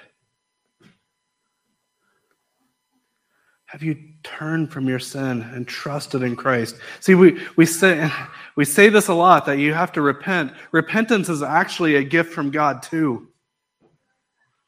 Have 3.67 3.83
you 3.83 3.97
turned 4.23 4.73
from 4.73 4.89
your 4.89 5.01
sin 5.01 5.43
and 5.43 5.67
trusted 5.67 6.23
in 6.23 6.37
Christ? 6.37 6.77
See, 7.01 7.17
we, 7.17 7.43
we, 7.57 7.67
say, 7.67 8.11
we 8.55 8.65
say 8.65 8.89
this 8.89 9.09
a 9.09 9.15
lot 9.15 9.45
that 9.47 9.59
you 9.59 9.75
have 9.75 9.93
to 9.93 10.03
repent. 10.03 10.53
Repentance 10.71 11.29
is 11.29 11.43
actually 11.43 11.97
a 11.97 12.05
gift 12.05 12.33
from 12.33 12.53
God, 12.53 12.83
too. 12.83 13.29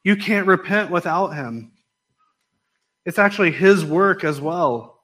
You 0.03 0.17
can't 0.17 0.47
repent 0.47 0.91
without 0.91 1.29
him. 1.29 1.71
It's 3.05 3.19
actually 3.19 3.51
his 3.51 3.85
work 3.85 4.25
as 4.25 4.41
well. 4.41 4.99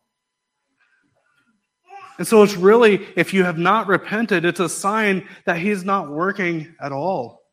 And 2.18 2.28
so 2.28 2.44
it's 2.44 2.56
really, 2.56 3.06
if 3.16 3.34
you 3.34 3.44
have 3.46 3.58
not 3.58 3.88
repented, 3.88 4.44
it's 4.44 4.60
a 4.60 4.70
sign 4.70 5.28
that 5.46 5.58
he's 5.58 5.84
not 5.86 6.10
working 6.10 6.76
at 6.82 6.92
all. 6.92 7.45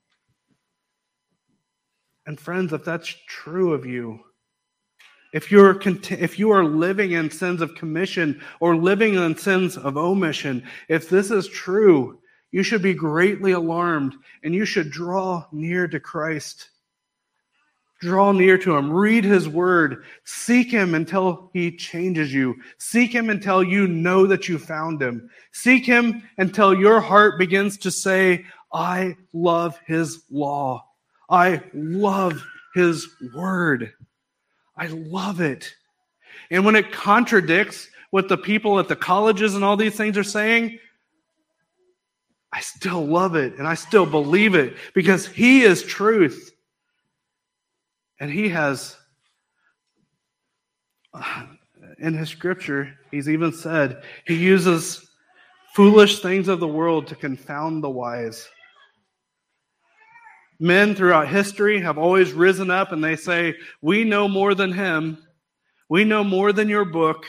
And 2.27 2.39
friends, 2.39 2.73
if 2.73 2.85
that's 2.85 3.15
true 3.27 3.73
of 3.73 3.85
you, 3.85 4.21
if 5.33 5.51
you're 5.51 5.81
if 5.83 6.39
you 6.39 6.51
are 6.51 6.65
living 6.65 7.13
in 7.13 7.31
sins 7.31 7.63
of 7.63 7.75
commission 7.75 8.41
or 8.61 8.77
living 8.77 9.15
in 9.15 9.37
sins 9.37 9.77
of 9.77 9.97
omission, 9.97 10.65
if 10.89 11.09
this 11.09 11.31
is 11.31 11.49
true, 11.49 12.21
you 12.51 12.63
should 12.63 12.83
be 12.83 12.95
greatly 12.95 13.53
alarmed 13.53 14.15
and 14.43 14.55
you 14.55 14.67
should 14.67 14.91
draw 14.91 15.47
near 15.51 15.89
to 15.89 15.99
Christ. 15.99 16.69
Draw 18.03 18.33
near 18.33 18.59
to 18.59 18.77
him. 18.77 18.93
Read 18.93 19.25
his 19.25 19.49
word. 19.49 20.05
Seek 20.25 20.71
him 20.71 20.95
until 20.95 21.51
he 21.55 21.77
changes 21.77 22.35
you. 22.35 22.57
Seek 22.79 23.15
him 23.15 23.31
until 23.31 23.63
you 23.63 23.87
know 23.87 24.27
that 24.27 24.49
you 24.49 24.59
found 24.59 25.01
him. 25.01 25.31
Seek 25.53 25.87
him 25.87 26.23
until 26.37 26.75
your 26.75 27.01
heart 27.01 27.39
begins 27.39 27.79
to 27.79 27.91
say, 27.93 28.45
I 28.73 29.17
love 29.33 29.79
his 29.87 30.25
law. 30.31 30.85
I 31.33 31.63
love 31.73 32.45
his 32.75 33.09
word. 33.35 33.95
I 34.77 34.89
love 34.89 35.41
it. 35.41 35.75
And 36.51 36.67
when 36.67 36.77
it 36.77 36.93
contradicts 36.93 37.89
what 38.11 38.29
the 38.29 38.37
people 38.37 38.79
at 38.79 38.89
the 38.89 38.97
colleges 38.97 39.55
and 39.55 39.65
all 39.65 39.79
these 39.79 39.97
things 39.97 40.19
are 40.19 40.23
saying, 40.23 40.79
I 42.53 42.61
still 42.61 43.07
love 43.07 43.35
it 43.35 43.57
and 43.57 43.67
I 43.67 43.75
still 43.75 44.05
believe 44.05 44.55
it 44.55 44.77
because 44.95 45.27
he 45.27 45.63
is 45.63 45.83
truth. 45.83 46.53
And 48.21 48.31
he 48.31 48.51
has, 48.51 48.95
in 51.99 52.13
his 52.13 52.29
scripture, 52.29 52.93
he's 53.11 53.31
even 53.31 53.55
said 53.55 54.03
he 54.27 54.35
uses 54.35 55.09
foolish 55.75 56.21
things 56.21 56.49
of 56.49 56.61
the 56.61 56.69
world 56.69 57.07
to 57.07 57.15
confound 57.15 57.83
the 57.83 57.89
wise. 57.89 58.47
Men 60.63 60.95
throughout 60.95 61.27
history 61.27 61.81
have 61.81 61.99
always 61.99 62.33
risen 62.33 62.71
up 62.71 62.93
and 62.93 63.03
they 63.03 63.17
say, 63.17 63.57
We 63.81 64.05
know 64.05 64.29
more 64.29 64.55
than 64.55 64.71
him. 64.71 65.19
We 65.89 66.05
know 66.05 66.23
more 66.23 66.53
than 66.53 66.69
your 66.69 66.85
book 66.85 67.27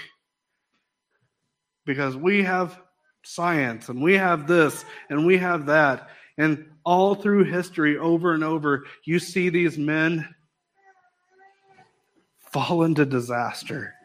because 1.83 2.15
we 2.15 2.43
have 2.43 2.79
science 3.23 3.89
and 3.89 4.03
we 4.03 4.13
have 4.13 4.45
this 4.45 4.85
and 5.09 5.25
we 5.25 5.39
have 5.39 5.65
that. 5.65 6.09
And 6.37 6.67
all 6.85 7.15
through 7.15 7.45
history, 7.45 7.97
over 7.97 8.35
and 8.35 8.43
over, 8.43 8.83
you 9.03 9.17
see 9.17 9.49
these 9.49 9.79
men 9.79 10.29
fall 12.51 12.83
into 12.83 13.03
disaster. 13.03 13.95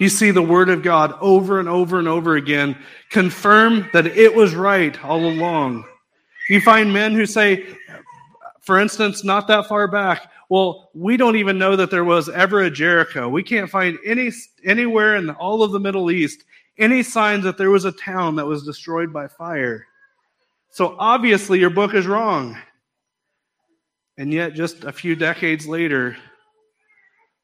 You 0.00 0.08
see 0.08 0.30
the 0.30 0.40
Word 0.40 0.70
of 0.70 0.82
God 0.82 1.12
over 1.20 1.60
and 1.60 1.68
over 1.68 1.98
and 1.98 2.08
over 2.08 2.36
again 2.36 2.78
confirm 3.10 3.90
that 3.92 4.06
it 4.06 4.34
was 4.34 4.54
right 4.54 4.98
all 5.04 5.26
along. 5.26 5.84
You 6.48 6.60
find 6.60 6.92
men 6.92 7.14
who 7.14 7.26
say, 7.26 7.66
for 8.60 8.78
instance, 8.78 9.24
not 9.24 9.48
that 9.48 9.66
far 9.66 9.88
back, 9.88 10.30
well, 10.48 10.90
we 10.94 11.16
don't 11.16 11.36
even 11.36 11.58
know 11.58 11.74
that 11.76 11.90
there 11.90 12.04
was 12.04 12.28
ever 12.28 12.62
a 12.62 12.70
Jericho. 12.70 13.28
We 13.28 13.42
can't 13.42 13.68
find 13.68 13.98
any 14.04 14.30
anywhere 14.64 15.16
in 15.16 15.30
all 15.30 15.62
of 15.62 15.72
the 15.72 15.80
Middle 15.80 16.10
East 16.10 16.44
any 16.78 17.02
signs 17.02 17.44
that 17.44 17.56
there 17.56 17.70
was 17.70 17.84
a 17.84 17.92
town 17.92 18.36
that 18.36 18.46
was 18.46 18.64
destroyed 18.64 19.12
by 19.12 19.26
fire. 19.26 19.86
So 20.70 20.94
obviously 20.98 21.58
your 21.58 21.70
book 21.70 21.94
is 21.94 22.06
wrong. 22.06 22.56
And 24.18 24.32
yet 24.32 24.54
just 24.54 24.84
a 24.84 24.92
few 24.92 25.14
decades 25.14 25.66
later, 25.66 26.16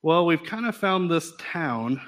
well, 0.02 0.26
we've 0.26 0.44
kind 0.44 0.66
of 0.66 0.76
found 0.76 1.10
this 1.10 1.32
town 1.38 2.00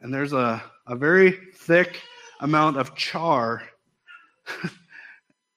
and 0.00 0.12
there's 0.12 0.32
a, 0.32 0.62
a 0.86 0.96
very 0.96 1.32
thick 1.54 2.00
amount 2.40 2.76
of 2.76 2.94
char 2.94 3.62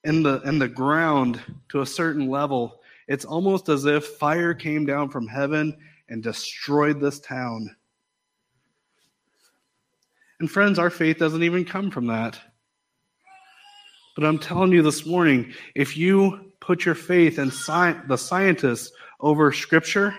in 0.03 0.23
the 0.23 0.41
in 0.41 0.59
the 0.59 0.67
ground 0.67 1.41
to 1.69 1.81
a 1.81 1.85
certain 1.85 2.29
level 2.29 2.79
it's 3.09 3.25
almost 3.25 3.69
as 3.69 3.85
if 3.85 4.05
fire 4.05 4.53
came 4.53 4.85
down 4.85 5.09
from 5.09 5.27
heaven 5.27 5.75
and 6.09 6.21
destroyed 6.21 6.99
this 6.99 7.19
town. 7.19 7.75
And 10.39 10.49
friends 10.49 10.77
our 10.77 10.91
faith 10.91 11.17
doesn't 11.17 11.41
even 11.41 11.65
come 11.65 11.89
from 11.89 12.05
that. 12.07 12.39
But 14.15 14.25
i'm 14.25 14.37
telling 14.37 14.71
you 14.71 14.81
this 14.81 15.05
morning 15.05 15.53
if 15.75 15.97
you 15.97 16.51
put 16.59 16.85
your 16.85 16.95
faith 16.95 17.39
in 17.39 17.47
sci- 17.47 18.01
the 18.07 18.17
scientists 18.17 18.91
over 19.21 19.51
scripture 19.51 20.13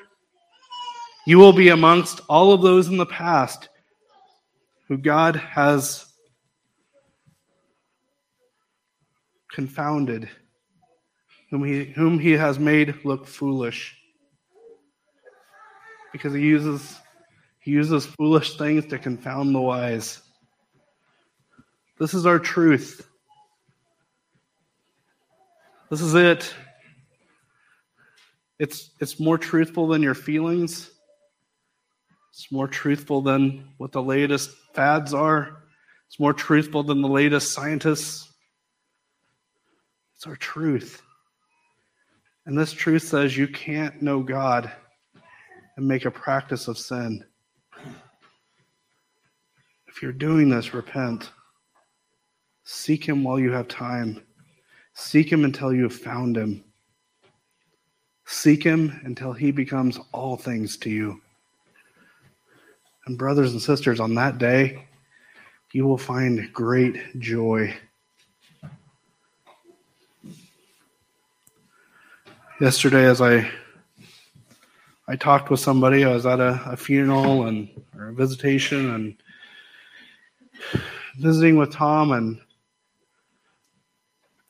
you 1.27 1.39
will 1.39 1.53
be 1.53 1.69
amongst 1.69 2.21
all 2.29 2.53
of 2.53 2.63
those 2.63 2.89
in 2.89 2.97
the 2.97 3.07
past 3.07 3.69
who 4.89 4.97
God 4.97 5.37
has 5.37 6.10
confounded, 9.53 10.29
whom 11.51 11.65
he, 11.65 11.85
whom 11.85 12.19
he 12.19 12.33
has 12.33 12.59
made 12.59 13.05
look 13.05 13.27
foolish. 13.27 13.97
Because 16.13 16.35
he 16.35 16.41
uses, 16.41 16.99
he 17.61 17.71
uses 17.71 18.07
foolish 18.07 18.57
things 18.57 18.87
to 18.87 18.99
confound 18.99 19.55
the 19.55 19.61
wise. 19.61 20.21
This 21.99 22.15
is 22.15 22.27
our 22.27 22.39
truth. 22.39 23.07
This 25.91 26.01
is 26.01 26.15
it. 26.15 26.55
It's, 28.59 28.91
it's 29.01 29.19
more 29.19 29.39
truthful 29.39 29.89
than 29.89 30.03
your 30.03 30.15
feelings. 30.15 30.91
It's 32.31 32.51
more 32.53 32.69
truthful 32.69 33.23
than 33.23 33.69
what 33.79 33.93
the 33.93 34.03
latest 34.03 34.51
fads 34.73 35.13
are. 35.13 35.65
It's 36.07 36.21
more 36.21 36.33
truthful 36.33 36.83
than 36.83 37.03
the 37.03 37.09
latest 37.09 37.53
scientists. 37.53 38.30
It's 40.21 40.27
our 40.27 40.37
truth. 40.37 41.01
And 42.45 42.59
this 42.59 42.75
truth 42.75 43.05
says 43.05 43.39
you 43.39 43.49
can't 43.49 44.03
know 44.03 44.21
God 44.23 44.71
and 45.79 45.89
make 45.89 46.05
a 46.05 46.11
practice 46.11 46.69
of 46.69 46.77
sin. 46.77 47.25
If 49.87 50.03
you're 50.03 50.13
doing 50.13 50.51
this, 50.51 50.75
repent. 50.75 51.31
Seek 52.65 53.03
Him 53.03 53.25
while 53.25 53.39
you 53.39 53.51
have 53.53 53.67
time. 53.69 54.23
Seek 54.93 55.33
Him 55.33 55.43
until 55.47 55.73
you 55.73 55.85
have 55.85 55.95
found 55.95 56.37
Him. 56.37 56.65
Seek 58.27 58.63
Him 58.63 59.01
until 59.05 59.33
He 59.33 59.51
becomes 59.51 59.99
all 60.13 60.37
things 60.37 60.77
to 60.77 60.91
you. 60.91 61.19
And, 63.07 63.17
brothers 63.17 63.53
and 63.53 63.63
sisters, 63.63 64.01
on 64.01 64.15
that 64.17 64.37
day, 64.37 64.85
you 65.73 65.87
will 65.87 65.97
find 65.97 66.53
great 66.53 67.19
joy. 67.19 67.75
Yesterday, 72.61 73.07
as 73.07 73.23
I 73.23 73.51
I 75.09 75.17
talked 75.17 75.49
with 75.49 75.61
somebody, 75.61 76.05
I 76.05 76.13
was 76.13 76.27
at 76.27 76.41
a, 76.41 76.61
a 76.67 76.77
funeral 76.77 77.47
and 77.47 77.71
or 77.97 78.09
a 78.09 78.13
visitation 78.13 78.91
and 78.91 80.83
visiting 81.19 81.57
with 81.57 81.73
Tom, 81.73 82.13
and 82.13 82.39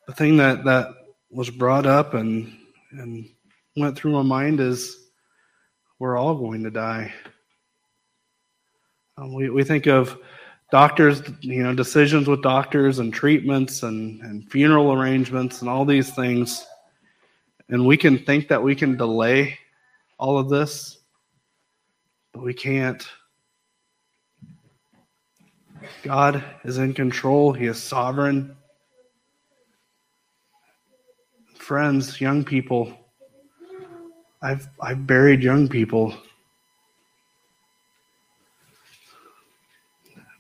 the 0.09 0.13
thing 0.13 0.37
that 0.39 0.65
that 0.65 0.89
was 1.31 1.51
brought 1.51 1.87
up 1.87 2.15
and 2.15 2.53
and 2.91 3.29
went 3.77 3.97
through 3.97 4.11
my 4.11 4.23
mind 4.23 4.59
is 4.59 5.11
we're 6.01 6.19
all 6.19 6.35
going 6.35 6.65
to 6.65 6.71
die. 6.73 7.15
Um, 9.19 9.35
we, 9.35 9.51
we 9.51 9.63
think 9.63 9.87
of 9.87 10.19
doctors, 10.73 11.23
you 11.43 11.63
know, 11.63 11.77
decisions 11.77 12.27
with 12.27 12.43
doctors 12.43 12.99
and 12.99 13.15
treatments 13.15 13.85
and, 13.85 14.21
and 14.23 14.51
funeral 14.51 14.93
arrangements 14.93 15.61
and 15.61 15.71
all 15.71 15.85
these 15.85 16.11
things. 16.11 16.67
And 17.71 17.87
we 17.87 17.97
can 17.97 18.19
think 18.19 18.49
that 18.49 18.63
we 18.63 18.75
can 18.75 18.97
delay 18.97 19.59
all 20.19 20.39
of 20.39 20.49
this, 20.49 20.99
but 22.33 22.43
we 22.43 22.53
can't. 22.53 23.07
God 26.03 26.45
is 26.65 26.79
in 26.79 26.93
control, 26.93 27.53
He 27.53 27.67
is 27.67 27.83
sovereign. 27.83 28.57
Friends, 31.55 32.21
young 32.21 32.45
people, 32.45 32.97
I've, 34.43 34.69
I've 34.81 35.07
buried 35.07 35.43
young 35.43 35.69
people 35.69 36.15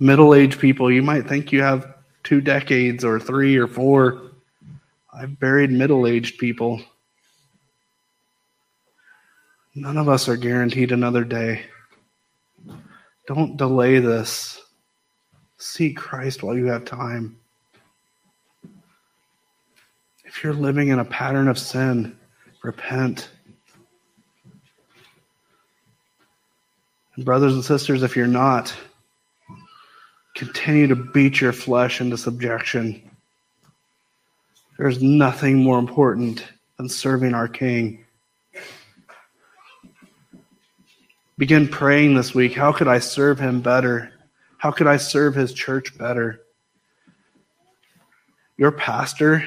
middle 0.00 0.34
aged 0.34 0.58
people, 0.58 0.90
you 0.90 1.02
might 1.02 1.28
think 1.28 1.52
you 1.52 1.62
have 1.62 1.94
two 2.24 2.40
decades 2.40 3.04
or 3.04 3.20
three 3.20 3.56
or 3.56 3.68
four. 3.68 4.32
I've 5.12 5.38
buried 5.38 5.70
middle 5.70 6.06
aged 6.06 6.38
people. 6.38 6.80
None 9.74 9.96
of 9.96 10.08
us 10.08 10.28
are 10.28 10.36
guaranteed 10.36 10.92
another 10.92 11.24
day. 11.24 11.64
Don't 13.26 13.56
delay 13.56 13.98
this. 13.98 14.60
Seek 15.58 15.96
Christ 15.96 16.42
while 16.42 16.56
you 16.56 16.66
have 16.66 16.84
time. 16.84 17.38
If 20.24 20.42
you're 20.42 20.54
living 20.54 20.88
in 20.88 20.98
a 20.98 21.04
pattern 21.04 21.48
of 21.48 21.58
sin, 21.58 22.16
repent. 22.62 23.30
And 27.16 27.24
brothers 27.24 27.54
and 27.54 27.64
sisters, 27.64 28.02
if 28.02 28.16
you're 28.16 28.26
not, 28.26 28.74
Continue 30.40 30.86
to 30.86 30.96
beat 30.96 31.40
your 31.42 31.52
flesh 31.52 32.00
into 32.00 32.16
subjection. 32.16 33.10
There's 34.78 35.02
nothing 35.02 35.62
more 35.62 35.78
important 35.78 36.46
than 36.78 36.88
serving 36.88 37.34
our 37.34 37.46
King. 37.46 38.04
Begin 41.40 41.66
praying 41.66 42.12
this 42.12 42.34
week. 42.34 42.52
How 42.52 42.70
could 42.70 42.86
I 42.86 42.98
serve 42.98 43.40
him 43.40 43.62
better? 43.62 44.12
How 44.58 44.70
could 44.70 44.86
I 44.86 44.98
serve 44.98 45.34
his 45.34 45.54
church 45.54 45.96
better? 45.96 46.42
Your 48.58 48.70
pastor 48.70 49.42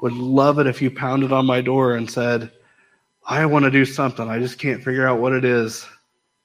would 0.00 0.14
love 0.14 0.58
it 0.58 0.66
if 0.66 0.80
you 0.80 0.90
pounded 0.90 1.30
on 1.30 1.44
my 1.44 1.60
door 1.60 1.96
and 1.96 2.10
said, 2.10 2.50
I 3.26 3.44
want 3.44 3.66
to 3.66 3.70
do 3.70 3.84
something. 3.84 4.26
I 4.26 4.38
just 4.38 4.58
can't 4.58 4.82
figure 4.82 5.06
out 5.06 5.20
what 5.20 5.34
it 5.34 5.44
is. 5.44 5.86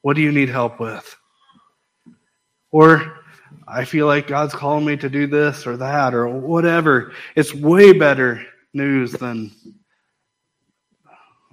What 0.02 0.18
do 0.18 0.22
you 0.22 0.34
need 0.34 0.50
help 0.50 0.82
with? 0.82 1.16
Or 2.70 3.22
I 3.70 3.86
feel 3.86 4.06
like 4.06 4.28
God's 4.28 4.54
calling 4.54 4.84
me 4.84 4.98
to 4.98 5.10
do 5.10 5.28
this 5.28 5.66
or 5.66 5.78
that 5.78 6.14
or 6.14 6.28
whatever. 6.28 7.14
It's 7.38 7.54
way 7.54 7.94
better 7.94 8.46
news 8.74 9.14
than, 9.14 9.50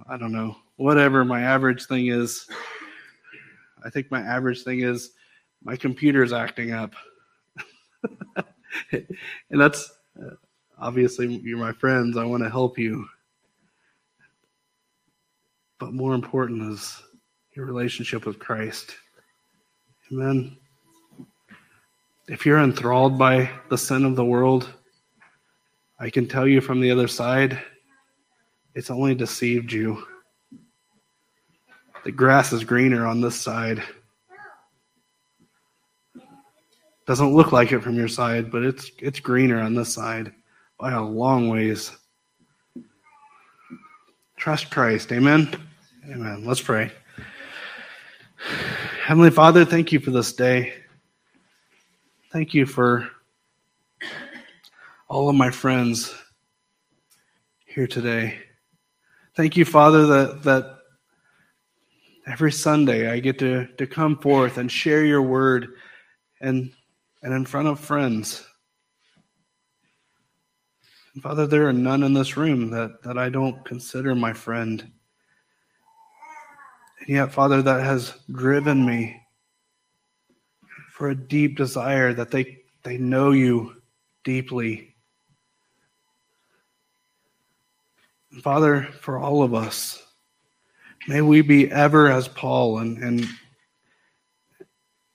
I 0.05 0.17
don't 0.17 0.33
know, 0.33 0.57
whatever 0.75 1.23
my 1.23 1.43
average 1.43 1.85
thing 1.85 2.07
is. 2.07 2.45
I 3.85 3.89
think 3.89 4.09
my 4.09 4.21
average 4.21 4.63
thing 4.63 4.81
is 4.81 5.11
my 5.63 5.75
computer's 5.75 6.33
acting 6.33 6.71
up. 6.71 6.95
and 8.91 9.05
that's 9.49 9.91
uh, 10.19 10.31
obviously 10.79 11.27
you're 11.27 11.57
my 11.57 11.71
friends. 11.71 12.17
I 12.17 12.25
want 12.25 12.43
to 12.43 12.49
help 12.49 12.79
you. 12.79 13.05
But 15.77 15.93
more 15.93 16.15
important 16.15 16.73
is 16.73 17.01
your 17.55 17.65
relationship 17.65 18.25
with 18.25 18.39
Christ. 18.39 18.95
Amen. 20.11 20.57
If 22.27 22.45
you're 22.45 22.59
enthralled 22.59 23.19
by 23.19 23.49
the 23.69 23.77
sin 23.77 24.03
of 24.03 24.15
the 24.15 24.25
world, 24.25 24.73
I 25.99 26.09
can 26.09 26.27
tell 26.27 26.47
you 26.47 26.59
from 26.59 26.81
the 26.81 26.91
other 26.91 27.07
side, 27.07 27.61
it's 28.73 28.89
only 28.89 29.15
deceived 29.15 29.71
you. 29.71 30.03
The 32.05 32.11
grass 32.11 32.53
is 32.53 32.63
greener 32.63 33.07
on 33.07 33.19
this 33.19 33.35
side. 33.35 33.81
Doesn't 37.07 37.33
look 37.33 37.51
like 37.51 37.71
it 37.71 37.81
from 37.81 37.95
your 37.95 38.07
side, 38.07 38.51
but 38.51 38.61
it's 38.61 38.91
it's 38.99 39.19
greener 39.19 39.59
on 39.59 39.73
this 39.73 39.91
side 39.91 40.31
by 40.79 40.91
a 40.91 41.03
long 41.03 41.49
ways. 41.49 41.91
Trust 44.37 44.69
Christ. 44.69 45.11
Amen. 45.11 45.49
Amen. 46.07 46.45
Let's 46.45 46.61
pray. 46.61 46.91
Heavenly 49.03 49.31
Father, 49.31 49.65
thank 49.65 49.91
you 49.91 49.99
for 49.99 50.11
this 50.11 50.31
day. 50.31 50.75
Thank 52.31 52.53
you 52.53 52.67
for 52.67 53.09
all 55.07 55.27
of 55.27 55.35
my 55.35 55.49
friends 55.49 56.13
here 57.65 57.87
today. 57.87 58.37
Thank 59.35 59.57
you, 59.57 59.65
Father, 59.65 60.05
that, 60.05 60.43
that 60.43 60.74
every 62.27 62.51
Sunday 62.51 63.09
I 63.09 63.19
get 63.19 63.39
to, 63.39 63.67
to 63.77 63.87
come 63.87 64.17
forth 64.17 64.57
and 64.57 64.71
share 64.71 65.05
your 65.05 65.21
word 65.21 65.75
and, 66.41 66.71
and 67.21 67.33
in 67.33 67.45
front 67.45 67.67
of 67.67 67.79
friends. 67.79 68.45
And 71.13 71.23
Father, 71.23 71.47
there 71.47 71.67
are 71.67 71.73
none 71.73 72.03
in 72.03 72.13
this 72.13 72.35
room 72.35 72.71
that, 72.71 73.01
that 73.03 73.17
I 73.17 73.29
don't 73.29 73.63
consider 73.65 74.15
my 74.15 74.33
friend. 74.33 74.91
And 76.99 77.09
yet, 77.09 77.31
Father, 77.31 77.61
that 77.61 77.83
has 77.83 78.13
driven 78.31 78.85
me 78.85 79.21
for 80.91 81.09
a 81.09 81.15
deep 81.15 81.57
desire 81.57 82.13
that 82.13 82.31
they, 82.31 82.57
they 82.83 82.97
know 82.97 83.31
you 83.31 83.81
deeply 84.23 84.95
Father, 88.41 88.83
for 88.99 89.17
all 89.17 89.43
of 89.43 89.53
us, 89.53 90.04
may 91.07 91.21
we 91.21 91.41
be 91.41 91.71
ever 91.71 92.09
as 92.09 92.27
Paul 92.27 92.79
and, 92.79 92.97
and, 92.97 93.27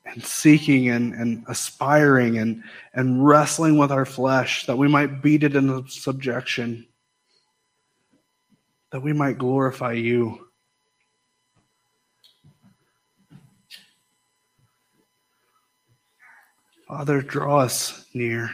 and 0.04 0.24
seeking 0.24 0.88
and, 0.88 1.14
and 1.14 1.44
aspiring 1.48 2.38
and, 2.38 2.62
and 2.94 3.26
wrestling 3.26 3.78
with 3.78 3.90
our 3.90 4.04
flesh 4.04 4.66
that 4.66 4.76
we 4.76 4.88
might 4.88 5.22
beat 5.22 5.42
it 5.42 5.56
into 5.56 5.88
subjection, 5.88 6.86
that 8.90 9.00
we 9.00 9.12
might 9.12 9.38
glorify 9.38 9.92
you. 9.92 10.46
Father, 16.88 17.22
draw 17.22 17.60
us 17.60 18.04
near. 18.14 18.50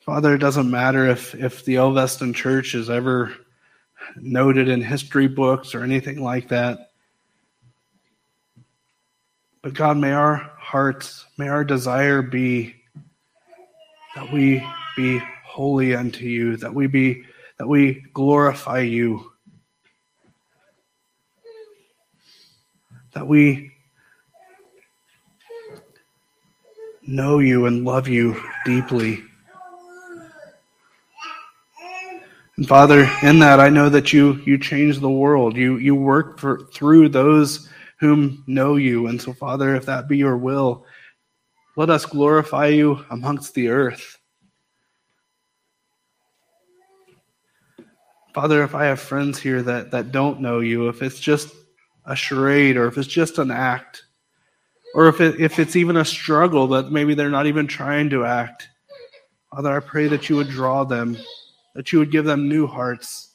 Father, 0.00 0.34
it 0.34 0.38
doesn't 0.38 0.70
matter 0.70 1.06
if, 1.06 1.34
if 1.34 1.66
the 1.66 1.74
Elveston 1.74 2.34
Church 2.34 2.74
is 2.74 2.88
ever 2.88 3.34
noted 4.16 4.68
in 4.68 4.80
history 4.80 5.28
books 5.28 5.74
or 5.74 5.82
anything 5.82 6.22
like 6.22 6.48
that. 6.48 6.90
But 9.62 9.74
God, 9.74 9.96
may 9.96 10.12
our 10.12 10.52
hearts, 10.58 11.26
may 11.36 11.48
our 11.48 11.64
desire 11.64 12.22
be 12.22 12.74
that 14.14 14.32
we 14.32 14.66
be 14.96 15.20
holy 15.44 15.94
unto 15.94 16.24
you, 16.24 16.56
that 16.56 16.74
we 16.74 16.86
be 16.86 17.24
that 17.58 17.66
we 17.66 18.04
glorify 18.12 18.80
you. 18.80 19.32
That 23.14 23.26
we 23.26 23.72
know 27.06 27.40
you 27.40 27.66
and 27.66 27.84
love 27.84 28.06
you 28.06 28.40
deeply. 28.64 29.24
And 32.58 32.66
Father, 32.66 33.08
in 33.22 33.38
that 33.38 33.60
I 33.60 33.68
know 33.68 33.88
that 33.88 34.12
you 34.12 34.32
you 34.44 34.58
change 34.58 34.98
the 34.98 35.08
world. 35.08 35.56
You 35.56 35.76
you 35.76 35.94
work 35.94 36.40
for, 36.40 36.64
through 36.72 37.10
those 37.10 37.68
whom 38.00 38.42
know 38.48 38.74
you. 38.74 39.06
And 39.06 39.22
so, 39.22 39.32
Father, 39.32 39.76
if 39.76 39.86
that 39.86 40.08
be 40.08 40.16
your 40.16 40.36
will, 40.36 40.84
let 41.76 41.88
us 41.88 42.04
glorify 42.04 42.66
you 42.66 43.04
amongst 43.10 43.54
the 43.54 43.68
earth. 43.68 44.18
Father, 48.34 48.64
if 48.64 48.74
I 48.74 48.86
have 48.86 48.98
friends 48.98 49.38
here 49.38 49.62
that, 49.62 49.92
that 49.92 50.10
don't 50.10 50.40
know 50.40 50.58
you, 50.58 50.88
if 50.88 51.00
it's 51.00 51.20
just 51.20 51.54
a 52.06 52.16
charade 52.16 52.76
or 52.76 52.88
if 52.88 52.98
it's 52.98 53.06
just 53.06 53.38
an 53.38 53.52
act, 53.52 54.02
or 54.96 55.06
if, 55.06 55.20
it, 55.20 55.40
if 55.40 55.60
it's 55.60 55.76
even 55.76 55.96
a 55.96 56.04
struggle 56.04 56.66
that 56.68 56.90
maybe 56.90 57.14
they're 57.14 57.30
not 57.30 57.46
even 57.46 57.68
trying 57.68 58.10
to 58.10 58.24
act, 58.24 58.68
Father, 59.54 59.76
I 59.76 59.78
pray 59.78 60.08
that 60.08 60.28
you 60.28 60.34
would 60.34 60.48
draw 60.48 60.82
them 60.82 61.16
that 61.78 61.92
you 61.92 62.00
would 62.00 62.10
give 62.10 62.24
them 62.24 62.48
new 62.48 62.66
hearts, 62.66 63.34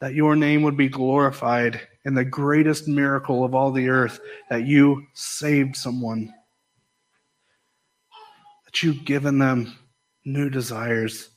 that 0.00 0.12
your 0.12 0.36
name 0.36 0.60
would 0.60 0.76
be 0.76 0.86
glorified 0.86 1.80
in 2.04 2.12
the 2.12 2.26
greatest 2.26 2.86
miracle 2.86 3.42
of 3.42 3.54
all 3.54 3.72
the 3.72 3.88
earth, 3.88 4.20
that 4.50 4.66
you 4.66 5.02
saved 5.14 5.74
someone, 5.74 6.30
that 8.66 8.82
you've 8.82 9.06
given 9.06 9.38
them 9.38 9.78
new 10.26 10.50
desires. 10.50 11.30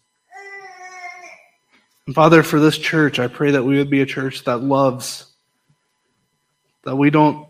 And 2.06 2.14
Father, 2.14 2.44
for 2.44 2.60
this 2.60 2.78
church, 2.78 3.18
I 3.18 3.28
pray 3.28 3.52
that 3.52 3.64
we 3.64 3.78
would 3.78 3.90
be 3.90 4.02
a 4.02 4.06
church 4.06 4.44
that 4.44 4.58
loves, 4.58 5.34
that 6.84 6.98
we 6.98 7.10
don't 7.10 7.48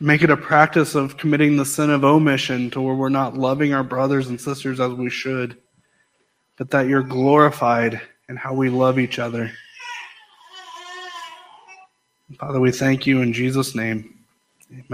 make 0.00 0.22
it 0.22 0.30
a 0.30 0.38
practice 0.38 0.94
of 0.94 1.18
committing 1.18 1.58
the 1.58 1.66
sin 1.66 1.90
of 1.90 2.02
omission 2.02 2.70
to 2.70 2.80
where 2.80 2.94
we're 2.94 3.10
not 3.10 3.36
loving 3.36 3.74
our 3.74 3.84
brothers 3.84 4.28
and 4.28 4.40
sisters 4.40 4.80
as 4.80 4.90
we 4.94 5.10
should 5.10 5.58
but 6.60 6.68
that 6.68 6.86
you're 6.86 7.02
glorified 7.02 7.98
in 8.28 8.36
how 8.36 8.52
we 8.52 8.68
love 8.68 8.98
each 8.98 9.18
other. 9.18 9.50
Father, 12.38 12.60
we 12.60 12.70
thank 12.70 13.06
you 13.06 13.22
in 13.22 13.32
Jesus' 13.32 13.74
name. 13.74 14.26
Amen. 14.70 14.84